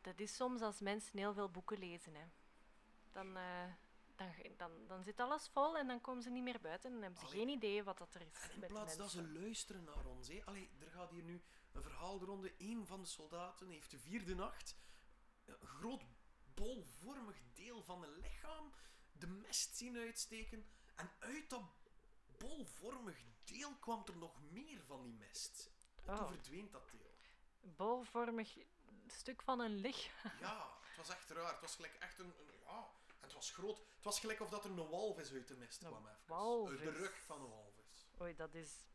Dat 0.01 0.19
is 0.19 0.35
soms 0.35 0.61
als 0.61 0.79
mensen 0.79 1.17
heel 1.17 1.33
veel 1.33 1.51
boeken 1.51 1.79
lezen. 1.79 2.15
Hè. 2.15 2.25
Dan, 3.11 3.37
eh, 3.37 3.73
dan, 4.17 4.27
dan, 4.57 4.71
dan 4.87 5.03
zit 5.03 5.19
alles 5.19 5.47
vol 5.47 5.77
en 5.77 5.87
dan 5.87 6.01
komen 6.01 6.23
ze 6.23 6.29
niet 6.29 6.43
meer 6.43 6.59
buiten. 6.61 6.85
En 6.89 6.93
dan 6.95 7.03
hebben 7.03 7.19
ze 7.21 7.25
Allee. 7.27 7.39
geen 7.39 7.49
idee 7.55 7.83
wat 7.83 7.97
dat 7.97 8.13
er 8.13 8.21
is. 8.21 8.41
En 8.41 8.51
in 8.51 8.59
met 8.59 8.69
plaats 8.69 8.97
dat 8.97 9.11
ze 9.11 9.27
luisteren 9.27 9.83
naar 9.83 10.05
ons. 10.05 10.29
Allee, 10.45 10.69
er 10.79 10.91
gaat 10.91 11.09
hier 11.09 11.23
nu 11.23 11.43
een 11.71 11.83
verhaal 11.83 12.19
de 12.19 12.25
ronde. 12.25 12.53
Eén 12.57 12.85
van 12.85 13.01
de 13.01 13.07
soldaten 13.07 13.69
heeft 13.69 13.91
de 13.91 13.99
vierde 13.99 14.35
nacht 14.35 14.75
een 15.45 15.67
groot 15.67 16.03
bolvormig 16.53 17.37
deel 17.53 17.83
van 17.83 18.03
een 18.03 18.19
lichaam 18.19 18.73
de 19.11 19.27
mest 19.27 19.77
zien 19.77 19.97
uitsteken. 19.97 20.69
En 20.95 21.11
uit 21.19 21.49
dat 21.49 21.63
bolvormig 22.37 23.17
deel 23.43 23.75
kwam 23.75 24.03
er 24.05 24.17
nog 24.17 24.41
meer 24.51 24.83
van 24.85 25.03
die 25.03 25.13
mest. 25.13 25.71
En 25.95 26.09
Oh. 26.13 26.17
toen 26.17 26.27
verdween 26.27 26.69
dat 26.71 26.91
deel. 26.91 27.15
bolvormig 27.61 28.57
stuk 29.07 29.41
van 29.41 29.59
een 29.59 29.75
lichaam. 29.75 30.31
Ja, 30.39 30.77
het 30.81 30.97
was 30.97 31.09
echt 31.09 31.29
raar. 31.29 31.51
Het 31.51 31.61
was 31.61 31.75
gelijk 31.75 31.93
echt 31.93 32.19
een... 32.19 32.33
een 32.39 32.59
ja, 32.65 32.89
was 33.37 33.51
groot. 33.51 33.77
Het 33.77 34.03
was 34.03 34.19
gelijk 34.19 34.39
of 34.39 34.49
dat 34.49 34.63
er 34.65 34.69
een 34.71 34.89
walvis 34.89 35.31
uit 35.31 35.47
de 35.47 35.55
mist 35.55 35.81
Een 35.83 35.89
kwam. 35.89 36.05
Even. 36.07 36.19
walvis? 36.27 36.79
Uit 36.79 36.83
de 36.93 36.99
rug 36.99 37.21
van 37.21 37.41
een 37.41 37.49
walvis. 37.49 38.09
Oei, 38.21 38.35
dat 38.35 38.53
is... 38.53 38.85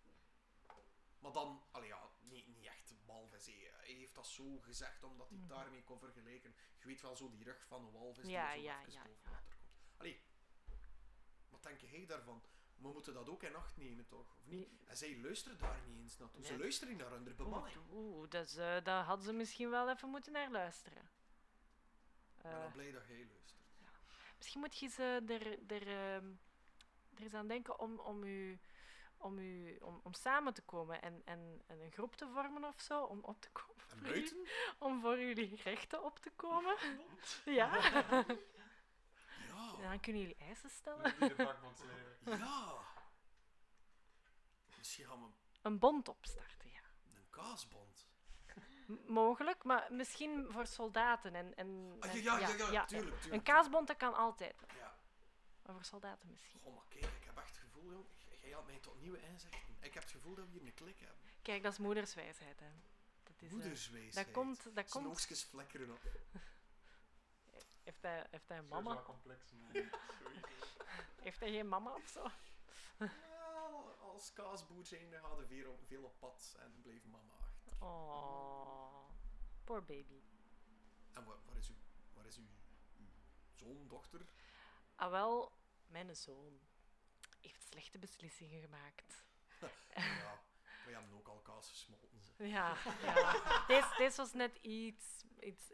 Maar 1.19 1.33
dan, 1.33 1.63
allee 1.71 1.89
ja, 1.89 2.11
niet, 2.21 2.47
niet 2.49 2.65
echt 2.67 2.95
walvis. 3.05 3.47
Hij 3.47 3.93
heeft 3.93 4.15
dat 4.15 4.27
zo 4.27 4.59
gezegd 4.59 5.03
omdat 5.05 5.29
hij 5.29 5.39
Mhm. 5.39 5.49
daarmee 5.49 5.83
kon 5.85 5.99
vergelijken. 5.99 6.55
Je 6.79 6.87
weet 6.87 7.01
wel 7.01 7.17
zo 7.17 7.31
die 7.31 7.45
rug 7.45 7.65
van 7.67 7.85
een 7.85 7.93
walvis 7.93 8.29
Ja, 8.29 8.53
die 8.53 8.61
zo 8.61 8.67
ja, 8.67 8.81
even 8.81 8.93
ja, 8.93 9.03
boven 9.03 9.21
ja. 9.25 9.31
water 9.31 9.57
komt. 9.57 9.97
Allee, 9.97 10.23
wat 11.49 11.63
denk 11.63 11.81
jij 11.81 12.07
daarvan? 12.07 12.43
We 12.77 12.89
moeten 12.89 13.15
dat 13.15 13.29
ook 13.29 13.43
in 13.43 13.55
acht 13.55 13.77
nemen, 13.77 14.07
toch? 14.07 14.31
Of 14.39 14.47
niet? 14.47 14.69
En 14.85 14.97
zij 14.97 15.19
luisteren 15.21 15.59
daar 15.59 15.81
niet 15.87 15.99
eens 16.03 16.19
naartoe. 16.19 16.45
Ze 16.45 16.51
Nee. 16.51 16.61
luisteren 16.61 16.97
naar 16.97 17.11
hun 17.11 17.37
bemanning. 17.37 17.77
Oeh, 17.93 18.31
dat 18.31 18.47
is, 18.47 18.57
eh, 18.57 18.85
daar 18.85 19.05
hadden 19.05 19.25
ze 19.27 19.33
misschien 19.33 19.71
wel 19.71 19.91
even 19.91 20.09
moeten 20.09 20.33
naar 20.33 20.51
luisteren. 20.51 21.03
Ik 22.37 22.43
ben 22.43 22.53
Eh, 22.67 22.73
blij 22.73 22.93
dat 22.93 23.07
jij 23.07 23.27
luistert. 23.27 23.61
Misschien 24.43 24.61
moet 24.61 24.79
je 24.79 24.89
ze 24.89 25.23
er, 25.29 25.73
er, 25.73 25.89
ehm, 25.89 26.27
er 27.15 27.23
eens 27.23 27.35
aan 27.35 27.47
denken 27.47 27.79
om, 27.79 27.99
om, 27.99 28.25
u, 28.25 28.61
om, 29.17 29.39
u, 29.39 29.77
om, 29.77 30.01
om 30.03 30.15
samen 30.15 30.55
te 30.55 30.63
komen 30.63 31.03
en, 31.03 31.23
en, 31.25 31.63
en 31.67 31.81
een 31.81 31.93
groep 31.93 32.17
te 32.17 32.29
vormen 32.29 32.65
of 32.65 32.81
zo, 32.81 33.03
om 33.03 33.21
op 33.25 33.41
te 33.41 33.51
komen. 33.51 33.83
Voor 33.87 34.09
jullie-? 34.09 34.49
Om 34.79 35.01
voor 35.01 35.19
jullie 35.19 35.57
rechten 35.63 36.05
op 36.05 36.19
te 36.19 36.31
komen. 36.31 36.77
Ja. 37.45 37.77
Ja. 37.77 38.25
En 39.77 39.89
dan 39.89 40.01
kunnen 40.01 40.23
jullie 40.23 40.37
eisen 40.37 40.71
stellen. 40.71 41.15
Ja. 42.25 42.79
Misschien 44.79 45.07
gaan 45.07 45.23
we 45.23 45.29
Een 45.63 45.79
bond 45.79 46.09
opstarten, 46.09 46.71
ja. 46.71 46.83
een 47.15 47.31
kaasbond. 47.31 48.07
Mogelijk, 49.07 49.65
maar 49.65 49.93
misschien 49.93 50.47
voor 50.51 50.67
soldaten. 50.67 51.35
En, 51.35 51.55
en, 51.57 51.97
Ah, 52.01 52.15
ja, 52.15 52.39
ja, 52.39 52.49
ja, 52.49 52.71
ja, 52.71 52.85
tuurlijk, 52.85 53.15
tuurlijk. 53.21 53.33
Een 53.35 53.43
kaasbond, 53.43 53.87
dat 53.87 53.97
kan 53.97 54.15
altijd. 54.15 54.55
Ja. 54.79 54.95
Maar 55.63 55.75
voor 55.75 55.85
soldaten 55.85 56.29
misschien. 56.31 56.61
Goh, 56.61 56.75
maar 56.75 56.85
kijk, 56.89 57.05
ik 57.05 57.25
heb 57.25 57.37
echt 57.39 57.49
het 57.49 57.59
gevoel, 57.59 57.91
jong. 57.93 58.05
Jij 58.43 58.51
had 58.53 58.67
mij 58.67 58.79
tot 58.79 59.01
nieuwe 59.01 59.21
inzichten. 59.21 59.61
Ik 59.81 59.95
heb 59.95 60.03
het 60.03 60.13
gevoel 60.13 60.35
dat 60.35 60.45
we 60.45 60.51
hier 60.51 60.63
een 60.63 60.75
klik 60.75 60.99
hebben. 60.99 61.17
Kijk, 61.43 61.63
dat 61.63 61.73
is 61.73 61.79
moederswijsheid, 61.79 62.61
hè. 62.61 62.67
Dat 63.23 63.35
is, 63.43 63.49
eh, 63.49 63.53
Moederswijsheid. 63.53 64.27
dat 64.27 64.35
komt, 64.35 64.75
dat 64.75 64.91
komt. 64.91 65.07
oogstjes 65.07 65.43
flikkeren 65.43 65.91
op. 65.91 66.01
Heeft 67.83 68.03
hij, 68.03 68.27
heeft 68.31 68.49
hij 68.49 68.59
een 68.59 68.69
mama? 68.69 68.95
wel 68.95 69.03
complex. 69.03 69.53
Heeft 71.23 71.41
hij 71.41 71.51
geen 71.51 71.69
mama 71.69 71.95
of 71.95 72.09
zo? 72.09 72.27
Wel, 72.97 73.97
als 74.01 74.33
kaasboer 74.33 74.87
zijn, 74.87 75.11
dan 75.11 75.21
gaan 75.21 75.39
er 75.39 75.47
veel 75.47 75.73
op, 75.73 75.87
veel 75.87 76.03
op 76.03 76.19
pad 76.19 76.57
en 76.59 76.81
blijft 76.83 77.05
mama. 77.07 77.35
Oh, 77.79 79.09
poor 79.65 79.83
baby. 79.83 80.23
En 81.13 81.25
waar, 81.25 81.37
waar 81.47 81.57
is 81.57 81.69
uw, 81.69 81.77
waar 82.15 82.27
is 82.27 82.37
uw, 82.37 82.49
uw 82.99 83.07
zoon, 83.55 83.89
dochter? 83.89 84.27
Ah, 84.95 85.11
wel, 85.11 85.53
mijn 85.87 86.17
zoon 86.17 86.61
heeft 87.41 87.63
slechte 87.63 87.99
beslissingen 87.99 88.61
gemaakt. 88.61 89.25
ja, 89.95 90.41
wij 90.85 90.95
hebben 90.95 91.13
ook 91.15 91.29
al 91.29 91.41
kaas 91.41 91.69
gesmolten. 91.69 92.21
ze. 92.23 92.47
Ja, 92.47 92.77
ja. 93.03 93.65
Deze, 93.67 93.95
deze 93.99 94.17
was 94.17 94.33
net 94.33 94.59
iets, 94.61 95.25
iets, 95.41 95.71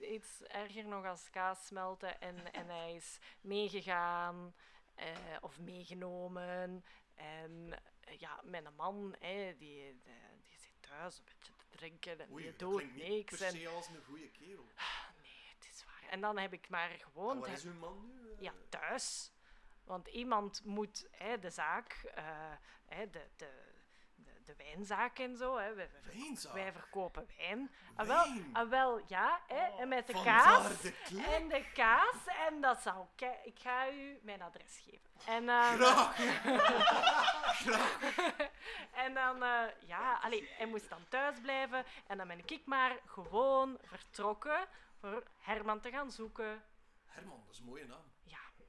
iets 0.00 0.42
erger 0.42 0.84
nog 0.84 1.04
als 1.04 1.30
kaas 1.30 1.66
smelten. 1.66 2.20
En, 2.20 2.52
en 2.52 2.68
hij 2.68 2.94
is 2.94 3.18
meegegaan 3.40 4.54
eh, 4.94 5.36
of 5.40 5.58
meegenomen. 5.58 6.84
En 7.14 7.72
eh, 8.00 8.18
ja, 8.18 8.40
mijn 8.44 8.74
man, 8.76 9.14
hè, 9.18 9.56
die, 9.56 10.00
thuis 10.88 11.18
een 11.18 11.24
beetje 11.24 11.52
te 11.70 11.76
drinken 11.76 12.20
en 12.20 12.30
Oei, 12.32 12.44
dat 12.44 12.58
doet 12.58 12.96
niks. 12.96 13.40
En, 13.40 13.50
se 13.52 13.68
als 13.68 13.88
een 13.88 14.02
goede 14.06 14.30
kerel. 14.30 14.66
nee, 15.22 15.42
het 15.56 15.68
is 15.74 15.84
waar. 15.84 16.10
En 16.10 16.20
dan 16.20 16.38
heb 16.38 16.52
ik 16.52 16.68
maar 16.68 16.90
En 16.90 17.00
gewoon... 17.00 17.38
waar 17.38 17.48
te- 17.48 17.54
is 17.54 17.64
uw 17.64 17.74
man 17.74 18.06
nu? 18.06 18.30
eh? 18.32 18.40
Ja, 18.40 18.52
thuis. 18.68 19.32
Want 19.84 20.08
iemand 20.08 20.64
moet 20.64 21.06
hè, 21.10 21.38
de 21.38 21.50
zaak, 21.50 21.92
eh, 22.14 22.24
hè, 22.86 23.10
de, 23.10 23.26
de, 23.36 23.67
de, 24.48 24.54
wijnzaak 24.56 25.18
en 25.18 25.36
zo, 25.36 25.56
hè, 25.56 25.74
wij, 25.74 26.72
verkopen 26.72 27.26
wijn. 27.36 27.70
Ah, 27.94 28.06
wel, 28.06 28.26
ah, 28.52 28.68
wel, 28.68 29.00
ja, 29.06 29.40
hè, 29.46 29.80
en 29.80 29.88
met 29.88 30.06
de 30.06 30.22
kaas. 30.22 30.80
de. 30.80 30.92
En 31.26 31.48
de 31.48 31.64
kaas, 31.74 32.26
en 32.48 32.60
dat 32.60 32.80
zou 32.80 33.06
Ik 33.44 33.58
ga 33.58 33.90
u 33.90 34.18
mijn 34.22 34.42
adres 34.42 34.82
geven. 34.84 35.10
En, 35.26 35.48
eh, 35.48 35.72
Graag. 35.72 36.16
Graag. 37.62 37.98
en 38.92 39.14
dan, 39.14 39.42
eh, 39.42 39.86
ja, 39.86 40.18
allee, 40.22 40.48
hij 40.50 40.66
moest 40.66 40.88
dan 40.88 41.08
thuis 41.08 41.40
blijven. 41.40 41.84
En 42.06 42.18
dan 42.18 42.28
ben 42.28 42.38
ik 42.38 42.66
maar 42.66 42.98
gewoon 43.06 43.78
vertrokken 43.82 44.66
voor 45.00 45.22
Herman 45.38 45.80
te 45.80 45.90
gaan 45.90 46.10
zoeken. 46.10 46.62
Herman, 47.06 47.42
dat 47.44 47.54
is 47.54 47.58
een 47.58 47.64
mooie 47.64 47.86
naam. 47.86 48.04
Ja, 48.22 48.38
Ik 48.56 48.64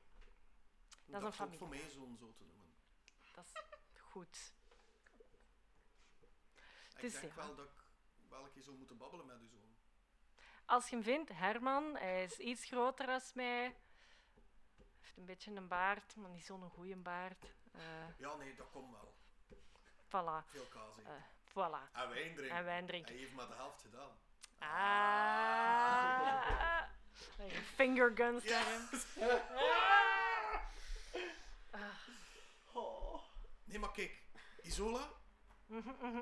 is 1.08 1.40
een 1.40 1.46
ook 1.46 1.58
voor 1.58 1.70
mij 1.70 1.90
zo'n 1.90 2.16
zo 2.20 2.34
te 2.38 2.44
noemen. 2.44 2.74
dat 3.34 3.46
is 3.46 4.02
goed. 4.02 4.58
Ik 7.04 7.12
denk 7.12 7.24
ja. 7.24 7.36
wel 7.45 7.56
dat 7.56 7.66
ik 7.66 7.72
wel 8.30 8.43
een 8.43 8.52
keer 8.52 8.64
zou 8.64 8.78
moeten 8.78 8.97
babbelen 8.97 9.26
met 9.26 9.38
uw 9.39 9.47
zoon. 9.47 9.76
Als 10.66 10.89
je 10.89 10.95
hem 10.95 11.04
vindt, 11.04 11.30
Herman, 11.34 11.95
hij 11.97 12.24
is 12.24 12.38
iets 12.39 12.66
groter 12.66 13.06
dan 13.06 13.22
mij. 13.34 13.64
Hij 13.64 13.76
heeft 15.02 15.18
een 15.18 15.26
beetje 15.26 15.52
een 15.52 15.68
baard, 15.68 16.16
maar 16.16 16.30
niet 16.30 16.45
zo'n 16.45 16.70
goede 16.70 16.95
baard. 16.95 17.45
Eh 17.72 17.82
Ja, 18.18 18.36
nee, 18.36 18.56
dat 18.56 18.70
komt 18.72 18.91
wel. 18.91 19.14
voilà, 20.08 20.45
Veel 20.50 20.66
kaas. 20.66 20.97
Eh, 21.06 21.12
voilà. 21.50 21.91
en 21.93 22.10
wijn 22.10 22.36
drinken. 22.36 22.50
En 22.58 22.64
wijn 22.64 22.78
Hij 22.78 22.86
drinken. 22.88 23.16
heeft 23.16 23.34
maar 23.34 23.47
de 23.47 23.54
helft 23.56 23.82
gedaan. 23.82 24.18
Ah. 24.60 26.38
Finger 27.76 28.12
guns 28.16 28.43
naar 28.43 28.66
hem. 28.66 28.89
Oh. 32.74 33.22
Nee, 33.64 33.80
maar 33.80 33.91
kijk. 33.91 34.22
Isola, 34.62 35.10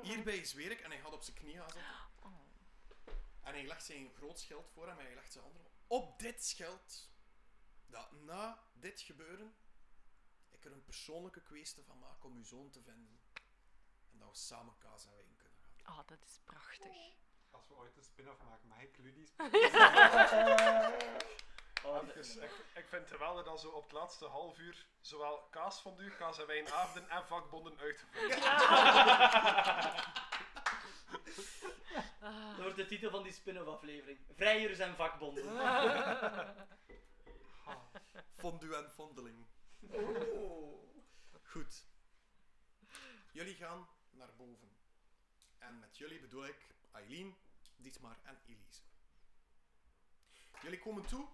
hierbij 0.02 0.36
is 0.36 0.52
werk 0.52 0.80
en 0.80 0.90
hij 0.90 1.00
gaat 1.00 1.12
op 1.12 1.22
zijn 1.22 1.36
knieën 1.36 1.60
gaan 1.60 1.70
zitten. 1.70 1.92
Oh. 2.22 2.32
En 3.42 3.52
hij 3.52 3.66
legt 3.66 3.84
zijn 3.84 4.14
groot 4.14 4.40
schild 4.40 4.70
voor 4.70 4.88
hem 4.88 4.98
en 4.98 5.04
hij 5.04 5.14
legt 5.14 5.32
zijn 5.32 5.44
handen 5.44 5.64
op. 5.64 5.72
Op 5.86 6.18
dit 6.18 6.44
schild, 6.44 7.10
dat 7.86 8.12
na 8.12 8.62
dit 8.72 9.00
gebeuren, 9.00 9.54
ik 10.48 10.64
er 10.64 10.72
een 10.72 10.84
persoonlijke 10.84 11.42
kwestie 11.42 11.84
van 11.84 11.98
maak 11.98 12.24
om 12.24 12.36
uw 12.36 12.44
zoon 12.44 12.70
te 12.70 12.82
vinden. 12.82 13.20
En 14.12 14.18
dat 14.18 14.30
we 14.30 14.36
samen 14.36 14.78
kaas 14.78 15.04
en 15.04 15.12
wijn 15.12 15.36
kunnen 15.36 15.58
gaan. 15.58 15.98
Oh, 15.98 16.06
dat 16.06 16.24
is 16.24 16.40
prachtig. 16.44 17.16
Als 17.50 17.68
we 17.68 17.74
ooit 17.74 17.96
een 17.96 18.02
spin-off 18.02 18.42
maken, 18.42 18.68
mag 18.68 18.82
ik 18.82 18.98
Ludie 18.98 19.28
Oh, 21.84 22.08
Even, 22.16 22.42
ik, 22.42 22.50
ik 22.74 22.88
vind 22.88 23.02
het 23.02 23.10
geweldig 23.10 23.44
dat 23.44 23.60
zo 23.60 23.68
op 23.68 23.82
het 23.82 23.92
laatste 23.92 24.26
half 24.26 24.58
uur 24.58 24.86
zowel 25.00 25.48
kaasfondue, 25.50 26.10
kaas 26.10 26.38
en 26.38 26.46
wijnavonden 26.46 27.10
en 27.10 27.26
vakbonden 27.26 27.78
uitgevoerd 27.78 28.42
Dat 32.56 32.56
wordt 32.56 32.76
de 32.76 32.86
titel 32.86 33.10
van 33.10 33.22
die 33.22 33.32
spin-off 33.32 33.68
aflevering. 33.68 34.18
Vrijers 34.34 34.78
en 34.78 34.96
vakbonden. 34.96 35.44
Fondue 38.36 38.76
en 38.76 38.90
fondeling. 38.90 39.46
Goed. 41.42 41.84
Jullie 43.32 43.54
gaan 43.54 43.88
naar 44.10 44.34
boven. 44.36 44.68
En 45.58 45.78
met 45.78 45.98
jullie 45.98 46.20
bedoel 46.20 46.46
ik 46.46 46.66
Eileen, 46.92 47.36
Dietmar 47.76 48.16
en 48.22 48.38
Elise. 48.46 48.82
Jullie 50.62 50.78
komen 50.78 51.06
toe. 51.06 51.28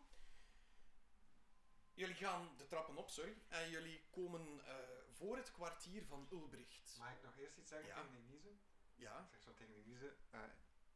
Jullie 1.95 2.15
gaan 2.15 2.49
de 2.57 2.67
trappen 2.67 2.97
op, 2.97 3.11
sorry. 3.11 3.37
En 3.49 3.71
jullie 3.71 4.01
komen 4.11 4.67
eh, 4.67 4.75
voor 5.11 5.37
het 5.37 5.53
kwartier 5.53 6.05
van 6.07 6.29
Ulbricht. 6.33 6.97
Mag 6.99 7.13
ik 7.13 7.23
nog 7.23 7.37
eerst 7.37 7.57
iets 7.57 7.69
zeggen 7.71 7.89
Ja. 7.89 7.95
tegen 8.03 8.15
Elise? 8.17 8.53
Ja, 8.95 9.19
Ik 9.21 9.29
zeg 9.31 9.41
zo 9.43 9.53
tegen 9.55 9.75
Elise. 9.75 10.15
eh, 10.31 10.41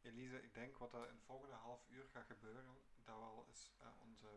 Elise, 0.01 0.41
ik 0.43 0.53
denk 0.53 0.77
wat 0.77 0.93
er 0.93 1.07
in 1.07 1.13
het 1.15 1.23
volgende 1.23 1.55
half 1.55 1.81
uur 1.89 2.05
gaat 2.11 2.25
gebeuren, 2.25 2.65
dat 3.03 3.17
wel 3.17 3.45
eens 3.49 3.71
eh, 3.79 3.87
onze 4.01 4.27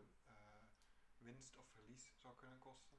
winst 1.19 1.57
of 1.57 1.65
verlies 1.73 2.11
zou 2.21 2.35
kunnen 2.35 2.59
kosten. 2.59 2.91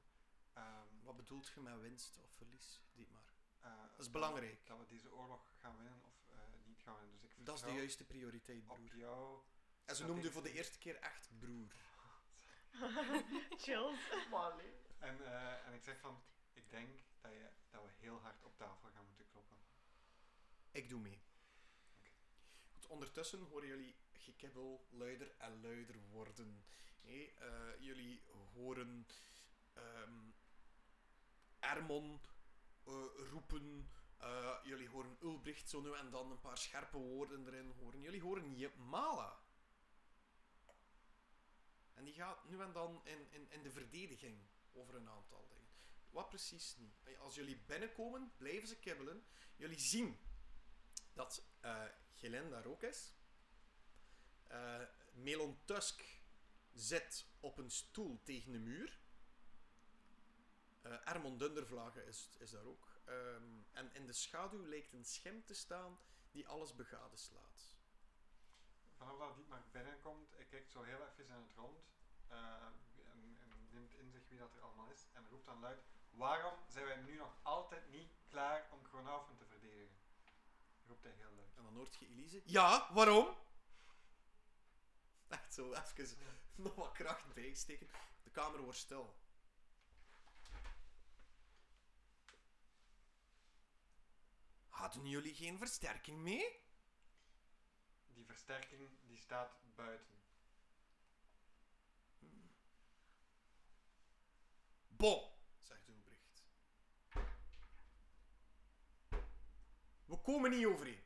Ehm, 0.53 0.87
wat 1.03 1.15
bedoelt 1.15 1.47
je 1.47 1.59
met 1.59 1.79
winst 1.81 2.17
of 2.23 2.31
verlies, 2.37 2.81
Dietmar? 2.93 3.33
eh, 3.61 3.71
is 3.97 4.11
belangrijk. 4.11 4.65
Dat 4.67 4.77
we 4.79 4.85
deze 4.85 5.13
oorlog 5.13 5.45
gaan 5.59 5.77
winnen 5.77 6.01
of 6.03 6.13
niet 6.65 6.79
gaan 6.81 6.99
winnen. 6.99 7.19
Dus 7.21 7.35
ik 7.35 7.45
Dat 7.45 7.55
is 7.55 7.61
de 7.61 7.71
juiste 7.73 8.03
prioriteit, 8.05 8.63
op 8.67 8.75
broer. 8.75 8.97
jou. 8.97 9.41
En 9.85 9.95
ze 9.95 10.05
noemde 10.05 10.31
voor 10.31 10.43
de 10.43 10.51
eerste 10.51 10.77
keer 10.77 10.95
echt 10.99 11.29
broer. 11.39 11.71
Chills. 13.63 13.99
En, 14.99 15.25
eh, 15.25 15.67
en 15.67 15.73
ik 15.73 15.83
zeg 15.83 15.99
van, 15.99 16.21
ik 16.53 16.69
denk 16.69 16.99
dat, 17.21 17.31
je, 17.31 17.49
dat 17.69 17.83
we 17.83 17.89
heel 17.99 18.19
hard 18.21 18.43
op 18.43 18.57
tafel 18.57 18.89
gaan 18.89 19.05
moeten 19.05 19.27
kloppen. 19.31 19.57
Ik 20.71 20.89
doe 20.89 20.99
mee. 20.99 21.21
Goed, 22.71 22.87
ondertussen 22.87 23.41
horen 23.41 23.67
jullie 23.67 23.95
gekibbel 24.11 24.85
luider 24.89 25.31
en 25.37 25.61
luider 25.61 25.95
worden. 26.11 26.65
Nee, 27.01 27.33
eh, 27.33 27.79
jullie 27.79 28.23
horen 28.53 29.07
ehm 29.73 30.33
Ermon 31.59 32.21
eh, 32.83 32.93
roepen. 33.31 33.89
Eh, 34.17 34.57
jullie 34.63 34.89
horen 34.89 35.17
Ulbricht 35.21 35.69
zo 35.69 35.81
nu 35.81 35.93
en 35.93 36.09
dan 36.09 36.31
een 36.31 36.39
paar 36.39 36.57
scherpe 36.57 36.97
woorden 36.97 37.47
erin 37.47 37.73
horen. 37.79 38.01
Jullie 38.01 38.21
horen 38.21 38.57
je 38.57 38.71
Mala. 38.75 39.39
En 41.95 42.03
die 42.03 42.13
gaat 42.13 42.49
nu 42.49 42.61
en 42.61 42.73
dan 42.73 43.01
in, 43.03 43.31
in, 43.31 43.51
in 43.51 43.63
de 43.63 43.71
verdediging 43.71 44.47
over 44.73 44.95
een 44.95 45.09
aantal 45.09 45.47
dingen. 45.47 45.67
wat 46.09 46.29
precies 46.29 46.75
niet. 46.77 47.17
Als 47.19 47.35
jullie 47.35 47.57
binnenkomen, 47.57 48.31
blijven 48.37 48.67
ze 48.67 48.79
kibbelen. 48.79 49.25
Jullie 49.55 49.79
zien 49.79 50.19
dat 51.13 51.43
Gelen 52.15 52.49
daar 52.49 52.65
ook 52.65 52.83
is. 52.83 53.13
Eh, 54.47 54.81
Melon 55.13 55.57
Tusk 55.65 56.03
zit 56.73 57.25
op 57.39 57.57
een 57.57 57.71
stoel 57.71 58.21
tegen 58.23 58.51
de 58.51 58.59
muur. 58.59 58.99
Eh 60.81 61.09
Ermon 61.09 61.37
Dundervlagen 61.37 62.05
is, 62.05 62.29
is 62.39 62.51
daar 62.51 62.65
ook. 62.65 62.99
Ehm, 63.05 63.61
en 63.71 63.93
in 63.93 64.05
de 64.05 64.13
schaduw 64.13 64.65
lijkt 64.67 64.93
een 64.93 65.05
schim 65.05 65.45
te 65.45 65.53
staan 65.53 65.99
die 66.31 66.47
alles 66.47 66.75
begadeslaat. 66.75 67.74
Vanaf 69.05 69.19
dat 69.19 69.35
Dietmar 69.35 69.63
binnenkomt, 69.71 70.31
hij 70.35 70.45
kijkt 70.45 70.71
zo 70.71 70.81
heel 70.83 71.07
even 71.07 71.27
in 71.27 71.31
het 71.33 71.55
rond 71.55 71.85
eh, 72.27 72.37
en, 72.37 73.37
en 73.41 73.67
neemt 73.71 73.93
in 73.93 74.11
zich 74.11 74.27
wie 74.27 74.39
dat 74.39 74.55
er 74.55 74.61
allemaal 74.61 74.89
is 74.89 75.07
en 75.13 75.27
roept 75.29 75.45
dan 75.45 75.59
luid: 75.59 75.83
Waarom 76.09 76.53
zijn 76.67 76.85
wij 76.85 76.95
nu 76.95 77.15
nog 77.15 77.35
altijd 77.41 77.89
niet 77.89 78.11
klaar 78.29 78.67
om 78.71 78.81
Kronaufen 78.81 79.37
te 79.37 79.45
verdedigen? 79.45 79.97
Roept 80.87 81.03
hij 81.03 81.11
heel 81.11 81.31
luid. 81.35 81.55
En 81.55 81.63
dan 81.63 81.75
hoort 81.75 81.95
je 81.95 82.07
Elise. 82.07 82.41
Ja, 82.45 82.89
waarom? 82.93 83.35
Echt 85.27 85.53
zo 85.53 85.73
even 85.73 86.17
nog 86.55 86.75
wat 86.75 86.91
kracht 86.91 87.33
bijsteken. 87.33 87.89
De 88.23 88.29
kamer 88.29 88.61
wordt 88.61 88.77
stil. 88.77 89.15
Hadden 94.69 95.07
jullie 95.07 95.35
geen 95.35 95.57
versterking 95.57 96.17
mee? 96.17 96.64
Die 98.15 98.25
versterking 98.25 98.89
die 99.07 99.17
staat 99.17 99.51
buiten. 99.75 100.15
Bon, 104.87 105.31
zegt 105.61 105.87
Ulbricht. 105.87 106.43
We 110.05 110.17
komen 110.21 110.51
niet 110.51 110.65
overeen. 110.65 111.03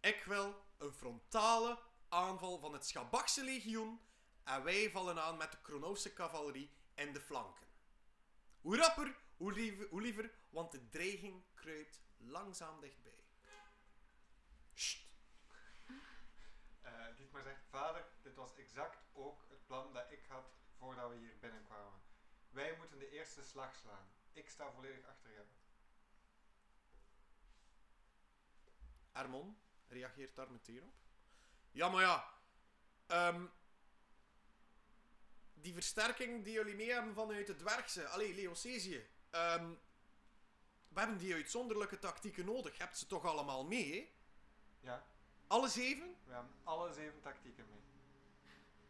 Ik 0.00 0.24
wil 0.24 0.64
een 0.78 0.92
frontale 0.92 1.82
aanval 2.08 2.58
van 2.58 2.72
het 2.72 2.86
Schabakse 2.86 3.44
legioen 3.44 4.00
en 4.42 4.64
wij 4.64 4.90
vallen 4.90 5.22
aan 5.22 5.36
met 5.36 5.50
de 5.50 5.60
Kronoofse 5.60 6.12
cavalerie 6.12 6.70
in 6.94 7.12
de 7.12 7.20
flanken. 7.20 7.66
Hoe 8.60 8.76
rapper, 8.76 9.16
hoe 9.36 9.52
liever, 9.52 9.88
hoe 9.88 10.00
liever 10.00 10.34
want 10.50 10.72
de 10.72 10.88
dreiging 10.88 11.42
kruipt 11.54 12.00
langzaam 12.16 12.80
dichtbij. 12.80 13.12
Dietmar 17.34 17.52
zegt: 17.54 17.68
Vader, 17.70 18.06
dit 18.22 18.34
was 18.34 18.54
exact 18.54 18.98
ook 19.12 19.44
het 19.48 19.66
plan 19.66 19.92
dat 19.92 20.10
ik 20.10 20.24
had 20.28 20.44
voordat 20.78 21.10
we 21.10 21.16
hier 21.16 21.38
binnenkwamen. 21.40 22.00
Wij 22.50 22.76
moeten 22.76 22.98
de 22.98 23.10
eerste 23.10 23.42
slag 23.42 23.74
slaan. 23.76 24.08
Ik 24.32 24.48
sta 24.50 24.72
volledig 24.72 25.06
achter 25.06 25.32
jou. 25.32 25.46
Armon 29.12 29.58
reageert 29.88 30.36
daar 30.36 30.50
meteen 30.50 30.82
op. 30.82 30.94
Ja, 31.70 31.88
maar 31.88 32.02
ja. 32.02 32.28
ehm, 33.06 33.46
die 35.54 35.72
versterking 35.74 36.44
die 36.44 36.52
jullie 36.52 36.74
mee 36.74 36.92
hebben 36.92 37.14
vanuit 37.14 37.48
het 37.48 37.58
dwergse, 37.58 38.08
allee, 38.08 38.34
Leocesië. 38.34 39.08
ehm, 39.30 39.74
we 40.88 41.00
hebben 41.00 41.18
die 41.18 41.34
uitzonderlijke 41.34 41.98
tactieken 41.98 42.44
nodig. 42.44 42.78
Hebt 42.78 42.98
ze 42.98 43.06
toch 43.06 43.24
allemaal 43.24 43.64
mee, 43.64 43.92
hè? 43.92 44.12
Ja, 44.80 45.06
Alle 45.46 45.68
zeven? 45.68 46.13
We 46.26 46.32
hebben 46.32 46.52
alle 46.64 46.92
zeven 46.92 47.20
tactieken 47.20 47.66
mee. 47.68 47.82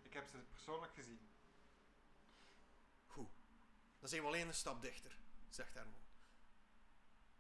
Ik 0.03 0.13
heb 0.13 0.27
ze 0.27 0.39
persoonlijk 0.39 0.95
gezien. 0.95 1.29
Goed. 3.07 3.31
Dan 3.99 4.09
zijn 4.09 4.21
we 4.21 4.27
alleen 4.27 4.47
een 4.47 4.55
stap 4.55 4.83
dichter, 4.83 5.19
zegt 5.49 5.75
Herman. 5.75 6.03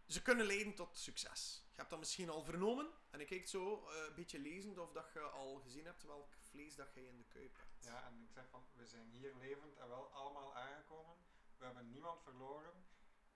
Ze 0.07 0.23
kunnen 0.23 0.47
leiden 0.47 0.75
tot 0.75 0.97
succes. 0.97 1.63
Je 1.71 1.77
hebt 1.77 1.91
dat 1.91 1.99
misschien 1.99 2.31
al 2.31 2.43
vernomen. 2.43 2.91
En 3.11 3.21
ik 3.21 3.27
kijk 3.27 3.49
zo 3.49 3.89
eh, 3.89 4.07
een 4.09 4.15
beetje 4.15 4.39
lezend 4.39 4.79
of 4.79 4.93
dat 4.93 5.13
je 5.13 5.21
al 5.21 5.61
gezien 5.61 5.85
hebt 5.85 6.03
welk 6.03 6.33
vlees 6.41 6.75
dat 6.75 6.95
je 6.95 7.07
in 7.07 7.17
de 7.17 7.25
kuip 7.25 7.57
hebt. 7.57 7.85
Ja, 7.85 8.05
en 8.07 8.23
ik 8.23 8.33
zeg 8.33 8.49
van, 8.49 8.65
we 8.73 8.87
zijn 8.87 9.11
hier 9.11 9.35
levend 9.35 9.77
en 9.77 9.89
wel 9.89 10.11
allemaal 10.13 10.55
aangekomen. 10.55 11.17
We 11.57 11.65
hebben 11.65 11.91
niemand 11.91 12.23
verloren. 12.23 12.87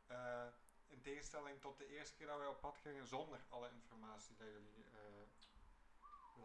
Eh, 0.06 0.46
in 0.86 1.00
tegenstelling 1.00 1.60
tot 1.60 1.78
de 1.78 1.86
eerste 1.86 2.14
keer 2.16 2.26
dat 2.26 2.38
wij 2.38 2.46
op 2.46 2.60
pad 2.60 2.78
gingen 2.78 3.06
zonder 3.06 3.44
alle 3.48 3.70
informatie 3.70 4.36
dat 4.36 4.46
jullie 4.46 4.84
eh, 4.84 4.98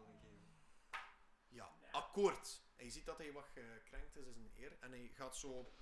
geven. 0.02 1.02
Ja, 1.48 1.72
akkoord. 1.92 2.62
En 2.76 2.84
je 2.84 2.90
ziet 2.90 3.06
dat 3.06 3.18
hij 3.18 3.32
wat 3.32 3.46
gekrenkt 3.46 4.16
is, 4.16 4.26
is 4.26 4.36
een 4.36 4.52
eer. 4.56 4.76
En 4.80 4.90
hij 4.90 5.10
gaat 5.14 5.36
zo 5.36 5.72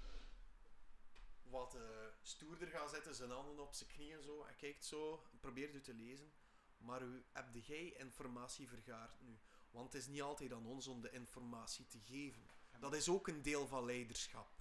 wat 1.42 1.74
eh, 1.74 2.06
stoerder 2.22 2.68
gaan 2.68 2.88
zitten, 2.88 3.14
zijn 3.14 3.30
handen 3.30 3.58
op 3.64 3.74
zijn 3.74 3.90
knieën 3.90 4.22
zo. 4.22 4.44
Hij 4.44 4.54
kijkt 4.54 4.84
zo, 4.84 5.26
probeert 5.40 5.74
u 5.74 5.80
te 5.80 5.94
lezen. 5.94 6.32
Maar 6.76 7.02
u 7.02 7.24
hebt 7.32 7.66
jij 7.66 7.92
informatie 7.92 8.68
vergaard 8.68 9.20
nu. 9.20 9.40
Want 9.70 9.92
het 9.92 10.02
is 10.02 10.08
niet 10.08 10.22
altijd 10.22 10.52
aan 10.52 10.66
ons 10.66 10.86
om 10.86 11.00
de 11.00 11.10
informatie 11.10 11.86
te 11.86 12.00
geven. 12.00 12.50
Dat 12.80 12.94
is 12.94 13.08
ook 13.08 13.28
een 13.28 13.42
deel 13.42 13.66
van 13.66 13.84
leiderschap. 13.84 14.60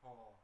Oh. 0.00 0.36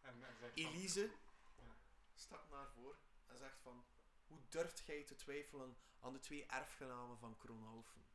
En 0.00 0.22
Elise 0.54 1.10
Ja. 1.56 1.76
stapt 2.14 2.50
naar 2.50 2.68
voren 2.68 2.98
en 3.26 3.36
zegt 3.36 3.58
van... 3.62 3.84
Hoe 4.30 4.48
durft 4.48 4.80
gij 4.80 5.04
te 5.04 5.14
twijfelen 5.14 5.76
aan 6.00 6.12
de 6.12 6.20
twee 6.20 6.46
erfgenamen 6.46 7.18
van 7.18 7.36
Kronhoven? 7.36 8.06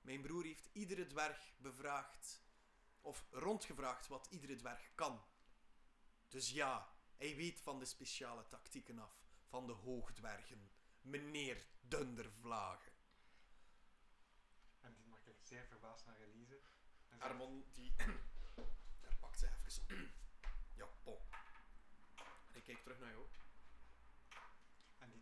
Mijn 0.00 0.20
broer 0.20 0.44
heeft 0.44 0.68
iedere 0.72 1.06
dwerg 1.06 1.54
bevraagd, 1.58 2.42
of 3.00 3.26
rondgevraagd 3.30 4.08
wat 4.08 4.26
iedere 4.30 4.56
dwerg 4.56 4.94
kan. 4.94 5.24
Dus 6.28 6.50
ja, 6.50 6.94
hij 7.16 7.36
weet 7.36 7.60
van 7.60 7.78
de 7.78 7.84
speciale 7.84 8.48
tactieken 8.48 8.98
af, 8.98 9.24
van 9.46 9.66
de 9.66 9.72
hoogdwergen, 9.72 10.70
meneer 11.00 11.66
Dundervlagen. 11.80 12.92
En 14.80 14.94
Dietmar 14.94 15.20
kijkt 15.20 15.46
zeer 15.46 15.66
verbaasd 15.66 16.06
naar 16.06 16.20
Elise. 16.20 16.60
Armon, 17.18 17.64
die... 17.72 17.94
Daar 19.02 19.16
pakt 19.20 19.38
ze 19.38 19.48
even... 19.48 20.10
ja, 20.80 20.88
bon. 21.04 21.18
En 22.50 22.54
ik 22.54 22.64
kijk 22.64 22.82
terug 22.82 22.98
naar 22.98 23.10
jou. 23.10 23.26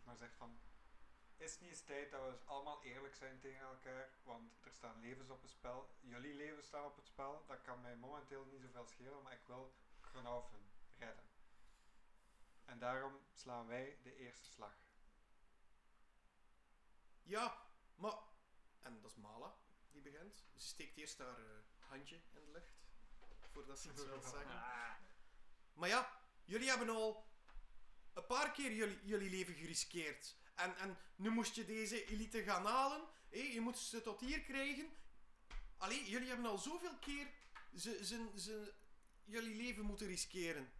Dietmar 0.01 0.17
zegt 0.27 0.37
van, 0.37 0.59
is 1.37 1.51
het 1.51 1.61
niet 1.61 1.69
eens 1.69 1.83
tijd 1.83 2.11
dat 2.11 2.21
we 2.21 2.45
allemaal 2.45 2.83
eerlijk 2.83 3.15
zijn 3.15 3.39
tegen 3.39 3.65
elkaar? 3.65 4.09
Want 4.23 4.53
er 4.63 4.71
staan 4.71 4.99
levens 4.99 5.29
op 5.29 5.41
het 5.41 5.51
spel. 5.51 5.95
Jullie 5.99 6.35
levens 6.35 6.65
staan 6.65 6.85
op 6.85 6.95
het 6.95 7.05
spel. 7.05 7.43
Dat 7.47 7.61
kan 7.61 7.81
mij 7.81 7.95
momenteel 7.95 8.45
niet 8.45 8.61
zoveel 8.61 8.85
schelen, 8.85 9.23
maar 9.23 9.33
ik 9.33 9.45
wil 9.45 9.73
Kronaufen 9.99 10.71
redden. 10.97 11.23
En 12.65 12.79
daarom 12.79 13.19
slaan 13.33 13.67
wij 13.67 13.99
de 14.03 14.15
eerste 14.15 14.49
slag. 14.49 14.73
Ja, 17.23 17.65
maar... 17.95 18.17
En 18.81 19.01
dat 19.01 19.11
is 19.11 19.17
Mala, 19.17 19.55
die 19.91 20.01
begint. 20.01 20.43
Ze 20.55 20.67
steekt 20.67 20.97
eerst 20.97 21.17
haar 21.17 21.37
eh, 21.37 21.45
handje 21.79 22.15
in 22.15 22.45
de 22.45 22.51
lucht. 22.51 22.73
Voordat 23.51 23.79
ze 23.79 23.89
iets 23.89 24.05
wil 24.05 24.21
zeggen. 24.35 24.55
Ah, 24.55 24.95
Maar 25.73 25.89
ja, 25.89 26.21
jullie 26.45 26.69
hebben 26.69 26.89
al 26.89 27.30
een 28.13 28.25
paar 28.25 28.51
keer 28.51 28.73
jullie, 28.73 28.99
jullie 29.03 29.29
leven 29.29 29.53
geriskeerd. 29.53 30.35
En, 30.55 30.77
en 30.77 30.97
nu 31.15 31.29
moest 31.29 31.55
je 31.55 31.65
deze 31.65 32.05
elite 32.05 32.43
gaan 32.43 32.65
halen. 32.65 33.01
je 33.29 33.61
moet 33.61 33.77
ze 33.77 34.01
tot 34.01 34.19
hier 34.19 34.41
krijgen. 34.41 34.89
Allee, 35.77 36.09
jullie 36.09 36.27
hebben 36.27 36.45
al 36.45 36.57
zoveel 36.57 36.97
keer 36.99 37.27
ze, 37.75 38.05
ze, 38.05 38.29
ze, 38.37 38.73
jullie 39.23 39.55
leven 39.55 39.85
moeten 39.85 40.07
riskeren. 40.07 40.71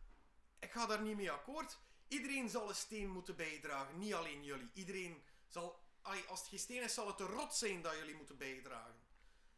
Ik 0.60 0.72
ga 0.72 0.86
daar 0.86 1.02
niet 1.02 1.16
mee 1.16 1.32
akkoord. 1.32 1.78
Iedereen 2.08 2.50
zal 2.50 2.70
een 2.70 2.76
steen 2.76 3.10
moeten 3.10 3.36
bijdragen, 3.36 4.00
niet 4.00 4.14
alleen 4.14 4.44
jullie. 4.44 4.70
Iedereen 4.74 5.24
zal... 5.48 5.80
Allee, 6.02 6.24
als 6.24 6.40
het 6.40 6.50
geen 6.50 6.60
steen 6.60 6.84
is, 6.84 6.94
zal 6.94 7.08
het 7.08 7.18
de 7.18 7.26
rot 7.26 7.56
zijn 7.56 7.82
dat 7.82 7.98
jullie 7.98 8.16
moeten 8.16 8.38
bijdragen. 8.38 9.00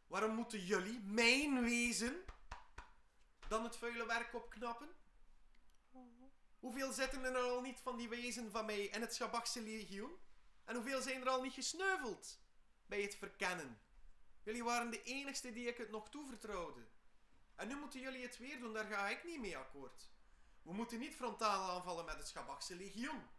Waarom 0.08 0.36
moeten 0.36 0.66
jullie, 0.66 1.00
mijn 1.00 1.62
wezen, 1.62 2.26
dan 3.48 3.64
het 3.64 3.78
vuile 3.78 4.06
werk 4.06 4.34
opknappen? 4.34 4.90
Hoeveel 6.64 6.92
zitten 6.92 7.24
er 7.24 7.38
al 7.38 7.62
niet 7.62 7.80
van 7.80 7.98
die 7.98 8.10
wezen 8.10 8.52
van 8.52 8.66
mij 8.66 8.84
in 8.84 9.02
het 9.02 9.14
Schabachse 9.14 9.62
legioen? 9.62 10.18
En 10.66 10.76
hoeveel 10.76 11.02
zijn 11.02 11.22
er 11.22 11.30
al 11.30 11.42
niet 11.42 11.54
gesneuveld 11.54 12.40
bij 12.86 13.02
het 13.02 13.16
verkennen? 13.16 13.82
Jullie 14.44 14.64
waren 14.64 14.92
de 14.92 15.04
enigste 15.04 15.54
die 15.54 15.68
ik 15.68 15.78
het 15.78 15.90
nog 15.90 16.10
toevertrouwde. 16.10 16.88
En 17.56 17.68
nu 17.68 17.76
moeten 17.76 18.00
jullie 18.00 18.22
het 18.22 18.38
weer 18.38 18.60
doen, 18.60 18.74
daar 18.74 18.86
ga 18.86 19.10
ik 19.10 19.24
niet 19.24 19.40
mee 19.40 19.58
akkoord. 19.58 20.10
We 20.62 20.74
moeten 20.74 21.00
niet 21.00 21.16
frontaal 21.16 21.70
aanvallen 21.70 22.06
met 22.06 22.18
het 22.18 22.28
Schabachse 22.28 22.76
legioen. 22.76 23.30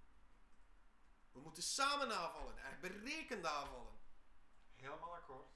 We 1.33 1.41
moeten 1.41 1.63
samen 1.63 2.17
aanvallen, 2.17 2.59
echt 2.59 2.81
berekend 2.81 3.47
aanvallen. 3.47 3.99
Helemaal 4.75 5.15
akkoord. 5.15 5.53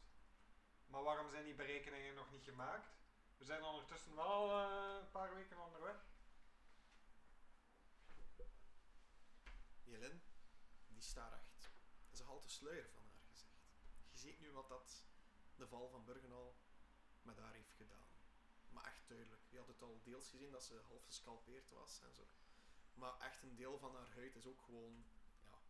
Maar 0.87 1.03
waarom 1.03 1.31
zijn 1.31 1.45
die 1.45 1.55
berekeningen 1.55 2.15
nog 2.15 2.31
niet 2.31 2.45
gemaakt? 2.45 2.89
We 3.37 3.45
zijn 3.45 3.63
ondertussen 3.63 4.15
wel 4.15 4.51
eh, 4.51 4.97
een 5.01 5.11
paar 5.11 5.35
weken 5.35 5.65
onderweg. 5.65 5.97
Jelin, 9.89 10.23
die 10.87 11.03
staat 11.03 11.33
recht. 11.33 11.71
Ze 12.13 12.25
haalt 12.25 12.43
de 12.43 12.49
sluier 12.49 12.91
van 12.91 13.03
haar 13.07 13.21
gezicht. 13.31 13.69
Je 14.11 14.19
ziet 14.19 14.41
nu 14.41 14.53
wat 14.53 14.69
dat 14.69 15.07
de 15.57 15.67
val 15.67 15.89
van 15.89 16.05
Burgenal 16.05 16.57
met 17.23 17.39
haar 17.39 17.53
heeft 17.53 17.75
gedaan. 17.75 18.07
maar 18.69 18.85
echt 18.85 19.09
duidelijk. 19.09 19.43
Je 19.51 19.59
had 19.59 19.67
het 19.67 19.83
al 19.83 20.01
deels 20.03 20.29
gezien 20.29 20.51
dat 20.51 20.65
ze 20.65 20.81
half 20.81 21.05
gescalpeerd 21.05 21.69
was 21.69 22.01
en 22.01 22.15
zo. 22.15 22.29
Maar 22.95 23.19
echt 23.21 23.43
een 23.43 23.57
deel 23.57 23.79
van 23.79 23.95
haar 23.95 24.11
huid 24.15 24.37
is 24.37 24.47
ook 24.47 24.63
gewoon 24.63 25.05
ja, 25.45 25.61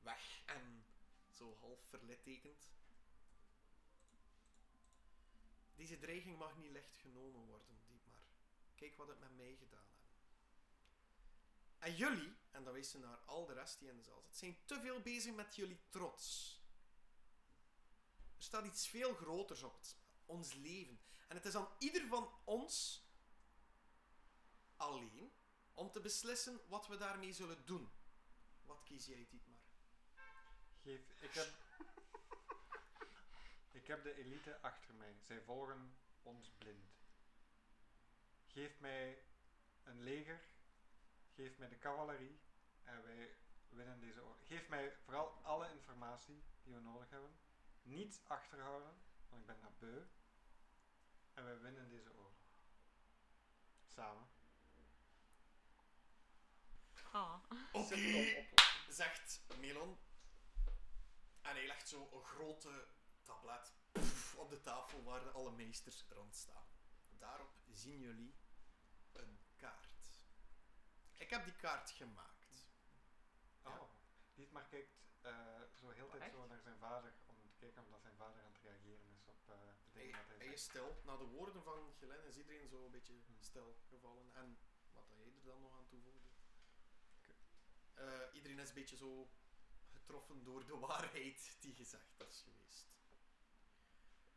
weg 0.00 0.42
en 0.46 0.84
zo 1.30 1.56
half 1.60 1.80
verlittekend. 1.88 2.72
Deze 5.74 5.98
dreiging 5.98 6.38
mag 6.38 6.56
niet 6.56 6.70
licht 6.70 6.96
genomen 6.96 7.46
worden, 7.46 7.80
Dietmar. 7.86 8.24
Kijk 8.74 8.96
wat 8.96 9.08
het 9.08 9.20
met 9.20 9.36
mij 9.36 9.56
gedaan. 9.56 9.93
En 11.84 11.96
jullie, 11.96 12.36
en 12.50 12.64
dan 12.64 12.72
wijst 12.72 12.90
ze 12.90 12.98
naar 12.98 13.16
al 13.16 13.46
de 13.46 13.52
rest 13.52 13.78
die 13.78 13.88
in 13.88 13.96
de 13.96 14.02
zaal 14.02 14.20
zit, 14.22 14.36
zijn 14.36 14.56
te 14.64 14.80
veel 14.80 15.00
bezig 15.00 15.34
met 15.34 15.56
jullie 15.56 15.80
trots. 15.88 16.58
Er 18.36 18.42
staat 18.42 18.64
iets 18.64 18.88
veel 18.88 19.14
groters 19.14 19.62
op 19.62 19.74
het. 19.74 19.96
Ons 20.26 20.54
leven. 20.54 21.00
En 21.28 21.36
het 21.36 21.44
is 21.44 21.54
aan 21.54 21.68
ieder 21.78 22.06
van 22.06 22.32
ons 22.44 23.04
alleen 24.76 25.32
om 25.74 25.90
te 25.90 26.00
beslissen 26.00 26.60
wat 26.68 26.86
we 26.86 26.96
daarmee 26.96 27.32
zullen 27.32 27.66
doen. 27.66 27.92
Wat 28.62 28.82
kies 28.82 29.06
jij, 29.06 29.26
Dietmar? 29.30 29.60
Geef, 30.82 31.00
ik 31.20 31.34
heb... 31.34 31.54
ik 33.80 33.86
heb 33.86 34.02
de 34.02 34.14
elite 34.14 34.60
achter 34.60 34.94
mij. 34.94 35.16
Zij 35.22 35.40
volgen 35.40 35.96
ons 36.22 36.50
blind. 36.58 36.92
Geef 38.46 38.80
mij 38.80 39.24
een 39.82 40.02
leger. 40.02 40.53
Geef 41.34 41.58
mij 41.58 41.68
de 41.68 41.78
cavalerie. 41.78 42.40
En 42.82 43.02
wij 43.02 43.36
winnen 43.68 44.00
deze 44.00 44.22
oorlog. 44.22 44.46
Geef 44.46 44.68
mij 44.68 44.96
vooral 45.04 45.28
alle 45.42 45.70
informatie 45.70 46.44
die 46.62 46.74
we 46.74 46.80
nodig 46.80 47.10
hebben. 47.10 47.36
Niets 47.82 48.20
achterhouden, 48.26 49.02
want 49.28 49.40
ik 49.40 49.46
ben 49.46 49.60
dat 49.60 49.78
beu. 49.78 50.02
En 51.34 51.44
wij 51.44 51.58
winnen 51.58 51.88
deze 51.88 52.12
oorlog. 52.12 52.34
Samen. 53.86 54.28
Ah. 57.12 57.38
Oké, 57.72 58.46
zegt 58.88 59.40
Melon. 59.60 59.98
En 61.42 61.54
hij 61.54 61.66
legt 61.66 61.88
zo 61.88 62.08
een 62.12 62.24
grote 62.24 62.86
tablet 63.22 63.74
op 64.36 64.50
de 64.50 64.60
tafel 64.60 65.02
waar 65.02 65.30
alle 65.30 65.52
meesters 65.52 66.04
rond 66.08 66.34
staan. 66.34 66.66
Daarop 67.18 67.50
zien 67.72 67.98
jullie 67.98 68.34
een 69.12 69.38
kaart. 69.56 69.93
Ik 71.24 71.30
heb 71.30 71.44
die 71.44 71.54
kaart 71.56 71.90
gemaakt. 71.90 72.66
Ja. 73.64 73.70
Oh. 73.70 73.88
Dietmar 74.34 74.66
kijkt 74.68 74.94
eh, 75.20 75.32
zo 75.80 75.90
heel 75.90 76.08
tijd 76.08 76.22
Echt? 76.22 76.32
zo 76.32 76.46
naar 76.46 76.60
zijn 76.60 76.78
vader 76.78 77.12
om 77.26 77.36
te 77.48 77.56
kijken 77.58 77.82
omdat 77.84 78.00
zijn 78.00 78.16
vader 78.16 78.42
aan 78.42 78.52
het 78.52 78.62
reageren 78.62 79.08
is 79.16 79.26
op 79.28 79.48
eh 79.48 79.54
de 79.56 79.98
Hij, 79.98 80.02
dingen 80.02 80.18
dat 80.18 80.26
hij 80.28 80.36
hij 80.36 80.46
zegt. 80.46 80.58
is 80.58 80.62
stil. 80.64 81.00
Na 81.04 81.16
de 81.16 81.24
woorden 81.24 81.62
van 81.62 81.94
Gelen 81.98 82.24
is 82.24 82.36
iedereen 82.36 82.68
zo 82.68 82.84
een 82.84 82.90
beetje 82.90 83.14
stil 83.40 83.78
gevallen. 83.88 84.34
En 84.34 84.58
wat 84.92 85.08
hij 85.08 85.16
er 85.24 85.44
dan 85.44 85.60
nog 85.60 85.72
aan 85.78 85.86
toevoegde. 85.86 86.28
Eh, 87.94 88.20
iedereen 88.34 88.58
is 88.58 88.68
een 88.68 88.74
beetje 88.74 88.96
zo 88.96 89.30
getroffen 89.92 90.44
door 90.44 90.66
de 90.66 90.78
waarheid 90.78 91.56
die 91.60 91.74
gezegd 91.74 92.20
is 92.28 92.40
geweest. 92.42 92.86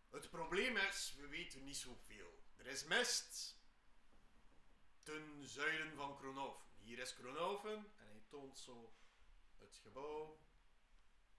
Het 0.09 0.29
probleem 0.29 0.77
is, 0.77 1.13
we 1.17 1.27
weten 1.27 1.63
niet 1.63 1.77
zoveel. 1.77 2.43
Er 2.55 2.65
is 2.67 2.83
mist 2.83 3.55
ten 5.03 5.45
zuiden 5.45 5.95
van 5.95 6.15
Kronoven. 6.17 6.65
Hier 6.87 6.99
is 6.99 7.13
Kronoven 7.13 7.75
en 7.97 8.07
hij 8.07 8.23
toont 8.27 8.59
zo 8.59 8.93
het 9.57 9.79
gebouw, 9.83 10.39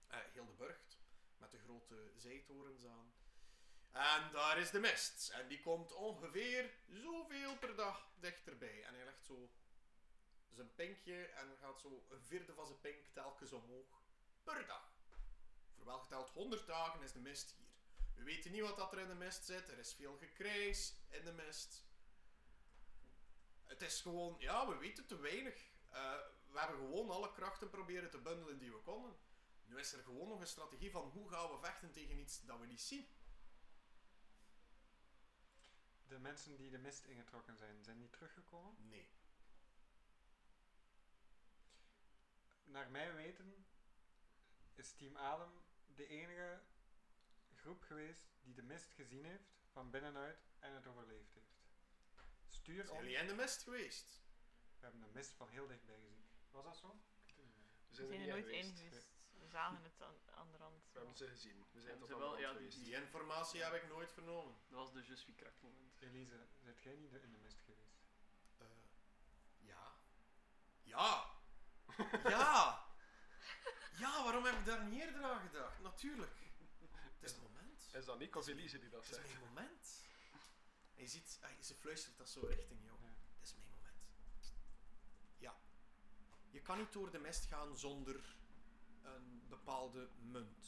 eh, 0.07 0.19
heel 0.31 0.45
de 0.45 0.53
burcht, 0.53 0.99
met 1.37 1.51
de 1.51 1.59
grote 1.59 2.11
zijtorens 2.15 2.85
aan. 2.85 3.13
En 3.91 4.31
daar 4.31 4.57
is 4.57 4.69
de 4.69 4.79
mist. 4.79 5.29
En 5.29 5.47
die 5.47 5.61
komt 5.61 5.91
ongeveer 5.91 6.73
zoveel 6.87 7.57
per 7.57 7.75
dag 7.75 8.11
dichterbij. 8.19 8.83
En 8.83 8.93
hij 8.93 9.03
legt 9.03 9.25
zo 9.25 9.51
zijn 10.49 10.75
pinkje 10.75 11.25
en 11.25 11.57
gaat 11.57 11.79
zo 11.79 12.05
een 12.09 12.23
vierde 12.23 12.53
van 12.53 12.65
zijn 12.65 12.81
pink 12.81 13.05
telkens 13.13 13.51
omhoog. 13.51 14.01
Per 14.43 14.67
dag. 14.67 14.93
Voor 15.75 15.85
wel 15.85 15.99
geteld 15.99 16.29
100 16.29 16.67
dagen 16.67 17.01
is 17.01 17.11
de 17.11 17.19
mist 17.19 17.51
hier. 17.51 17.73
We 18.15 18.23
weten 18.23 18.51
niet 18.51 18.61
wat 18.61 18.77
dat 18.77 18.93
er 18.93 18.99
in 18.99 19.07
de 19.07 19.15
mist 19.15 19.45
zit. 19.45 19.69
Er 19.69 19.79
is 19.79 19.93
veel 19.93 20.17
gekrijs 20.17 20.93
in 21.09 21.25
de 21.25 21.33
mist. 21.33 21.87
Het 23.69 23.81
is 23.81 24.01
gewoon, 24.01 24.35
ja, 24.39 24.67
we 24.67 24.77
weten 24.77 25.05
te 25.05 25.19
weinig. 25.19 25.55
Eh, 25.89 26.17
we 26.51 26.59
hebben 26.59 26.77
gewoon 26.77 27.09
alle 27.09 27.31
krachten 27.31 27.69
proberen 27.69 28.09
te 28.09 28.21
bundelen 28.21 28.59
die 28.59 28.71
we 28.71 28.79
konden. 28.79 29.17
Nu 29.65 29.79
is 29.79 29.93
er 29.93 30.03
gewoon 30.03 30.27
nog 30.27 30.39
een 30.39 30.47
strategie 30.47 30.91
van 30.91 31.09
hoe 31.09 31.29
gaan 31.29 31.51
we 31.51 31.59
vechten 31.59 31.91
tegen 31.91 32.17
iets 32.17 32.41
dat 32.41 32.59
we 32.59 32.65
niet 32.65 32.81
zien. 32.81 33.07
De 36.07 36.19
mensen 36.19 36.57
die 36.57 36.69
de 36.69 36.77
mist 36.77 37.05
ingetrokken 37.05 37.57
zijn, 37.57 37.83
zijn 37.83 37.97
die 37.99 38.09
teruggekomen? 38.09 38.75
Nee. 38.87 39.09
Naar 42.63 42.91
mijn 42.91 43.15
weten 43.15 43.65
is 44.75 44.93
Team 44.93 45.17
Adem 45.17 45.63
de 45.95 46.07
enige 46.07 46.61
groep 47.53 47.81
geweest 47.81 48.27
die 48.41 48.53
de 48.53 48.63
mist 48.63 48.91
gezien 48.93 49.25
heeft 49.25 49.57
van 49.71 49.89
binnenuit 49.89 50.47
en 50.59 50.73
het 50.73 50.87
overleefd 50.87 51.33
heeft. 51.33 51.48
Stuur 52.69 52.85
Zijn 52.85 52.99
jullie 53.03 53.17
in 53.17 53.27
de 53.27 53.33
mist 53.33 53.63
geweest? 53.63 54.21
We 54.79 54.85
hebben 54.85 55.01
de 55.01 55.07
mist 55.13 55.33
van 55.33 55.47
heel 55.49 55.67
dichtbij 55.67 55.95
gezien. 55.95 56.29
Was 56.51 56.63
dat 56.63 56.77
zo? 56.77 56.87
We 57.35 57.43
We 57.89 57.95
zijn 57.95 58.07
er 58.11 58.11
zijn 58.11 58.11
er 58.11 58.17
niet 58.19 58.27
nooit 58.27 58.47
in 58.47 58.63
geweest. 58.63 58.79
geweest. 58.79 59.07
We 59.39 59.47
zagen 59.47 59.83
het 59.83 60.01
aan, 60.01 60.15
aan 60.35 60.51
de 60.51 60.57
rand. 60.57 60.83
We 60.91 60.97
hebben 60.99 61.15
ze 61.17 61.27
gezien. 61.27 61.65
We 61.71 61.81
zijn 61.81 61.99
tot 61.99 62.07
wel- 62.09 62.37
ja, 62.39 62.49
die- 62.49 62.57
geweest. 62.57 62.83
Die 62.83 62.93
informatie 62.95 63.63
heb 63.63 63.73
ik 63.73 63.87
nooit 63.87 64.11
vernomen. 64.11 64.55
Dat 64.67 64.79
was 64.79 64.93
de 64.93 65.03
suis 65.03 65.35
crack 65.35 65.53
moment. 65.61 66.01
Elise, 66.01 66.47
zit 66.63 66.81
jij 66.83 66.95
niet 66.95 67.13
in 67.13 67.31
de 67.31 67.37
mist 67.37 67.59
geweest? 67.65 67.97
Eh, 68.57 68.67
ja. 69.57 69.95
Ja! 70.83 71.25
ja! 72.35 72.87
Ja, 73.97 74.23
waarom 74.23 74.45
heb 74.45 74.55
ik 74.59 74.65
daar 74.65 74.85
niet 74.85 75.01
eerder 75.01 75.23
aan 75.23 75.39
gedacht? 75.39 75.79
Natuurlijk. 75.79 76.37
Het 76.39 77.23
is 77.23 77.31
het 77.31 77.41
moment. 77.41 77.89
Is 77.93 78.05
dat 78.05 78.19
Nick 78.19 78.35
of 78.35 78.47
Elise 78.47 78.79
die 78.79 78.89
dat 78.89 79.01
Het 79.05 79.09
is 79.09 79.15
zegt? 79.17 79.27
mijn 79.33 79.45
moment. 79.53 79.78
Ziet, 81.09 81.39
ah, 81.41 81.49
ze 81.61 81.75
fluistert 81.75 82.17
dat 82.17 82.29
zo 82.29 82.39
richting 82.45 82.79
jou. 82.83 82.99
Ja. 83.01 83.07
Het 83.37 83.47
is 83.47 83.53
mijn 83.55 83.69
moment. 83.69 84.53
Ja. 85.37 85.59
Je 86.49 86.61
kan 86.61 86.77
niet 86.77 86.93
door 86.93 87.11
de 87.11 87.19
mist 87.19 87.45
gaan 87.45 87.77
zonder 87.77 88.37
een 89.01 89.41
bepaalde 89.47 90.09
munt. 90.21 90.67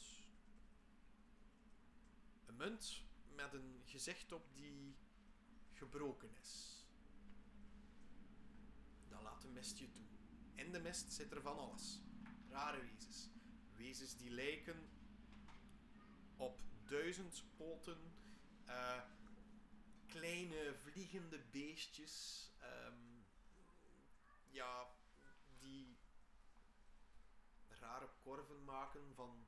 Een 2.46 2.56
munt 2.56 3.02
met 3.34 3.52
een 3.52 3.82
gezicht 3.84 4.32
op 4.32 4.54
die 4.54 4.96
gebroken 5.72 6.30
is. 6.40 6.84
Dat 9.08 9.22
laat 9.22 9.42
de 9.42 9.48
mist 9.48 9.78
je 9.78 9.90
toe. 9.90 10.02
In 10.54 10.72
de 10.72 10.80
mist 10.80 11.12
zit 11.12 11.32
er 11.32 11.42
van 11.42 11.58
alles. 11.58 12.00
Rare 12.48 12.80
wezens. 12.80 13.28
Wezens 13.76 14.16
die 14.16 14.30
lijken 14.30 14.88
op 16.36 16.60
duizend 16.84 17.44
poten. 17.56 18.12
eh, 18.64 19.02
kleine 20.12 20.74
vliegende 20.74 21.38
beestjes. 21.38 22.50
ehm, 22.58 23.20
ja, 24.50 24.94
die 25.58 25.98
rare 27.68 28.08
korven 28.22 28.64
maken 28.64 29.14
van 29.14 29.46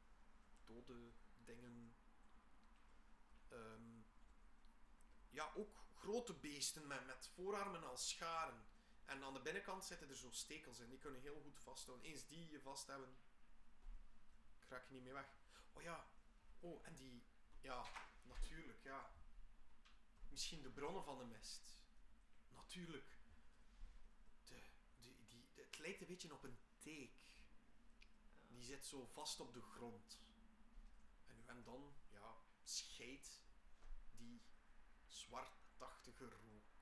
dode 0.64 1.12
dingen. 1.44 1.96
Ehm, 3.48 4.02
ja, 5.30 5.52
ook 5.54 5.84
grote 5.94 6.34
beesten 6.34 6.86
met, 6.86 7.06
met 7.06 7.30
voorarmen 7.34 7.84
als 7.84 8.08
scharen. 8.08 8.64
En 9.04 9.22
aan 9.22 9.34
de 9.34 9.42
binnenkant 9.42 9.84
zitten 9.84 10.08
er 10.08 10.16
zo 10.16 10.30
stekels 10.30 10.78
in. 10.78 10.88
Die 10.88 10.98
kunnen 10.98 11.20
heel 11.20 11.40
goed 11.40 11.58
vasthouden. 11.58 12.06
Eens 12.06 12.26
die 12.26 12.50
je 12.50 12.60
vast 12.60 12.86
hebben, 12.86 13.16
raak 14.68 14.86
je 14.86 14.94
niet 14.94 15.02
meer 15.02 15.12
weg. 15.12 15.36
Oh 15.72 15.82
ja. 15.82 16.06
Oh, 16.60 16.86
en 16.86 16.94
die... 16.94 17.22
Ja, 17.60 17.84
natuurlijk, 18.22 18.82
ja. 18.82 19.12
Misschien 20.34 20.62
de 20.62 20.70
bronnen 20.70 21.04
van 21.04 21.18
de 21.18 21.24
mist. 21.24 21.78
Natuurlijk. 22.48 23.18
De, 24.44 24.62
die, 25.00 25.26
die, 25.28 25.48
het 25.54 25.78
lijkt 25.78 26.00
een 26.00 26.06
beetje 26.06 26.32
op 26.32 26.42
een 26.42 26.58
teek. 26.78 27.12
Die 28.48 28.62
zit 28.62 28.84
zo 28.86 29.06
vast 29.06 29.40
op 29.40 29.52
de 29.54 29.62
grond. 29.62 30.18
En 31.26 31.36
nu 31.36 31.42
en 31.46 31.62
dan, 31.62 31.94
ja, 32.10 32.36
scheidt 32.64 33.42
die 34.16 34.42
zwartachtige 35.06 36.28
rook. 36.28 36.72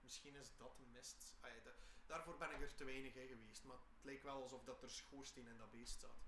Misschien 0.00 0.34
is 0.34 0.56
dat 0.56 0.76
de 0.76 0.86
mist. 0.86 1.34
Ah 1.40 1.50
ja, 1.50 1.72
daarvoor 2.06 2.36
ben 2.36 2.50
ik 2.50 2.60
er 2.60 2.74
te 2.74 2.84
weinig 2.84 3.14
in 3.14 3.28
geweest. 3.28 3.64
Maar 3.64 3.76
het 3.76 4.04
lijkt 4.04 4.22
wel 4.22 4.42
alsof 4.42 4.64
dat 4.64 4.82
er 4.82 4.90
schoorsteen 4.90 5.46
in 5.46 5.58
dat 5.58 5.70
beest 5.70 6.00
zat. 6.00 6.24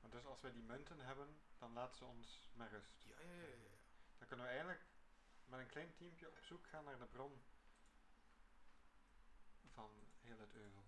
Maar 0.00 0.10
dus 0.10 0.24
als 0.24 0.40
wij 0.40 0.52
die 0.52 0.62
munten 0.62 0.98
hebben, 1.00 1.40
dan 1.58 1.72
laten 1.72 1.96
ze 1.96 2.04
ons 2.04 2.50
met 2.52 2.70
rust. 2.70 3.04
Ja, 3.04 3.20
ja, 3.20 3.32
ja. 3.32 3.42
ja, 3.42 3.46
ja. 3.46 3.76
Dan 4.18 4.28
kunnen 4.28 4.46
we 4.46 4.52
eigenlijk 4.52 4.87
met 5.48 5.60
een 5.60 5.66
klein 5.66 5.94
teampje 5.94 6.28
op 6.28 6.38
zoek 6.38 6.66
gaan 6.66 6.84
naar 6.84 6.98
de 6.98 7.06
bron 7.06 7.42
van 9.74 9.90
heel 10.20 10.38
het 10.38 10.54
euvel. 10.54 10.84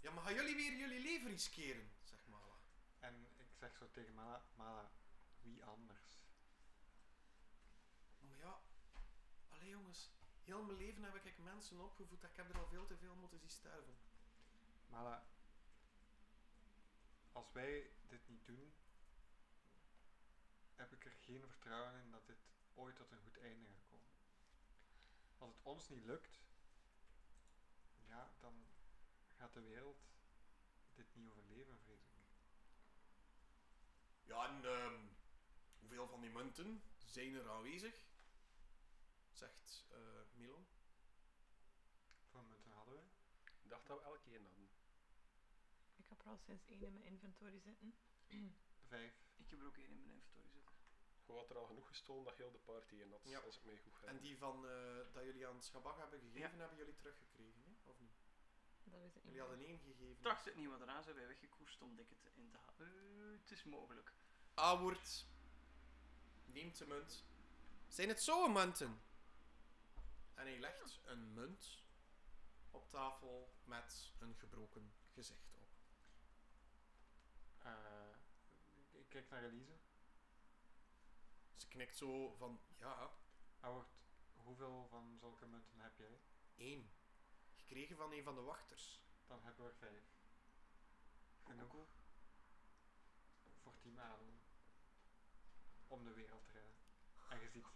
Ja, 0.00 0.10
maar 0.10 0.24
gaan 0.24 0.34
jullie 0.34 0.56
weer 0.56 0.76
jullie 0.76 1.02
leven 1.02 1.30
riskeren? 1.30 1.90
Zeg 2.02 2.26
Mala. 2.26 2.56
En 2.98 3.26
ik 3.36 3.52
zeg 3.58 3.76
zo 3.76 3.90
tegen 3.90 4.14
Mala, 4.14 4.42
Mala 4.54 4.90
wie 5.42 5.64
anders? 5.64 6.18
Maar 8.20 8.60
Allee 9.48 9.68
jongens, 9.68 10.10
heel 10.44 10.62
mijn 10.62 10.78
leven 10.78 11.02
heb 11.02 11.14
ik 11.14 11.38
mensen 11.38 11.80
opgevoed. 11.80 12.22
Ik 12.22 12.36
heb 12.36 12.48
er 12.48 12.58
al 12.58 12.66
veel 12.66 12.86
te 12.86 12.96
veel 12.96 13.14
moeten 13.14 13.38
zien 13.38 13.50
sterven. 13.50 13.98
Maar 14.86 15.02
la, 15.02 15.26
als 17.32 17.52
wij 17.52 17.90
dit 18.08 18.28
niet 18.28 18.46
doen, 18.46 18.72
heb 20.74 20.92
ik 20.92 21.04
er 21.04 21.10
geen 21.10 21.46
vertrouwen 21.48 22.00
in 22.00 22.10
dat 22.10 22.26
dit 22.26 22.49
ooit 22.80 22.96
tot 22.96 23.10
een 23.10 23.20
goed 23.20 23.38
einde 23.38 23.66
gaat 23.66 23.86
komen. 23.90 24.08
Als 25.38 25.50
het 25.56 25.62
ons 25.62 25.88
niet 25.88 26.04
lukt, 26.04 26.40
ja, 28.06 28.30
dan 28.40 28.66
gaat 29.26 29.52
de 29.52 29.60
wereld 29.62 30.08
dit 30.94 31.14
niet 31.14 31.30
overleven, 31.30 31.78
vrees 31.78 32.04
ik. 32.04 32.20
Ja, 34.24 34.48
en 34.48 34.64
ehm, 34.64 35.06
hoeveel 35.78 36.08
van 36.08 36.20
die 36.20 36.30
munten 36.30 36.82
zijn 37.06 37.34
er 37.34 37.50
aanwezig? 37.50 37.94
Zegt 39.32 39.84
eh 39.90 39.98
Milon. 40.34 40.66
Hoeveel 42.20 42.42
munten 42.42 42.72
hadden 42.72 42.94
wij? 42.94 43.08
Ik 43.62 43.70
dacht 43.70 43.86
dat 43.86 43.98
we 43.98 44.04
elke 44.04 44.30
één 44.30 44.44
hadden. 44.44 44.68
Ik 45.96 46.08
heb 46.08 46.20
er 46.20 46.26
al 46.30 46.38
sinds 46.38 46.66
één 46.66 46.82
in 46.82 46.92
mijn 46.92 47.04
inventory 47.04 47.60
zitten. 47.60 47.94
Vijf. 48.88 49.12
Ik 49.36 49.50
heb 49.50 49.60
er 49.60 49.66
ook 49.66 49.76
één 49.76 49.90
in 49.90 50.00
mijn 50.00 50.10
inventory 50.10 50.48
zitten. 50.48 50.69
Had 51.36 51.50
er 51.50 51.58
al 51.58 51.66
genoeg 51.66 51.88
gestolen 51.88 52.24
dat 52.24 52.36
heel 52.36 52.50
de 52.52 52.58
party 52.58 52.94
in 52.94 53.10
had, 53.10 53.20
Ja. 53.24 53.38
als 53.38 53.56
ik 53.56 53.64
mij 53.64 53.76
goed 53.76 53.92
En 53.92 53.98
herinner. 54.00 54.22
die 54.22 54.38
van 54.38 54.66
eh, 54.68 55.14
dat 55.14 55.24
jullie 55.24 55.46
aan 55.46 55.54
het 55.54 55.64
schabak 55.64 55.98
hebben 55.98 56.18
gegeven, 56.20 56.40
Ja. 56.40 56.58
hebben 56.58 56.78
jullie 56.78 56.94
teruggekregen, 56.96 57.62
hè? 57.64 57.90
of 57.90 58.00
niet? 58.00 58.12
Dat 58.84 59.00
is 59.04 59.14
het 59.14 59.22
Jullie 59.24 59.40
hadden 59.40 59.58
één 59.60 59.78
gegeven. 59.78 60.10
Ik 60.10 60.22
dacht 60.22 60.44
het 60.44 60.56
niet, 60.56 60.68
maar 60.68 60.78
daarna 60.78 61.02
zijn 61.02 61.16
wij 61.16 61.26
weggekoerst 61.26 61.82
om 61.82 61.96
dikke 61.96 62.18
te 62.18 62.28
in 62.34 62.50
te 62.50 62.56
halen. 62.58 62.94
Eh, 63.34 63.40
het 63.40 63.50
is 63.50 63.64
mogelijk. 63.64 64.12
Awoord 64.54 65.26
neemt 66.46 66.78
de 66.78 66.86
munt. 66.86 67.24
Zijn 67.88 68.08
het 68.08 68.22
zo'n 68.22 68.52
munten? 68.52 69.00
En 70.34 70.46
hij 70.46 70.58
legt 70.58 71.00
een 71.04 71.34
munt 71.34 71.82
op 72.70 72.88
tafel 72.88 73.54
met 73.64 74.12
een 74.18 74.34
gebroken 74.38 74.92
gezicht 75.12 75.54
op. 75.54 75.68
Eh, 77.58 77.70
ik 78.92 79.08
kijk 79.08 79.30
naar 79.30 79.44
Elise. 79.44 79.78
Knikt 81.70 81.96
zo 81.96 82.34
van, 82.38 82.60
ja, 82.78 83.10
Howard, 83.60 83.88
hoeveel 84.34 84.86
van 84.90 85.16
zulke 85.18 85.46
munten 85.46 85.80
heb 85.80 85.98
jij? 85.98 86.20
één. 86.56 86.92
Gekregen 87.54 87.96
van 87.96 88.12
een 88.12 88.22
van 88.22 88.34
de 88.34 88.40
wachters. 88.40 89.00
Dan 89.26 89.42
hebben 89.42 89.64
we 89.64 89.70
er 89.70 89.76
vijf. 89.76 90.04
Genoeg 91.44 91.86
voor 93.62 93.76
tien 93.78 93.94
maanden 93.94 94.40
om 95.86 96.04
de 96.04 96.12
wereld 96.12 96.44
te 96.44 96.52
redden. 96.52 96.74
En 97.28 97.40
je 97.40 97.48
ziet 97.48 97.66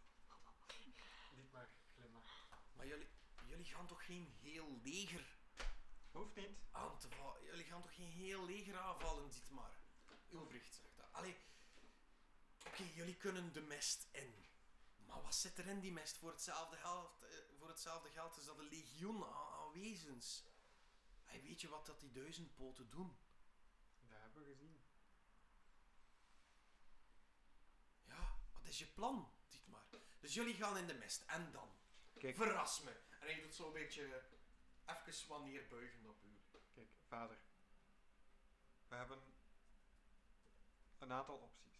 niet 1.34 1.52
maar 1.52 1.68
glimlachen. 1.94 2.48
Maar 2.72 2.86
jullie, 2.86 3.08
jullie 3.46 3.64
gaan 3.64 3.86
toch 3.86 4.04
geen 4.04 4.26
heel 4.40 4.80
leger 4.82 5.38
Hoeft 6.10 6.36
niet. 6.36 6.58
aan 6.70 6.98
te 6.98 7.08
vallen? 7.08 7.44
Jullie 7.44 7.64
gaan 7.64 7.82
toch 7.82 7.94
geen 7.94 8.10
heel 8.10 8.44
leger 8.44 8.78
aanvallen, 8.78 9.30
dit 9.30 9.50
maar. 9.50 9.76
Ulbricht 10.32 10.74
zegt 10.74 10.96
dat. 10.96 11.12
Allee, 11.12 11.36
oké, 12.66 12.82
jullie 12.94 13.16
kunnen 13.16 13.52
de 13.52 13.60
mest 13.60 14.06
in. 14.10 14.44
Maar 15.06 15.22
wat 15.22 15.34
zit 15.34 15.58
er 15.58 15.66
in 15.66 15.80
die 15.80 15.92
mest? 15.92 16.16
Voor 16.16 16.30
hetzelfde 16.30 16.76
geld, 16.76 17.22
eh, 17.22 17.28
voor 17.58 17.68
hetzelfde 17.68 18.10
geld 18.10 18.36
is 18.36 18.44
dat 18.44 18.58
een 18.58 18.68
legioen 18.68 19.24
aan, 19.24 19.52
aan 19.52 19.72
wezens. 19.72 20.44
Hey, 21.24 21.42
weet 21.42 21.60
je 21.60 21.68
wat 21.68 21.86
dat 21.86 22.00
die 22.00 22.12
duizendpoten 22.12 22.90
doen? 22.90 23.16
Dat 24.08 24.18
hebben 24.20 24.44
we 24.44 24.50
gezien. 24.52 24.82
Ja, 28.04 28.38
wat 28.52 28.64
is 28.64 28.78
je 28.78 28.86
plan, 28.86 29.30
maar? 29.64 29.84
Dus 30.20 30.34
jullie 30.34 30.54
gaan 30.54 30.76
in 30.76 30.86
de 30.86 30.94
mest. 30.94 31.22
En 31.26 31.52
dan? 31.52 31.68
Kijk, 32.18 32.36
Verras 32.36 32.80
me. 32.80 32.90
En 32.90 33.26
hij 33.26 33.40
doet 33.40 33.54
zo'n 33.54 33.72
beetje 33.72 34.22
even 34.86 35.28
wat 35.28 35.44
neerbuigen 35.44 36.06
op 36.06 36.22
u. 36.22 36.40
kijk, 36.74 36.88
vader. 37.08 37.38
We 38.88 38.94
hebben 38.94 39.18
een 40.98 41.12
aantal 41.12 41.36
opties. 41.36 41.73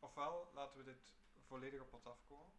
Ofwel 0.00 0.50
laten 0.54 0.78
we 0.78 0.84
dit 0.84 1.02
volledig 1.46 1.80
op 1.80 1.92
ons 1.92 2.06
afkomen. 2.06 2.52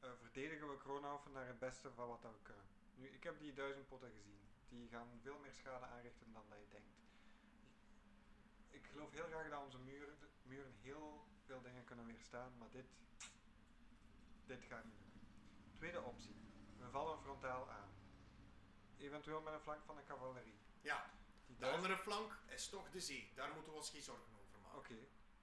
Eh, 0.00 0.10
verdedigen 0.20 0.68
we 0.70 0.76
Kronhoven 0.76 1.32
naar 1.32 1.46
het 1.46 1.58
beste 1.58 1.92
van 1.92 2.08
wat 2.08 2.20
we 2.22 2.42
kunnen. 2.42 2.64
Nu, 2.94 3.08
ik 3.08 3.22
heb 3.22 3.38
die 3.38 3.52
duizend 3.52 3.88
potten 3.88 4.10
gezien. 4.10 4.40
Die 4.68 4.88
gaan 4.88 5.20
veel 5.22 5.38
meer 5.38 5.52
schade 5.52 5.86
aanrichten 5.86 6.32
dan 6.32 6.44
dat 6.48 6.58
je 6.58 6.68
denkt. 6.68 6.96
Ik 8.70 8.86
geloof 8.86 9.10
heel 9.12 9.26
graag 9.26 9.48
dat 9.50 9.64
onze 9.64 9.78
muren, 9.78 10.18
muren 10.42 10.74
heel 10.80 11.26
veel 11.44 11.62
dingen 11.62 11.84
kunnen 11.84 12.06
weerstaan, 12.06 12.58
maar 12.58 12.70
dit, 12.70 12.86
dit 14.46 14.64
gaat 14.64 14.84
niet 14.84 15.00
lukken. 15.00 15.30
Tweede 15.76 16.02
optie. 16.02 16.36
We 16.78 16.90
vallen 16.90 17.18
frontaal 17.18 17.70
aan. 17.70 17.88
Eventueel 18.96 19.40
met 19.40 19.52
een 19.52 19.60
flank 19.60 19.84
van 19.84 19.96
de 19.96 20.04
cavalerie. 20.04 20.58
Ja, 20.80 21.10
Die 21.46 21.56
de 21.56 21.70
andere 21.70 21.96
flank 21.96 22.38
is 22.46 22.68
toch 22.68 22.90
de 22.90 23.00
zee. 23.00 23.32
Daar 23.34 23.52
moeten 23.54 23.72
we 23.72 23.78
ons 23.78 23.90
geen 23.90 24.02
zorgen 24.02 24.34
over 24.38 24.60
maken. 24.60 24.78
Oké, 24.78 24.94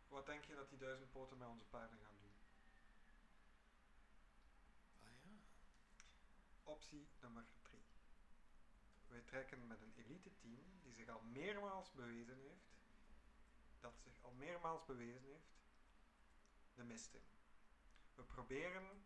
wat 0.07 0.25
denk 0.25 0.45
je 0.45 0.55
dat 0.55 0.69
die 0.69 0.77
duizend 0.77 1.11
poten 1.11 1.37
met 1.37 1.47
onze 1.47 1.65
paarden 1.65 1.99
gaan 1.99 2.17
doen? 2.17 2.33
Ah 5.03 5.23
ja. 5.23 5.39
Optie 6.63 7.07
nummer 7.19 7.45
3. 7.61 7.83
Wij 9.07 9.21
trekken 9.21 9.67
met 9.67 9.81
een 9.81 9.93
elite 9.95 10.35
team 10.35 10.79
die 10.81 10.93
zich 10.93 11.09
al 11.09 11.21
meermaals 11.21 11.91
bewezen 11.91 12.37
heeft, 12.37 12.73
dat 13.79 13.99
zich 13.99 14.23
al 14.23 14.31
meermaals 14.31 14.85
bewezen 14.85 15.23
heeft, 15.23 15.53
de 16.73 16.83
mist 16.83 17.13
in. 17.13 17.27
We 18.15 18.23
proberen 18.23 19.05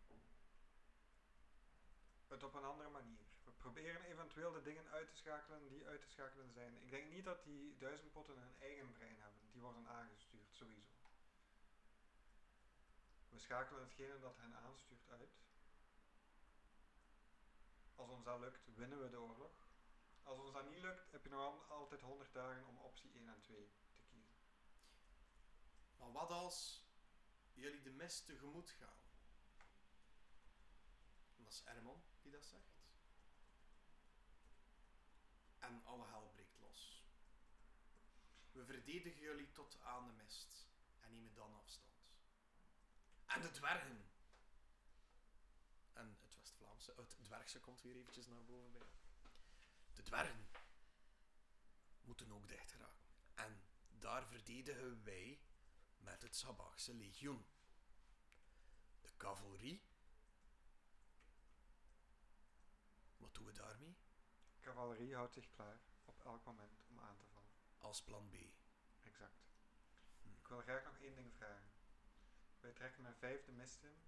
het 2.28 2.42
op 2.42 2.54
een 2.54 2.64
andere 2.64 2.90
manier. 2.90 3.24
We 3.44 3.50
proberen 3.50 4.04
eventueel 4.04 4.52
de 4.52 4.62
dingen 4.62 4.88
uit 4.88 5.08
te 5.08 5.16
schakelen 5.16 5.68
die 5.68 5.86
uit 5.86 6.00
te 6.00 6.08
schakelen 6.08 6.52
zijn. 6.52 6.82
Ik 6.82 6.90
denk 6.90 7.10
niet 7.10 7.24
dat 7.24 7.44
die 7.44 7.76
duizendpotten 7.78 8.36
een 8.36 8.60
eigen 8.60 8.92
brein 8.92 9.20
hebben. 9.20 9.40
Die 9.52 9.60
worden 9.60 9.86
aangestuurd, 9.86 10.29
We 13.28 13.38
schakelen 13.38 13.82
hetgene 13.82 14.18
dat 14.18 14.36
hen 14.36 14.56
aanstuurt 14.56 15.08
uit. 15.10 15.38
Als 17.94 18.10
ons 18.10 18.24
dat 18.24 18.40
lukt, 18.40 18.74
winnen 18.74 19.02
we 19.02 19.08
de 19.10 19.20
oorlog. 19.20 19.52
Als 20.22 20.38
ons 20.38 20.52
dat 20.52 20.68
niet 20.70 20.80
lukt, 20.80 21.10
heb 21.10 21.22
je 21.22 21.28
nog 21.28 21.40
al- 21.40 21.64
altijd 21.64 22.00
100 22.00 22.32
dagen 22.32 22.66
om 22.66 22.78
optie 22.78 23.10
1 23.14 23.28
en 23.28 23.40
2 23.40 23.70
te 23.94 24.02
kiezen. 24.08 24.34
Maar 25.96 26.12
wat 26.12 26.30
als 26.30 26.84
jullie 27.52 27.82
de 27.82 27.90
mist 27.90 28.26
tegemoet 28.26 28.70
gaan? 28.70 28.98
En 31.36 31.44
dat 31.44 31.52
is 31.52 31.64
Erman 31.64 32.02
die 32.22 32.32
dat 32.32 32.44
zegt. 32.44 32.78
En 35.58 35.84
alle 35.84 36.06
hel. 36.06 36.32
We 38.52 38.64
verdedigen 38.64 39.20
jullie 39.20 39.52
tot 39.52 39.80
aan 39.80 40.06
de 40.06 40.12
mist 40.12 40.68
en 41.00 41.10
nemen 41.10 41.34
dan 41.34 41.54
afstand. 41.54 42.10
En 43.26 43.40
de 43.40 43.50
dwergen. 43.50 44.10
En 45.92 46.18
het 46.20 46.36
West-Vlaamse, 46.36 46.92
het 46.96 47.16
dwergse 47.22 47.60
komt 47.60 47.82
weer 47.82 47.96
eventjes 47.96 48.26
naar 48.26 48.44
boven 48.44 48.72
bij. 48.72 48.88
De 49.94 50.02
dwergen 50.02 50.48
moeten 52.00 52.32
ook 52.32 52.48
dicht 52.48 52.70
geraken. 52.70 53.08
En 53.34 53.62
daar 53.90 54.26
verdedigen 54.26 55.04
wij 55.04 55.40
met 55.98 56.22
het 56.22 56.36
Sabachse 56.36 56.94
legioen. 56.94 57.46
De 59.00 59.16
cavalerie. 59.16 59.82
Wat 63.16 63.34
doen 63.34 63.44
we 63.44 63.52
daarmee? 63.52 63.96
Cavalerie 64.60 65.14
houdt 65.14 65.34
zich 65.34 65.50
klaar 65.50 65.80
op 66.04 66.24
elk 66.24 66.44
moment 66.44 66.82
om 66.88 67.00
aan 67.00 67.16
te. 67.16 67.29
Als 67.80 68.02
plan 68.02 68.28
B. 68.30 68.34
Exact. 69.04 69.48
Hm. 70.22 70.28
Ik 70.28 70.46
wil 70.46 70.60
graag 70.60 70.84
nog 70.84 70.98
één 71.00 71.14
ding 71.14 71.34
vragen. 71.34 71.70
Wij 72.60 72.72
trekken 72.72 73.02
met 73.02 73.18
vijf 73.18 73.44
de 73.44 73.52
mist 73.52 73.82
in. 73.82 74.02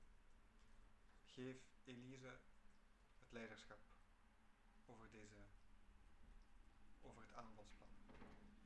Geef 1.24 1.56
Elise 1.84 2.38
het 3.18 3.32
leiderschap 3.32 3.80
over 4.86 5.10
deze, 5.10 5.36
over 7.00 7.22
het 7.22 7.32
aanvalsplan. 7.34 7.88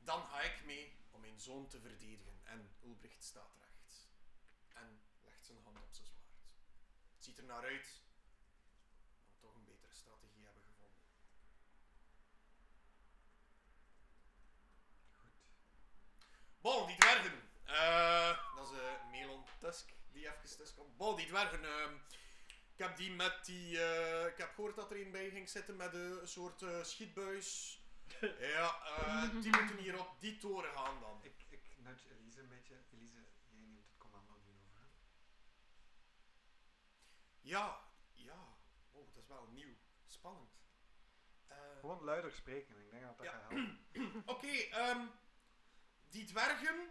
Dan 0.05 0.27
ga 0.27 0.41
ik 0.41 0.65
mee 0.65 0.97
om 1.11 1.21
mijn 1.21 1.41
zoon 1.41 1.69
te 1.69 1.81
verdedigen. 1.81 2.41
En 2.45 2.71
Ulbricht 2.85 3.25
staat 3.25 3.55
recht. 3.61 4.09
En 4.73 5.01
legt 5.25 5.45
zijn 5.45 5.63
hand 5.63 5.83
op 5.83 5.93
zijn 5.95 6.07
zwaard. 6.07 6.41
Het 7.15 7.25
ziet 7.25 7.39
er 7.39 7.45
naar 7.45 7.65
uit 7.65 8.03
dat 9.19 9.29
we 9.31 9.39
toch 9.39 9.55
een 9.55 9.65
betere 9.65 9.95
strategie 9.95 10.45
hebben 10.45 10.63
gevonden. 10.63 11.05
Goed. 15.17 15.39
Bon, 16.67 16.87
die 16.87 16.97
dwergen. 16.97 17.43
Eh, 17.65 18.39
dat 18.57 18.71
is 18.73 18.79
eh, 18.79 19.11
Melon 19.11 19.45
Tusk 19.59 19.93
die 20.13 20.27
even 20.27 20.57
tussen 20.57 20.77
komt. 20.77 20.97
Bon, 20.97 21.17
die 21.17 21.27
dwergen. 21.27 21.65
ehm, 21.65 21.95
ik 22.73 22.79
heb 22.79 22.97
die 22.97 23.11
met 23.11 23.45
die. 23.45 23.83
eh, 23.85 24.27
ik 24.27 24.37
heb 24.37 24.55
gehoord 24.55 24.77
dat 24.77 24.91
er 24.91 25.01
een 25.01 25.11
bij 25.11 25.31
ging 25.31 25.49
zitten 25.49 25.77
met 25.77 25.95
een 25.95 26.29
soort 26.29 26.63
eh, 26.63 26.83
schietbuis. 26.83 27.81
ja, 28.57 28.83
eh, 28.85 29.31
die 29.43 29.57
moeten 29.61 29.77
hier 29.77 29.99
op 30.01 30.21
die 30.21 30.37
toren 30.39 30.73
gaan 30.73 31.01
dan. 31.01 31.21
Ik, 31.23 31.45
ik 31.49 31.61
nudge 31.77 32.11
Elise 32.11 32.41
een 32.41 32.49
beetje. 32.49 32.75
Elise, 32.93 33.15
jij 33.15 33.59
neemt 33.59 33.77
het 33.77 33.99
commando 33.99 34.33
nu 34.45 34.51
over. 34.51 34.81
hè? 34.81 34.87
Ja, 37.41 37.81
ja. 38.15 38.55
is 39.17 39.27
wel 39.27 39.47
nieuw. 39.53 39.75
Spannend. 40.07 40.51
Eh, 41.47 41.57
Gewoon 41.81 42.05
luider 42.05 42.33
spreken, 42.33 42.79
ik 42.79 42.91
denk 42.91 43.03
dat 43.03 43.17
dat 43.17 43.27
Ja. 43.27 43.33
gaat 43.33 43.41
helpen. 43.41 44.23
Oké, 44.35 44.47
ehm, 44.49 45.07
die 46.17 46.25
dwergen 46.25 46.91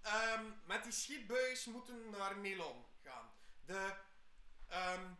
ehm, 0.00 0.52
met 0.64 0.82
die 0.82 0.92
schietbuis 0.92 1.64
moeten 1.64 2.10
naar 2.10 2.36
Melon 2.36 2.84
gaan. 3.02 3.30
De, 3.64 3.96
ehm, 4.66 5.14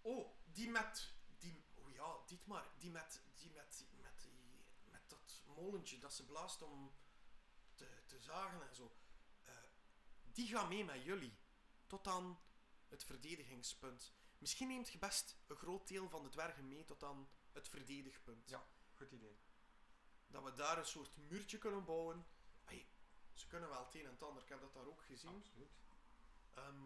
oh, 0.00 0.36
die 0.44 0.70
met, 0.70 1.12
die, 1.38 1.64
oh 1.74 1.92
ja, 1.92 2.18
dit 2.26 2.46
maar, 2.46 2.66
die 2.78 2.90
met, 2.90 3.22
die 3.34 3.50
met, 3.50 3.84
die, 4.22 4.64
met 4.90 5.10
dat 5.10 5.42
molentje 5.46 5.98
dat 5.98 6.14
ze 6.14 6.24
blaast 6.24 6.62
om 6.62 6.94
te, 7.74 8.02
te 8.06 8.20
zagen 8.20 8.68
en 8.68 8.74
zo. 8.74 8.96
Eh, 9.42 9.54
die 10.22 10.48
gaan 10.48 10.68
mee 10.68 10.84
met 10.84 11.04
jullie, 11.04 11.38
tot 11.86 12.06
aan 12.06 12.40
het 12.88 13.04
verdedigingspunt. 13.04 14.12
Misschien 14.38 14.68
neemt 14.68 14.90
je 14.90 14.98
best 14.98 15.36
een 15.46 15.56
groot 15.56 15.88
deel 15.88 16.08
van 16.08 16.22
de 16.22 16.28
dwergen 16.28 16.68
mee 16.68 16.84
tot 16.84 17.02
aan 17.02 17.28
het 17.52 17.68
verdedigpunt 17.68 18.48
Ja. 18.48 18.66
Goed 18.94 19.10
idee. 19.10 19.38
Dat 20.34 20.44
we 20.44 20.54
daar 20.54 20.78
een 20.78 20.86
soort 20.86 21.16
muurtje 21.16 21.58
kunnen 21.58 21.84
bouwen. 21.84 22.26
Ze 23.34 23.46
kunnen 23.46 23.68
wel 23.68 23.84
het 23.84 23.94
een 23.94 24.04
en 24.04 24.10
het 24.10 24.22
ander, 24.22 24.42
ik 24.42 24.48
heb 24.48 24.60
dat 24.60 24.74
daar 24.74 24.86
ook 24.86 25.04
gezien. 25.04 25.36
Absoluut. 25.36 25.80
Ehm, 26.54 26.84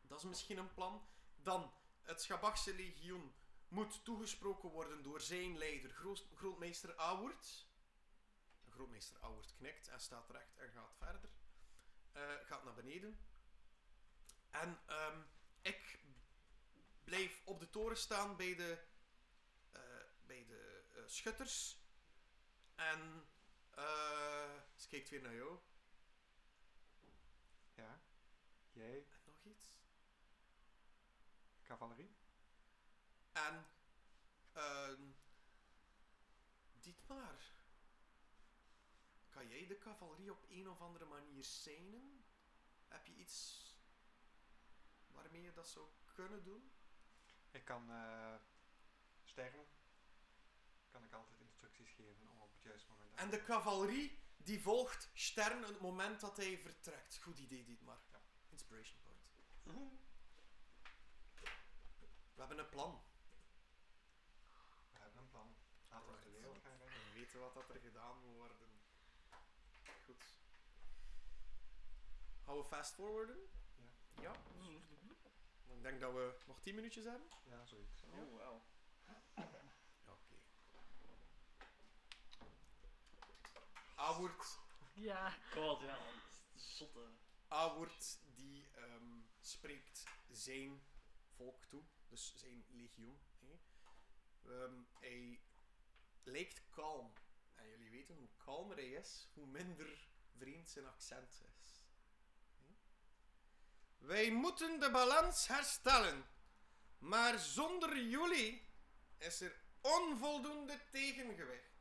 dat 0.00 0.18
is 0.18 0.24
misschien 0.24 0.58
een 0.58 0.74
plan. 0.74 1.06
Dan, 1.36 1.72
het 2.02 2.22
Schabachse 2.22 2.74
legioen 2.74 3.34
moet 3.68 4.04
toegesproken 4.04 4.68
worden 4.68 5.02
door 5.02 5.20
zijn 5.20 5.58
leider, 5.58 5.90
grootmeester 6.34 6.96
Awoerd. 6.96 7.68
Grootmeester 8.68 9.20
Awoerd 9.20 9.54
knikt 9.54 9.88
en 9.88 10.00
staat 10.00 10.30
recht 10.30 10.56
en 10.56 10.70
gaat 10.70 10.94
verder. 10.98 11.30
Eh, 12.12 12.22
gaat 12.44 12.64
naar 12.64 12.74
beneden. 12.74 13.18
En 14.50 14.80
ehm, 14.86 15.20
ik 15.62 16.04
blijf 17.04 17.42
op 17.44 17.60
de 17.60 17.70
toren 17.70 17.96
staan 17.96 18.36
bij 18.36 18.54
de, 18.54 18.84
eh, 19.70 19.82
bij 20.26 20.46
de 20.46 20.84
eh, 20.94 21.02
schutters. 21.06 21.81
En 22.90 23.26
eh 23.70 24.60
ze 24.76 24.88
kijkt 24.88 25.08
weer 25.08 25.22
naar 25.22 25.34
jou. 25.34 25.58
Ja. 27.74 28.00
Jij, 28.72 29.06
En 29.10 29.24
nog 29.26 29.44
iets. 29.44 29.80
cavalerie? 31.62 32.14
En 33.32 33.66
ehm 34.52 35.02
Dietmar, 36.80 37.42
kan 39.30 39.48
jij 39.48 39.66
de 39.66 39.78
cavalerie 39.78 40.30
op 40.32 40.44
een 40.48 40.68
of 40.68 40.80
andere 40.80 41.04
manier 41.04 41.44
seinen? 41.44 42.24
Heb 42.88 43.06
je 43.06 43.12
iets 43.14 43.66
waarmee 45.06 45.42
je 45.42 45.52
dat 45.52 45.68
zou 45.68 45.86
kunnen 46.12 46.42
doen? 46.44 46.72
Ik 47.50 47.64
kan 47.64 47.90
eh 47.90 48.34
sterren. 49.24 49.66
Kan 50.90 51.04
ik 51.04 51.12
altijd 51.12 51.40
instructies 51.40 51.81
geven 52.14 52.30
om 52.30 52.40
op 52.40 52.52
het 52.52 52.62
juiste 52.62 52.90
moment 52.90 53.18
En 53.18 53.30
de 53.30 53.42
cavalerie 53.42 54.18
die 54.36 54.60
volgt 54.60 55.10
Stern 55.14 55.62
het 55.62 55.80
moment 55.80 56.20
dat 56.20 56.36
hij 56.36 56.58
vertrekt. 56.58 57.18
Goed 57.22 57.38
idee, 57.38 57.64
Dietmar. 57.64 57.98
Ja. 58.10 58.20
Inspiration 58.48 58.98
point. 59.02 59.20
We 62.34 62.40
hebben 62.40 62.58
een 62.58 62.68
plan. 62.68 63.02
We 64.92 64.98
hebben 64.98 65.20
een 65.22 65.28
plan. 65.28 65.54
Laten 65.90 66.12
we 66.12 66.20
de 66.24 66.30
wereld 66.30 66.58
gaan 66.58 66.78
redden. 66.78 66.98
We 67.12 67.18
weten 67.20 67.40
wat 67.40 67.54
dat 67.54 67.68
er 67.68 67.80
gedaan 67.80 68.18
moet 68.20 68.34
worden. 68.34 68.56
Goed. 70.04 70.24
Gaan 72.44 72.56
we 72.56 72.64
fast 72.64 72.94
forwarden? 72.94 73.38
Ja. 74.20 74.22
Ja. 74.22 74.32
Ik 75.82 75.88
denk 75.88 76.00
dat 76.00 76.12
we 76.12 76.34
nog 76.46 76.60
10 76.60 76.74
minuutjes 76.74 77.04
hebben. 77.04 77.28
Ja, 77.44 77.64
zoiets. 77.66 78.02
Oh, 78.02 78.36
wauw. 78.38 78.62
Ja, 79.06 79.22
oké. 80.06 80.34
Awoord, 84.02 84.58
Ja. 84.94 85.30
God, 85.52 85.80
ja, 85.80 85.98
man. 85.98 86.20
Zotte. 86.54 87.08
Awoord 87.48 88.18
die 88.34 88.68
ehm, 88.74 89.20
spreekt 89.40 90.04
zijn 90.30 90.82
volk 91.36 91.64
toe, 91.64 91.82
dus 92.08 92.32
zijn 92.36 92.64
legioen. 92.68 93.20
hè. 93.40 93.58
Ehm, 94.50 94.74
hij 95.00 95.40
lijkt 96.22 96.62
kalm. 96.70 97.12
En 97.54 97.68
jullie 97.68 97.90
weten 97.90 98.16
hoe 98.16 98.28
kalmer 98.36 98.76
hij 98.76 98.90
is, 98.90 99.28
hoe 99.34 99.46
minder 99.46 100.08
vreemd 100.36 100.68
zijn 100.70 100.86
accent 100.86 101.42
is. 101.58 101.84
Hè. 102.56 102.64
Wij 104.06 104.30
moeten 104.30 104.80
de 104.80 104.90
balans 104.90 105.46
herstellen. 105.46 106.26
Maar 106.98 107.38
zonder 107.38 108.02
jullie 108.02 108.68
is 109.18 109.40
er 109.40 109.60
onvoldoende 109.80 110.80
tegengewicht. 110.90 111.71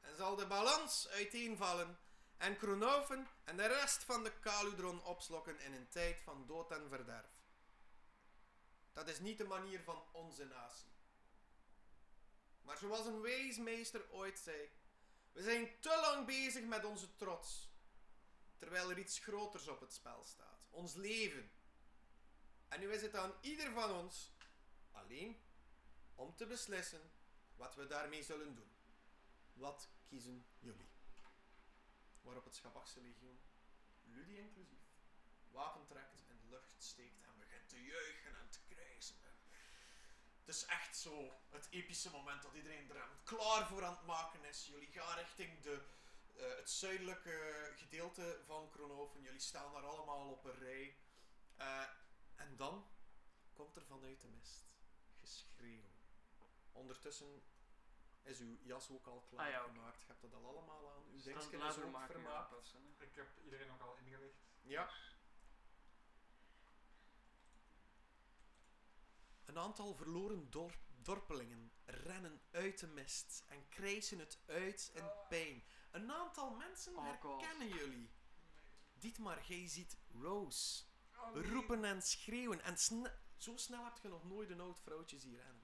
En 0.00 0.16
zal 0.16 0.36
de 0.36 0.46
balans 0.46 1.08
uiteenvallen 1.08 1.98
en 2.36 2.56
Kronoven 2.56 3.28
en 3.44 3.56
de 3.56 3.66
rest 3.66 4.04
van 4.04 4.24
de 4.24 4.38
Kaludron 4.38 5.04
opslokken 5.04 5.60
in 5.60 5.72
een 5.72 5.88
tijd 5.88 6.20
van 6.20 6.46
dood 6.46 6.70
en 6.70 6.88
verderf. 6.88 7.40
Dat 8.92 9.08
is 9.08 9.18
niet 9.18 9.38
de 9.38 9.44
manier 9.44 9.82
van 9.82 10.04
onze 10.12 10.44
natie. 10.44 10.92
Maar 12.62 12.76
zoals 12.76 13.06
een 13.06 13.20
wijs 13.20 13.58
meester 13.58 14.10
ooit 14.10 14.38
zei, 14.38 14.70
we 15.32 15.42
zijn 15.42 15.80
te 15.80 15.98
lang 16.00 16.26
bezig 16.26 16.64
met 16.64 16.84
onze 16.84 17.16
trots, 17.16 17.70
terwijl 18.56 18.90
er 18.90 18.98
iets 18.98 19.18
groters 19.18 19.68
op 19.68 19.80
het 19.80 19.92
spel 19.92 20.24
staat, 20.24 20.66
ons 20.70 20.94
leven. 20.94 21.50
En 22.68 22.80
nu 22.80 22.92
is 22.92 23.02
het 23.02 23.16
aan 23.16 23.34
ieder 23.40 23.72
van 23.72 23.90
ons, 23.90 24.32
alleen, 24.90 25.42
om 26.14 26.36
te 26.36 26.46
beslissen 26.46 27.12
wat 27.56 27.74
we 27.74 27.86
daarmee 27.86 28.22
zullen 28.22 28.54
doen. 28.54 28.79
Wat 29.60 29.88
kiezen 30.08 30.46
jullie? 30.58 30.90
Waarop 32.20 32.44
het 32.44 32.54
Schabachse 32.54 33.00
legioen, 33.00 33.40
Ludi 34.02 34.36
inclusief, 34.36 34.84
wapen 35.50 35.86
trekt, 35.86 36.24
in 36.28 36.40
de 36.40 36.48
lucht 36.48 36.74
steekt 36.78 37.22
en 37.22 37.38
begint 37.38 37.68
te 37.68 37.84
juichen 37.84 38.36
en 38.36 38.50
te 38.50 38.60
krijsen. 38.68 39.16
Het 40.38 40.48
is 40.54 40.64
echt 40.64 40.96
zo 40.96 41.32
het 41.48 41.68
epische 41.70 42.10
moment 42.10 42.42
dat 42.42 42.54
iedereen 42.54 42.90
er 42.90 43.08
klaar 43.24 43.68
voor 43.68 43.84
aan 43.84 43.96
het 43.96 44.06
maken 44.06 44.44
is. 44.44 44.66
Jullie 44.66 44.92
gaan 44.92 45.18
richting 45.18 45.60
de, 45.60 45.84
eh, 46.36 46.56
het 46.56 46.70
zuidelijke 46.70 47.72
gedeelte 47.76 48.42
van 48.46 48.70
Kronoven. 48.70 49.22
Jullie 49.22 49.40
staan 49.40 49.72
daar 49.72 49.86
allemaal 49.86 50.30
op 50.30 50.44
een 50.44 50.58
rij. 50.58 50.96
Eh, 51.56 51.86
en 52.34 52.56
dan 52.56 52.90
komt 53.52 53.76
er 53.76 53.84
vanuit 53.84 54.20
de 54.20 54.28
mist 54.28 54.76
geschreeuw. 55.20 55.90
Ondertussen 56.72 57.42
is 58.22 58.40
uw 58.40 58.56
jas 58.62 58.90
ook 58.90 59.06
al 59.06 59.20
klaar 59.20 59.46
Ah, 59.46 59.52
ja, 59.52 59.62
gemaakt. 59.62 60.00
Je 60.00 60.06
hebt 60.06 60.20
dat 60.20 60.34
al 60.34 60.46
allemaal 60.48 60.90
aan. 60.90 61.02
Uw 61.04 61.22
dan 61.22 61.68
is 61.68 61.78
ook 61.78 61.90
maken 61.90 62.12
vermaakt. 62.12 62.74
Ik 62.98 63.14
heb 63.14 63.28
iedereen 63.44 63.70
ook 63.70 63.80
al 63.80 63.96
ingelicht. 63.96 64.38
Ja. 64.62 64.90
Een 69.44 69.58
aantal 69.58 69.94
verloren 69.94 70.50
dor- 70.50 70.78
dorpelingen 71.02 71.72
rennen 71.84 72.40
uit 72.50 72.78
de 72.80 72.86
mist 72.86 73.44
en 73.46 73.68
krijsen 73.68 74.18
het 74.18 74.38
uit 74.46 74.90
in 74.94 75.04
pijn. 75.28 75.64
Een 75.90 76.12
aantal 76.12 76.50
mensen 76.54 76.96
Oh, 76.96 77.20
God. 77.20 77.40
herkennen 77.40 77.68
jullie. 77.76 78.10
Dietmar, 78.92 79.42
jij 79.44 79.68
ziet 79.68 79.96
Rose 80.20 80.84
roepen 81.34 81.84
en 81.84 82.02
schreeuwen. 82.02 82.62
En 82.62 82.76
sne- 82.78 83.18
zo 83.36 83.56
snel 83.56 83.84
heb 83.84 83.98
je 84.02 84.08
nog 84.08 84.24
nooit 84.24 84.50
een 84.50 84.60
oud 84.60 84.80
vrouwtje 84.80 85.18
zien 85.18 85.36
rennen. 85.36 85.59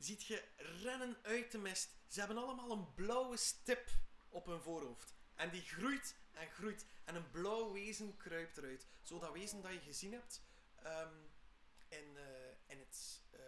Ziet 0.00 0.24
je 0.24 0.44
rennen 0.56 1.16
uit 1.22 1.52
de 1.52 1.58
mist. 1.58 1.90
Ze 2.08 2.18
hebben 2.18 2.38
allemaal 2.38 2.70
een 2.70 2.94
blauwe 2.94 3.36
stip 3.36 3.88
op 4.28 4.46
hun 4.46 4.60
voorhoofd. 4.60 5.14
En 5.34 5.50
die 5.50 5.62
groeit 5.62 6.14
en 6.32 6.50
groeit. 6.50 6.86
En 7.04 7.14
een 7.14 7.30
blauw 7.30 7.72
wezen 7.72 8.16
kruipt 8.16 8.56
eruit. 8.56 8.86
Zo 9.02 9.18
dat 9.18 9.32
wezen 9.32 9.62
dat 9.62 9.72
je 9.72 9.80
gezien 9.80 10.12
hebt 10.12 10.42
ehm, 10.82 11.14
in, 11.88 12.16
eh, 12.16 12.50
in 12.66 12.78
het 12.78 13.22
eh, 13.30 13.40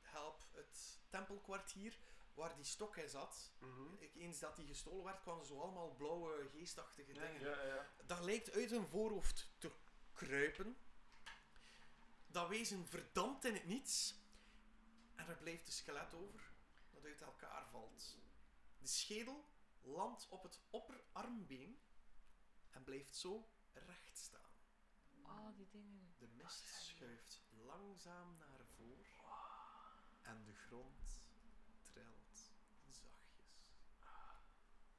Help, 0.00 0.46
het 0.52 1.00
tempelkwartier, 1.08 1.98
waar 2.34 2.54
die 2.54 2.64
stok 2.64 2.96
in 2.96 3.08
zat. 3.08 3.50
Mhm. 3.58 4.04
Eens 4.14 4.38
dat 4.38 4.56
die 4.56 4.66
gestolen 4.66 5.04
werd, 5.04 5.20
kwamen 5.20 5.46
zo 5.46 5.60
allemaal 5.60 5.94
blauwe 5.94 6.48
geestachtige 6.52 7.12
dingen 7.12 7.40
Ja, 7.40 7.64
ja. 7.64 7.88
dat 8.06 8.20
lijkt 8.24 8.52
uit 8.52 8.70
hun 8.70 8.86
voorhoofd 8.86 9.48
te 9.58 9.70
kruipen. 10.12 10.76
Dat 12.26 12.48
wezen 12.48 12.86
verdampt 12.86 13.44
in 13.44 13.54
het 13.54 13.66
niets. 13.66 14.20
En 15.14 15.28
er 15.28 15.36
blijft 15.36 15.66
een 15.66 15.72
skelet 15.72 16.14
over 16.14 16.52
dat 16.90 17.04
uit 17.04 17.20
elkaar 17.20 17.68
valt. 17.70 18.16
De 18.78 18.86
schedel 18.86 19.44
landt 19.80 20.28
op 20.28 20.42
het 20.42 20.60
opperarmbeen 20.70 21.80
en 22.70 22.84
blijft 22.84 23.16
zo 23.16 23.48
recht 23.72 24.18
staan. 24.18 24.50
Oh, 25.22 25.56
die 25.56 25.68
dingen. 25.68 26.14
De 26.18 26.26
mist 26.26 26.64
schuift 26.64 27.42
langzaam 27.66 28.36
naar 28.38 28.66
voren 28.76 29.06
en 30.22 30.44
de 30.44 30.54
grond 30.54 31.28
trilt 31.82 32.52
zachtjes. 32.88 33.66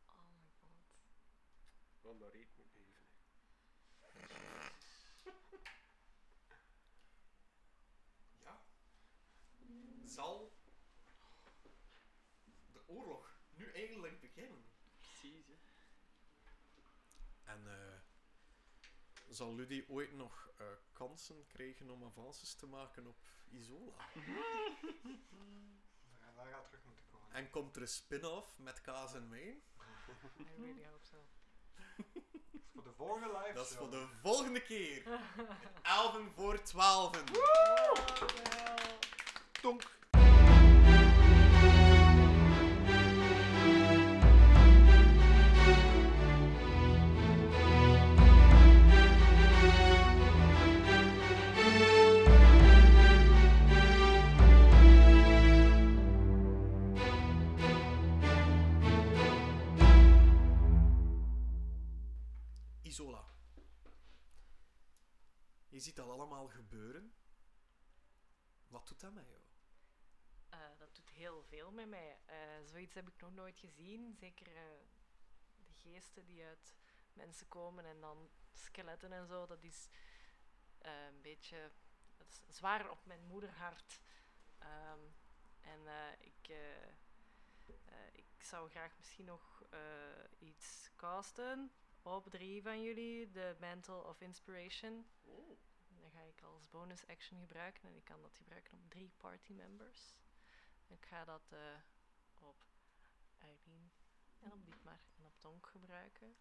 Oh 0.06 0.26
my 0.32 0.48
god 2.02 2.20
daar 2.20 2.32
reet 2.32 2.58
moet 2.58 2.76
even. 2.76 2.94
Zal 10.14 10.54
de 12.72 12.88
oorlog 12.88 13.38
nu 13.56 13.72
eigenlijk 13.72 14.20
beginnen. 14.22 14.66
Precies, 15.00 15.48
hè. 15.48 15.54
En 17.44 17.68
eh, 17.68 18.00
zal 19.30 19.56
Ludie 19.56 19.90
ooit 19.90 20.14
nog 20.14 20.50
eh, 20.58 20.66
kansen 20.94 21.48
krijgen 21.48 21.90
om 21.90 22.04
avances 22.04 22.56
te 22.56 22.68
maken 22.68 23.08
op 23.08 23.18
Isola? 23.50 23.94
Ja, 26.20 26.32
daar 26.36 26.48
gaat 26.48 26.66
terug 26.66 26.84
moeten 26.86 27.06
komen. 27.12 27.32
En 27.32 27.50
komt 27.50 27.76
er 27.76 27.82
een 27.82 27.88
spin-off 27.88 28.58
met 28.58 28.82
kaas 28.82 29.14
en 29.14 29.30
wijn? 29.30 29.62
I 30.40 30.46
really 30.58 30.86
hope 30.86 31.06
so. 31.06 31.18
Voor 32.74 32.84
de 32.84 32.94
volgende 32.94 33.28
live 33.28 33.54
Dat 33.54 33.70
is 33.70 33.76
voor 33.76 33.92
de 33.92 34.08
volgende 34.22 34.62
keer. 34.62 35.20
11 35.84 36.34
voor 36.36 36.62
12. 36.62 37.24
Tonk. 39.62 40.02
Ziet 65.84 65.96
dat 65.96 66.10
allemaal 66.10 66.48
gebeuren. 66.48 67.14
Wat 68.68 68.88
doet 68.88 69.00
dat 69.00 69.14
met 69.14 69.28
jou? 69.28 69.42
Eh, 70.50 70.60
dat 70.78 70.96
doet 70.96 71.10
heel 71.10 71.44
veel 71.44 71.72
met 71.72 71.88
mij. 71.90 72.18
Eh, 72.26 72.38
zoiets 72.66 72.94
heb 72.94 73.08
ik 73.08 73.22
nog 73.22 73.34
nooit 73.34 73.60
gezien. 73.60 74.16
Zeker 74.16 74.48
eh, 74.48 74.64
de 75.66 75.74
geesten 75.74 76.26
die 76.26 76.44
uit 76.44 76.76
mensen 77.14 77.48
komen 77.48 77.86
en 77.86 78.00
dan 78.00 78.30
skeletten 78.54 79.12
en 79.12 79.28
zo. 79.28 79.46
Dat 79.46 79.64
is 79.64 79.88
eh, 80.78 81.06
een 81.06 81.22
beetje 81.22 81.72
dat 82.18 82.28
is 82.28 82.56
zwaar 82.58 82.90
op 82.90 83.06
mijn 83.06 83.24
moederhart. 83.24 84.02
Ehm, 84.58 85.00
en 85.62 85.88
eh, 85.88 86.12
ik, 86.20 86.50
eh, 86.50 86.84
eh, 87.86 88.14
ik 88.14 88.44
zou 88.44 88.70
graag 88.70 88.98
misschien 88.98 89.26
nog 89.26 89.64
eh, 89.70 89.80
iets 90.48 90.90
casten 90.96 91.72
op 92.02 92.30
drie 92.30 92.62
van 92.62 92.82
jullie. 92.82 93.32
De 93.32 93.56
Mantle 93.60 94.04
of 94.04 94.22
Inspiration. 94.22 95.06
Ga 96.14 96.22
ik 96.22 96.42
als 96.42 96.70
bonus 96.70 97.08
action 97.08 97.40
gebruiken 97.40 97.90
en 97.90 97.96
ik 97.96 98.04
kan 98.04 98.22
dat 98.22 98.36
gebruiken 98.36 98.74
op 98.74 98.90
drie 98.90 99.12
party 99.18 99.54
members. 99.54 100.14
Ik 100.88 101.06
ga 101.06 101.26
dat 101.26 101.52
eh, 101.52 101.60
op 102.40 102.66
Eileen 103.38 103.92
en 104.40 104.52
op 104.52 104.66
Dietmar 104.66 105.00
en 105.18 105.26
op 105.26 105.38
Tonk 105.40 105.68
gebruiken. 105.68 106.36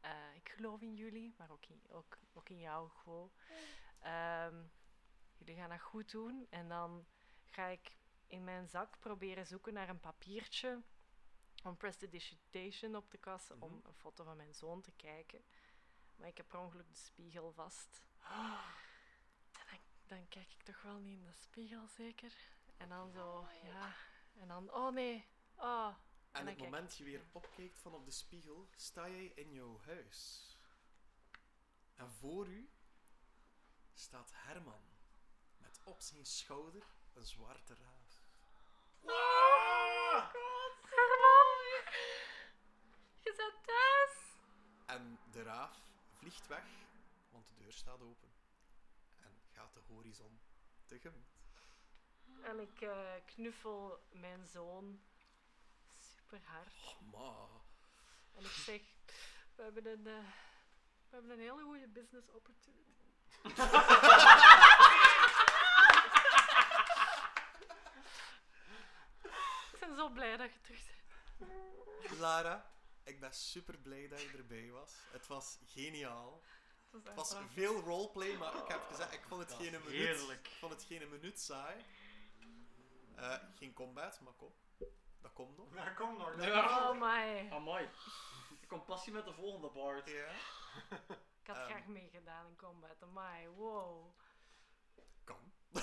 Eh, 0.00 0.34
ik 0.34 0.48
geloof 0.48 0.80
in 0.80 0.94
jullie, 0.94 1.34
maar 1.38 1.50
ook 1.50 1.66
in, 1.66 1.82
ook, 1.90 2.18
ook 2.32 2.48
in 2.48 2.58
jou 2.58 2.90
gewoon. 2.90 3.32
Ehm, 4.00 4.62
jullie 5.38 5.56
gaan 5.56 5.68
dat 5.68 5.80
goed 5.80 6.10
doen 6.10 6.46
en 6.50 6.68
dan 6.68 7.06
ga 7.44 7.66
ik 7.66 7.96
in 8.26 8.44
mijn 8.44 8.68
zak 8.68 8.98
proberen 8.98 9.46
zoeken 9.46 9.72
naar 9.72 9.88
een 9.88 10.00
papiertje 10.00 10.82
om 11.64 11.76
prestidigitation 11.76 12.96
op 12.96 13.10
te 13.10 13.18
kassen 13.18 13.62
om 13.62 13.72
Mhm. 13.76 13.86
een 13.86 13.94
foto 13.94 14.24
van 14.24 14.36
mijn 14.36 14.54
zoon 14.54 14.80
te 14.80 14.92
kijken. 14.92 15.44
Maar 16.16 16.28
ik 16.28 16.36
heb 16.36 16.48
per 16.48 16.58
ongeluk 16.58 16.88
de 16.88 16.94
spiegel 16.94 17.52
vast. 17.52 18.02
En 19.52 19.66
dan, 19.70 19.78
dan 20.06 20.28
kijk 20.28 20.52
ik 20.52 20.62
toch 20.62 20.82
wel 20.82 20.98
niet 20.98 21.18
in 21.18 21.24
de 21.24 21.32
spiegel, 21.32 21.86
zeker. 21.88 22.32
En 22.76 22.88
dan 22.88 23.10
zo, 23.10 23.46
ja. 23.64 23.94
En 24.40 24.48
dan, 24.48 24.72
oh 24.72 24.92
nee. 24.92 25.26
Oh. 25.56 25.86
En 26.32 26.44
dan 26.44 26.46
het 26.46 26.56
kijk 26.56 26.70
moment 26.70 26.96
je 26.96 27.04
weer 27.04 27.22
opkijkt 27.32 27.78
van 27.78 27.94
op 27.94 28.04
de 28.04 28.10
spiegel, 28.10 28.68
sta 28.76 29.08
jij 29.08 29.32
in 29.34 29.52
jouw 29.52 29.80
huis. 29.84 30.46
En 31.96 32.10
voor 32.10 32.46
u 32.46 32.70
staat 33.94 34.32
Herman 34.34 34.82
met 35.58 35.80
op 35.84 36.00
zijn 36.00 36.26
schouder 36.26 36.82
een 37.14 37.26
zwarte 37.26 37.74
raaf. 37.74 38.20
Herman! 40.84 41.58
Je 43.20 43.34
bent 43.36 43.64
thuis! 43.64 44.16
En 44.86 45.18
de 45.30 45.42
raaf 45.42 45.76
vliegt 46.18 46.46
weg, 46.46 46.64
want 47.32 47.48
de 47.48 47.54
deur 47.54 47.72
staat 47.72 48.00
open. 48.00 48.32
En 49.20 49.40
gaat 49.52 49.74
de 49.74 49.80
horizon 49.80 50.40
tegemoet. 50.86 51.40
En 52.42 52.60
ik 52.60 52.80
eh, 52.80 53.14
knuffel 53.24 54.06
mijn 54.10 54.46
zoon 54.46 55.02
super 55.98 56.40
hard. 56.44 56.74
Oh, 56.84 57.00
ma. 57.12 57.48
En 58.34 58.44
ik 58.44 58.50
zeg, 58.50 58.80
we 59.54 59.62
hebben 59.62 59.86
een, 59.86 60.06
eh, 60.06 60.28
we 61.08 61.16
hebben 61.16 61.30
een 61.30 61.38
hele 61.38 61.62
goede 61.62 61.88
business 61.88 62.30
opportunity. 62.30 62.90
ik 69.72 69.78
ben 69.80 69.96
zo 69.96 70.08
blij 70.08 70.36
dat 70.36 70.52
je 70.52 70.60
terug 70.60 70.80
bent. 71.38 72.18
Lara, 72.18 72.72
ik 73.02 73.20
ben 73.20 73.34
super 73.34 73.78
blij 73.78 74.08
dat 74.08 74.20
je 74.20 74.36
erbij 74.36 74.70
was. 74.70 74.94
Het 75.10 75.26
was 75.26 75.58
geniaal. 75.64 76.42
Het 76.92 77.14
was 77.14 77.36
veel 77.52 77.80
roleplay, 77.80 78.36
maar 78.36 78.54
ik 78.56 78.68
heb 78.68 78.82
gezegd, 78.82 79.12
ik 79.12 79.22
vond 79.28 79.42
het 79.42 79.52
geen 79.52 79.70
minuut. 79.72 79.86
heerlijk. 79.88 80.46
Ik 80.46 80.52
vond 80.58 80.72
het 80.72 80.84
geen 80.84 81.08
minuut 81.10 81.40
saai. 81.40 81.84
Eh, 83.14 83.38
geen 83.56 83.72
combat, 83.72 84.20
maar 84.20 84.32
kom. 84.32 84.52
Dat 85.20 85.32
komt 85.32 85.56
nog. 85.56 85.74
Ja, 85.74 85.90
kom 85.90 86.16
nog. 86.18 86.34
dat 86.36 86.44
Ja. 86.44 86.90
Oh 86.90 87.00
my. 87.00 87.48
Amai. 87.50 87.88
Ik 88.60 88.68
kom 88.68 88.84
passie 88.84 89.12
met 89.12 89.24
de 89.24 89.32
volgende 89.32 89.70
Bart. 89.70 90.08
Ja. 90.08 90.30
Ik 91.40 91.46
had 91.46 91.56
Ehm. 91.56 91.66
graag 91.70 91.86
meegedaan 91.86 92.46
in 92.46 92.56
combat. 92.56 93.02
Amai, 93.02 93.48
wow. 93.48 94.14
Kan. 95.24 95.52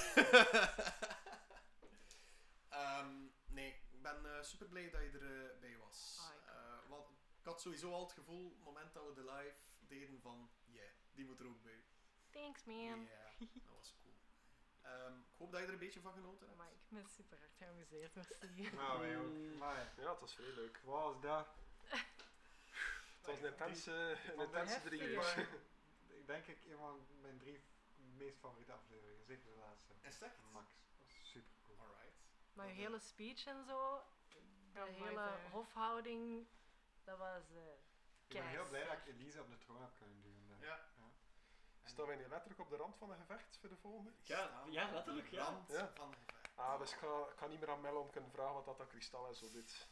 Ehm, 2.70 3.14
nee, 3.48 3.68
ik 3.92 4.02
ben 4.02 4.26
eh, 4.36 4.44
super 4.44 4.68
blij 4.68 4.90
dat 4.90 5.02
je 5.02 5.08
erbij 5.54 5.78
was. 5.78 6.18
Ah, 6.22 6.34
ik 6.36 6.48
Eh, 6.48 6.90
want 6.90 7.08
ik 7.40 7.46
had 7.46 7.62
sowieso 7.62 7.92
al 7.94 8.04
het 8.04 8.12
gevoel, 8.12 8.50
het 8.56 8.64
moment 8.64 8.94
dat 8.94 9.06
we 9.06 9.14
de 9.14 9.24
live 9.32 9.56
deden, 9.80 10.22
van 10.22 10.50
yeah, 10.66 10.90
die 11.20 11.28
moet 11.28 11.40
er 11.40 11.46
ook 11.48 11.62
bij. 11.64 11.84
Thanks 12.30 12.64
Ja, 12.66 12.96
man. 12.96 13.08
dat 13.40 13.76
was 13.76 13.94
cool. 14.02 14.14
Ehm, 14.82 15.14
ik 15.20 15.38
hoop 15.38 15.52
dat 15.52 15.60
je 15.62 15.66
er 15.68 15.74
een 15.74 15.80
beetje 15.80 16.02
van 16.02 16.14
genoten 16.14 16.48
hebt. 16.48 16.60
Amai, 16.60 16.74
ik 16.76 16.90
ben 16.90 17.10
super 17.10 17.38
hard 17.38 17.54
geamuseerd, 17.58 18.16
merci. 18.16 18.70
Nou, 18.76 19.00
wij 19.04 19.18
ook. 19.18 19.58
Maar, 19.58 19.94
Ja, 19.98 20.10
het 20.12 20.20
was 20.20 20.34
vrij 20.36 20.54
leuk. 20.54 20.80
wat 20.84 21.04
was 21.04 21.22
dat? 21.22 21.48
Het 21.88 23.26
was 23.26 23.40
een 23.40 23.46
intense, 23.46 24.18
een 24.38 24.82
drie 24.82 25.02
uur. 25.02 25.48
Ik 26.20 26.26
denk 26.36 26.46
ik 26.48 26.64
een 26.66 26.78
van 26.78 27.06
mijn 27.22 27.38
drie 27.38 27.62
meest 28.18 28.38
favoriete 28.38 28.72
afleveringen. 28.74 29.26
Zeker 29.26 29.46
de 29.46 29.58
laatste. 29.60 29.94
Is 30.02 30.20
dat? 30.20 30.30
Max. 30.52 30.72
Dat 30.98 31.08
was 31.08 31.30
super 31.32 31.52
cool. 31.64 31.78
Alright. 31.80 32.16
Maar 32.54 32.68
je 32.68 32.74
hele 32.74 33.00
speech 33.00 33.46
en 33.46 33.64
zo, 33.66 34.02
de 34.74 34.80
hele 34.92 35.30
hofhouding, 35.52 36.48
dat 37.04 37.18
was... 37.18 37.44
eh, 37.50 37.72
Ik 38.28 38.36
ben 38.36 38.48
heel 38.48 38.68
blij 38.68 38.84
dat 38.84 38.94
ik 38.94 39.06
Elise 39.06 39.42
op 39.42 39.50
de 39.50 39.58
troon 39.58 39.82
heb 39.82 39.92
kunnen 39.98 40.22
duwen. 40.22 40.29
Staan 41.90 42.06
wij 42.08 42.16
nu 42.16 42.28
letterlijk 42.28 42.60
op 42.60 42.70
de 42.70 42.76
rand 42.76 42.96
van 42.98 43.12
een 43.12 43.18
gevecht 43.20 43.58
voor 43.60 43.70
de 43.70 43.76
volgende? 43.76 44.12
Ja, 44.22 44.64
ja, 44.70 44.88
op 44.88 44.94
letterlijk, 44.94 45.30
de 45.30 45.36
ja. 45.36 45.44
rand 45.44 45.72
Ja. 45.72 45.92
van 45.96 46.10
het 46.10 46.20
gevecht. 46.26 46.52
Ah, 46.56 46.80
dus 46.80 46.92
ik 46.92 46.98
ga, 46.98 47.08
ik 47.32 47.38
ga 47.38 47.48
niet 47.48 47.60
meer 47.60 47.70
aan 47.70 47.82
Mel 47.82 47.96
om 47.96 48.10
kunnen 48.10 48.32
vragen 48.32 48.54
wat 48.54 48.66
dat, 48.66 48.78
dat 48.78 48.88
kristal 48.88 49.28
en 49.28 49.36
zo 49.36 49.52
doet. 49.52 49.88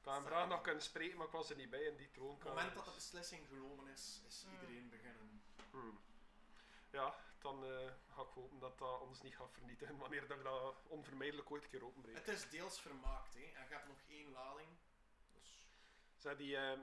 Ik 0.00 0.08
had 0.08 0.14
hem 0.14 0.26
graag 0.26 0.48
nog 0.48 0.60
kunnen 0.60 0.82
spreken, 0.82 1.16
maar 1.16 1.26
ik 1.26 1.32
was 1.32 1.50
er 1.50 1.56
niet 1.56 1.70
bij 1.70 1.82
in 1.82 1.96
die 1.96 2.06
Op 2.06 2.12
troonkamer. 2.12 2.46
het 2.48 2.54
moment 2.56 2.74
dat 2.74 2.84
de 2.84 2.90
beslissing 2.94 3.46
genomen 3.48 3.86
is, 3.88 4.22
is 4.26 4.44
Mm. 4.46 4.52
iedereen 4.52 4.88
beginnen. 4.88 5.42
Hmm. 5.70 6.00
Ja, 6.90 7.14
dan 7.38 7.64
eh, 7.64 7.90
ga 8.14 8.22
ik 8.22 8.28
hopen 8.34 8.58
dat 8.58 8.78
dat 8.78 9.00
ons 9.00 9.22
niet 9.22 9.34
gaat 9.36 9.52
vernietigen 9.52 9.96
wanneer 9.98 10.26
dat 10.28 10.42
dat 10.44 10.74
onvermijdelijk 10.88 11.50
ooit 11.50 11.62
een 11.64 11.70
keer 11.70 11.84
openbreek. 11.84 12.14
Het 12.14 12.28
is 12.28 12.48
deels 12.50 12.80
vermaakt, 12.80 13.34
hè. 13.34 13.40
en 13.40 13.68
je 13.68 13.74
hebt 13.74 13.88
nog 13.88 13.98
één 14.08 14.30
lading. 14.32 14.68
Dus 15.32 15.58
Zijn, 16.16 16.36
die, 16.36 16.56
eh, 16.56 16.78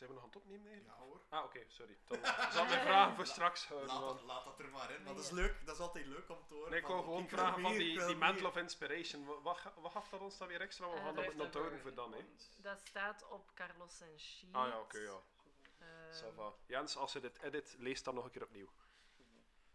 zijn 0.00 0.10
we 0.10 0.16
nog 0.16 0.24
aan 0.24 0.30
het 0.34 0.42
opnemen 0.42 0.66
eigenlijk? 0.70 0.98
ja 0.98 1.04
hoor. 1.06 1.20
Ah, 1.28 1.44
oké, 1.44 1.64
sorry. 1.68 1.98
Dan 2.08 2.18
zal 2.52 2.64
mijn 2.64 2.80
vragen 2.80 3.14
voor 3.16 3.26
straks 3.26 3.66
houden. 3.66 3.88
Laat 3.88 4.00
want- 4.00 4.18
dat, 4.18 4.26
laat 4.26 4.44
dat 4.44 4.58
er 4.58 4.68
maar 4.68 4.90
in. 4.90 5.02
Maar 5.02 5.14
dat 5.14 5.24
is 5.24 5.30
leuk, 5.30 5.66
dat 5.66 5.74
is 5.74 5.80
altijd 5.80 6.06
leuk 6.06 6.28
om 6.28 6.46
te 6.46 6.54
horen. 6.54 6.70
Nee, 6.70 6.80
ik 6.80 6.86
wou 6.86 7.00
gewoon 7.02 7.18
wil 7.28 7.38
vragen 7.38 7.62
van 7.62 7.72
die, 7.72 7.96
wil 7.96 8.06
die. 8.06 8.16
Mantle 8.16 8.46
of 8.48 8.56
Inspiration. 8.56 9.24
Wa- 9.26 9.40
Wat, 9.40 9.60
wat 9.76 9.92
gaf 9.92 10.08
dat 10.08 10.20
ons 10.20 10.38
dan 10.38 10.48
weer 10.48 10.60
extra? 10.60 10.88
We 10.90 10.96
Eh, 10.96 11.04
gaan 11.04 11.14
dat 11.14 11.24
vijf 11.24 11.26
moeten 11.36 11.46
onthouden 11.46 11.80
voor 11.80 11.94
dan, 11.94 12.12
hè. 12.12 12.24
Dat 12.56 12.80
staat 12.80 13.28
op 13.28 13.50
Carlos 13.54 14.00
en 14.00 14.20
Sheet. 14.20 14.54
Ah 14.54 14.68
ja, 14.68 14.80
oké, 14.80 14.98
ja. 14.98 15.20
Va. 16.36 16.52
Jens, 16.66 16.96
als 16.96 17.12
je 17.12 17.20
dit 17.20 17.38
edit, 17.42 17.74
lees 17.78 18.02
dan 18.02 18.14
nog 18.14 18.24
een 18.24 18.30
keer 18.30 18.42
opnieuw. 18.42 18.68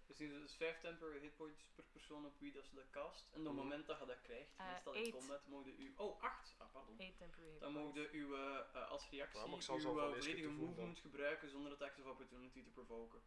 Dus 0.08 0.18
die 0.18 0.30
dus 0.30 0.56
5 0.56 0.80
temporary 0.80 1.20
hitpoints 1.20 1.64
per 1.76 1.84
persoon 1.92 2.26
op 2.26 2.40
wie 2.40 2.52
dat 2.52 2.66
ze 2.66 2.76
dat 2.76 2.90
cast. 2.90 3.26
En 3.32 3.40
op 3.40 3.46
het 3.46 3.54
Mhm. 3.54 3.64
moment 3.64 3.86
dat 3.88 4.00
je 4.00 4.06
dat 4.06 4.22
krijgt, 4.22 4.52
Eh, 4.58 4.72
meestal 4.72 4.94
in 4.94 5.02
eight. 5.04 5.18
combat, 5.18 5.48
mogen 5.48 5.76
u... 5.82 5.94
Oh, 5.98 6.22
8! 6.24 6.56
Ah, 6.58 6.72
pardon. 6.72 7.00
eight 7.00 7.18
temporary 7.18 7.52
hit 7.52 7.60
Dan 7.60 7.72
mogen 7.74 8.08
u 8.12 8.34
eh, 8.34 8.60
eh, 8.74 8.90
als 8.90 9.10
reactie 9.10 9.40
ik 9.40 9.46
uw 9.46 10.00
eh, 10.00 10.14
volledige 10.18 10.50
movement 10.50 11.00
gebruiken 11.00 11.50
zonder 11.50 11.72
het 11.72 11.82
act 11.82 12.00
of 12.00 12.06
opportunity 12.06 12.64
te 12.64 12.70
provoken. 12.70 13.22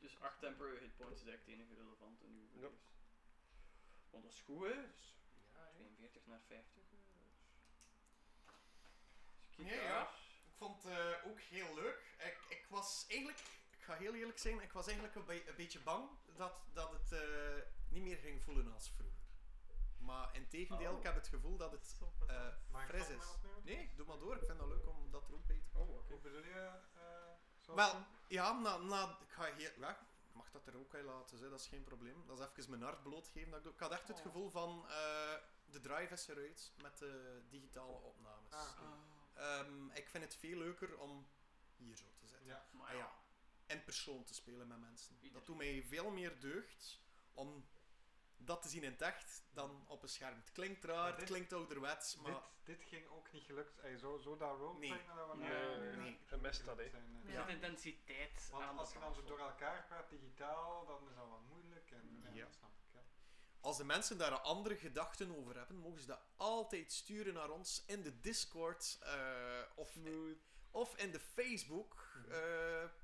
Dus 0.00 0.20
8 0.20 0.38
temporary 0.40 0.78
hitpoints 0.78 1.20
is 1.20 1.26
eigenlijk 1.26 1.58
het 1.60 1.68
enige 1.70 1.82
relevant 1.82 2.22
in 2.22 2.32
uw 2.32 2.60
Ja. 2.60 2.66
race. 2.68 2.90
Want 4.10 4.22
dat 4.24 4.32
is 4.32 4.40
goed, 4.40 4.62
hè? 4.62 4.86
Dus 4.90 5.14
42 5.74 6.26
naar 6.26 6.40
50. 6.46 6.82
eh, 6.92 6.98
dus- 9.56 9.66
Ja, 9.66 9.82
ja. 9.82 10.02
Ik 10.46 10.58
vond 10.68 10.82
het 10.82 10.92
eh, 10.92 11.26
ook 11.30 11.40
heel 11.40 11.74
leuk. 11.74 12.14
Ik, 12.18 12.38
ik 12.48 12.66
was 12.68 13.04
eigenlijk, 13.08 13.38
ik 13.38 13.61
ga 13.92 13.98
heel 13.98 14.14
eerlijk 14.14 14.38
zijn, 14.38 14.60
ik 14.60 14.72
was 14.72 14.84
eigenlijk 14.86 15.14
een, 15.16 15.24
be- 15.24 15.48
een 15.48 15.56
beetje 15.56 15.80
bang 15.80 16.08
dat, 16.36 16.52
dat 16.72 16.90
het 16.92 17.12
eh, 17.12 17.62
niet 17.88 18.02
meer 18.02 18.16
ging 18.16 18.42
voelen 18.42 18.72
als 18.72 18.90
vroeger. 18.90 19.20
Maar 19.98 20.34
in 20.36 20.48
tegendeel, 20.48 20.92
Oh. 20.92 20.98
ik 20.98 21.04
heb 21.04 21.14
het 21.14 21.28
gevoel 21.28 21.56
dat 21.56 21.72
het 21.72 21.96
eh, 22.26 22.46
ik 22.46 22.86
fris 22.88 23.08
is. 23.08 23.24
Nee, 23.62 23.90
doe 23.96 24.06
maar 24.06 24.18
door. 24.18 24.36
Ik 24.36 24.44
vind 24.44 24.58
dat 24.58 24.68
leuk 24.68 24.88
om 24.88 25.10
dat 25.10 25.28
er 25.28 25.34
ook 25.34 25.46
bij 25.46 25.62
te 25.72 25.78
Oh, 25.78 25.88
oké. 25.90 26.12
Hoe 26.12 26.20
bedoel 26.20 26.44
je? 26.44 26.70
eh, 26.94 27.02
zo 27.60 27.74
Wel, 27.74 28.04
ja, 28.28 28.52
na, 28.60 28.76
na, 28.76 29.18
ik 29.20 29.30
ga 29.32 29.46
ik 29.46 30.36
mag 30.36 30.50
dat 30.50 30.66
er 30.66 30.76
ook 30.78 30.90
bij 30.90 31.02
laten, 31.02 31.38
hè, 31.38 31.50
dat 31.50 31.60
is 31.60 31.66
geen 31.66 31.84
probleem. 31.84 32.26
Dat 32.26 32.38
is 32.38 32.46
even 32.56 32.70
mijn 32.70 32.82
hart 32.82 33.02
blootgeven. 33.02 33.50
Dat 33.50 33.58
ik, 33.58 33.64
doe. 33.64 33.72
ik 33.74 33.80
had 33.80 33.90
echt 33.92 34.08
het 34.08 34.16
Oh. 34.16 34.22
gevoel 34.22 34.50
van, 34.50 34.84
eh, 34.88 35.34
de 35.70 35.80
drive 35.80 36.12
is 36.12 36.28
eruit 36.28 36.72
met 36.82 36.98
de 36.98 37.42
digitale 37.48 37.92
opnames. 37.92 38.52
Ah. 38.52 38.60
Ah, 38.60 38.92
Ehm, 39.34 39.90
ik 39.90 40.08
vind 40.08 40.24
het 40.24 40.34
veel 40.36 40.58
leuker 40.58 40.98
om 40.98 41.26
hier 41.76 41.96
zo 41.96 42.04
te 42.16 42.26
zitten. 42.26 42.46
Ja. 42.46 42.64
maar 42.70 42.86
Ah, 42.90 42.96
ja. 42.96 43.12
In 43.72 43.84
persoon 43.84 44.24
te 44.24 44.34
spelen 44.34 44.68
met 44.68 44.80
mensen. 44.80 45.16
Ieder. 45.20 45.32
Dat 45.38 45.46
doet 45.46 45.56
mij 45.56 45.82
veel 45.88 46.10
meer 46.10 46.40
deugd 46.40 47.00
om 47.34 47.68
dat 48.36 48.62
te 48.62 48.68
zien 48.68 48.82
in 48.82 48.90
het 48.90 49.02
echt 49.02 49.42
dan 49.52 49.84
op 49.88 50.02
een 50.02 50.08
scherm. 50.08 50.36
Het 50.36 50.52
klinkt 50.52 50.84
raar, 50.84 51.16
het 51.16 51.24
klinkt 51.24 51.52
ouderwets, 51.52 52.16
maar... 52.16 52.32
Dit, 52.32 52.76
dit 52.78 52.88
ging 52.88 53.06
ook 53.06 53.32
niet 53.32 53.44
gelukt. 53.44 53.78
Ey, 53.78 53.96
zo, 53.98 54.18
zo 54.18 54.36
dat 54.36 54.56
roleplay 54.58 54.88
Nee. 54.90 55.06
dat 55.16 55.30
we 55.30 55.36
Nee, 55.36 55.78
nee, 55.78 55.96
nee. 55.96 56.18
dat 56.20 56.30
Je 56.30 56.36
mist 56.46 56.64
dat, 56.64 56.76
hè. 56.76 56.82
eh. 56.82 57.34
Er 57.36 57.44
zit 57.44 57.48
intensiteit 57.54 58.48
Want 58.50 58.64
aan 58.64 58.78
als 58.78 58.92
je 58.92 58.98
dan 58.98 59.14
zo 59.14 59.24
door 59.24 59.38
elkaar 59.38 59.84
praat 59.88 60.10
digitaal, 60.10 60.86
dan 60.86 61.08
is 61.08 61.14
dat 61.14 61.28
wat 61.28 61.42
moeilijk. 61.48 61.90
En, 61.90 62.22
en 62.24 62.34
Ja. 62.34 62.44
dat 62.44 62.54
snap 62.54 62.70
ik. 62.70 62.92
Ja. 62.92 63.00
Als 63.60 63.76
de 63.76 63.84
mensen 63.84 64.18
daar 64.18 64.38
andere 64.40 64.76
gedachten 64.76 65.36
over 65.36 65.56
hebben, 65.56 65.76
mogen 65.76 66.00
ze 66.00 66.06
dat 66.06 66.22
altijd 66.36 66.92
sturen 66.92 67.34
naar 67.34 67.50
ons 67.50 67.84
in 67.86 68.02
de 68.02 68.20
Discord 68.20 68.98
eh, 69.02 69.62
of, 69.74 69.96
of 70.72 70.96
in 70.96 71.12
de 71.12 71.20
Facebook, 71.20 72.06
eh, 72.30 72.38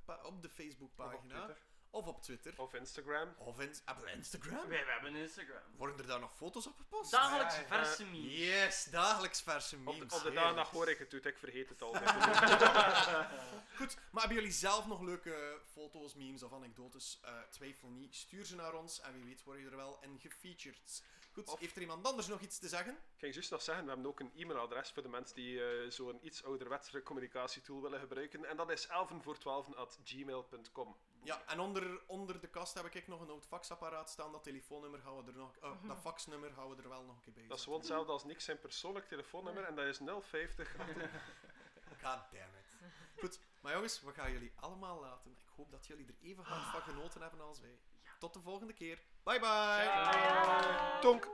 pa- 0.04 0.20
op 0.22 0.42
de 0.42 0.48
Of 0.48 0.54
Facebookpagina. 0.54 1.34
op 1.38 1.44
Twitter. 1.44 1.66
Of 1.90 2.06
op 2.06 2.22
Twitter. 2.22 2.54
Of 2.56 2.74
Instagram. 2.74 3.34
Of 3.38 3.60
in, 3.60 3.74
hebben 3.84 4.04
we 4.04 4.10
Instagram? 4.12 4.68
Wij, 4.68 4.84
wij 4.84 4.92
hebben 4.92 5.14
een 5.14 5.20
Instagram. 5.20 5.62
Worden 5.76 5.98
er 5.98 6.06
daar 6.06 6.20
nog 6.20 6.36
foto's 6.36 6.66
op 6.66 6.76
gepost? 6.76 7.10
Dagelijks 7.10 7.54
Ja, 7.54 7.60
ja. 7.60 7.66
verse 7.66 8.04
memes. 8.04 8.36
Yes, 8.38 8.84
dagelijks 8.84 9.42
verse 9.42 9.76
Op 9.76 9.82
memes. 9.82 10.08
de, 10.08 10.16
op 10.16 10.22
de 10.22 10.32
dag 10.32 10.70
hoor 10.70 10.88
ik 10.88 10.98
het 10.98 11.10
doet, 11.10 11.26
ik 11.26 11.38
vergeet 11.38 11.68
het 11.68 11.82
altijd. 11.82 12.10
Goed, 13.78 13.96
maar 14.10 14.22
hebben 14.22 14.34
jullie 14.34 14.50
zelf 14.52 14.86
nog 14.86 15.00
leuke 15.00 15.60
foto's, 15.72 16.14
memes 16.14 16.42
of 16.42 16.52
anekdotes? 16.52 17.20
Eh, 17.22 17.32
twijfel 17.50 17.88
niet, 17.88 18.14
stuur 18.16 18.44
ze 18.44 18.54
naar 18.54 18.74
ons 18.74 19.00
en 19.00 19.12
wie 19.12 19.24
weet 19.24 19.42
word 19.42 19.58
je 19.60 19.66
er 19.68 19.76
wel 19.76 19.98
in 20.02 20.18
gefeatured. 20.20 21.02
Goed, 21.38 21.48
Of- 21.54 21.60
heeft 21.60 21.74
er 21.76 21.80
iemand 21.80 22.06
anders 22.06 22.26
nog 22.26 22.40
iets 22.40 22.58
te 22.58 22.68
zeggen? 22.68 22.92
Ik 22.92 23.18
ging 23.18 23.34
juist 23.34 23.50
nog 23.50 23.62
zeggen, 23.62 23.84
we 23.84 23.90
hebben 23.90 24.08
ook 24.08 24.20
een 24.20 24.32
e-mailadres 24.36 24.90
voor 24.90 25.02
de 25.02 25.08
mensen 25.08 25.36
die 25.36 25.64
eh, 25.64 25.90
zo'n 25.90 26.26
iets 26.26 26.44
ouderwetsere 26.44 27.02
communicatietool 27.02 27.82
willen 27.82 28.00
gebruiken. 28.00 28.44
En 28.44 28.56
dat 28.56 28.70
is 28.70 28.86
11 28.86 29.10
voor 29.22 29.38
12 29.38 29.74
at 29.74 29.98
gmail.com. 30.04 30.96
Ja, 31.22 31.42
en 31.46 31.60
onder, 31.60 32.00
onder 32.06 32.40
de 32.40 32.48
kast 32.48 32.74
heb 32.74 32.84
ik 32.94 33.08
nog 33.08 33.20
een 33.20 33.30
oud 33.30 33.46
faxapparaat 33.46 34.10
staan. 34.10 34.32
Dat 34.32 34.42
telefoonnummer 34.42 35.00
gaan 35.00 35.16
we 35.16 35.30
er 35.32 35.36
nog... 35.38 35.56
eh, 35.56 35.72
dat 35.86 35.98
faxnummer 36.00 36.52
gaan 36.52 36.68
we 36.68 36.82
er 36.82 36.88
wel 36.88 37.02
nog 37.04 37.16
een 37.16 37.22
keer 37.22 37.32
bij 37.32 37.46
Dat 37.46 37.58
is 37.58 37.64
gewoon 37.64 37.78
hetzelfde 37.78 38.12
als 38.12 38.24
Nick 38.24 38.40
zijn 38.40 38.60
persoonlijk 38.60 39.08
telefoonnummer 39.08 39.64
en 39.64 39.74
dat 39.74 39.86
is 39.86 39.98
050. 40.20 40.76
God 42.02 42.20
damn 42.30 42.54
it. 42.58 42.76
Goed, 43.18 43.40
maar 43.60 43.72
jongens, 43.72 44.00
we 44.00 44.12
gaan 44.12 44.32
jullie 44.32 44.52
allemaal 44.56 45.00
laten. 45.00 45.30
Ik 45.30 45.48
hoop 45.56 45.70
dat 45.70 45.86
jullie 45.86 46.06
er 46.06 46.14
even 46.20 46.44
hard 46.44 46.70
van 46.70 46.82
genoten 46.82 47.20
hebben 47.20 47.40
als 47.40 47.60
wij. 47.60 47.78
Tot 48.18 48.34
de 48.34 48.40
volgende 48.40 48.72
keer. 48.72 48.98
Bye 49.24 49.38
bye! 49.40 49.84
Ciao. 49.84 51.00
Tonk! 51.00 51.28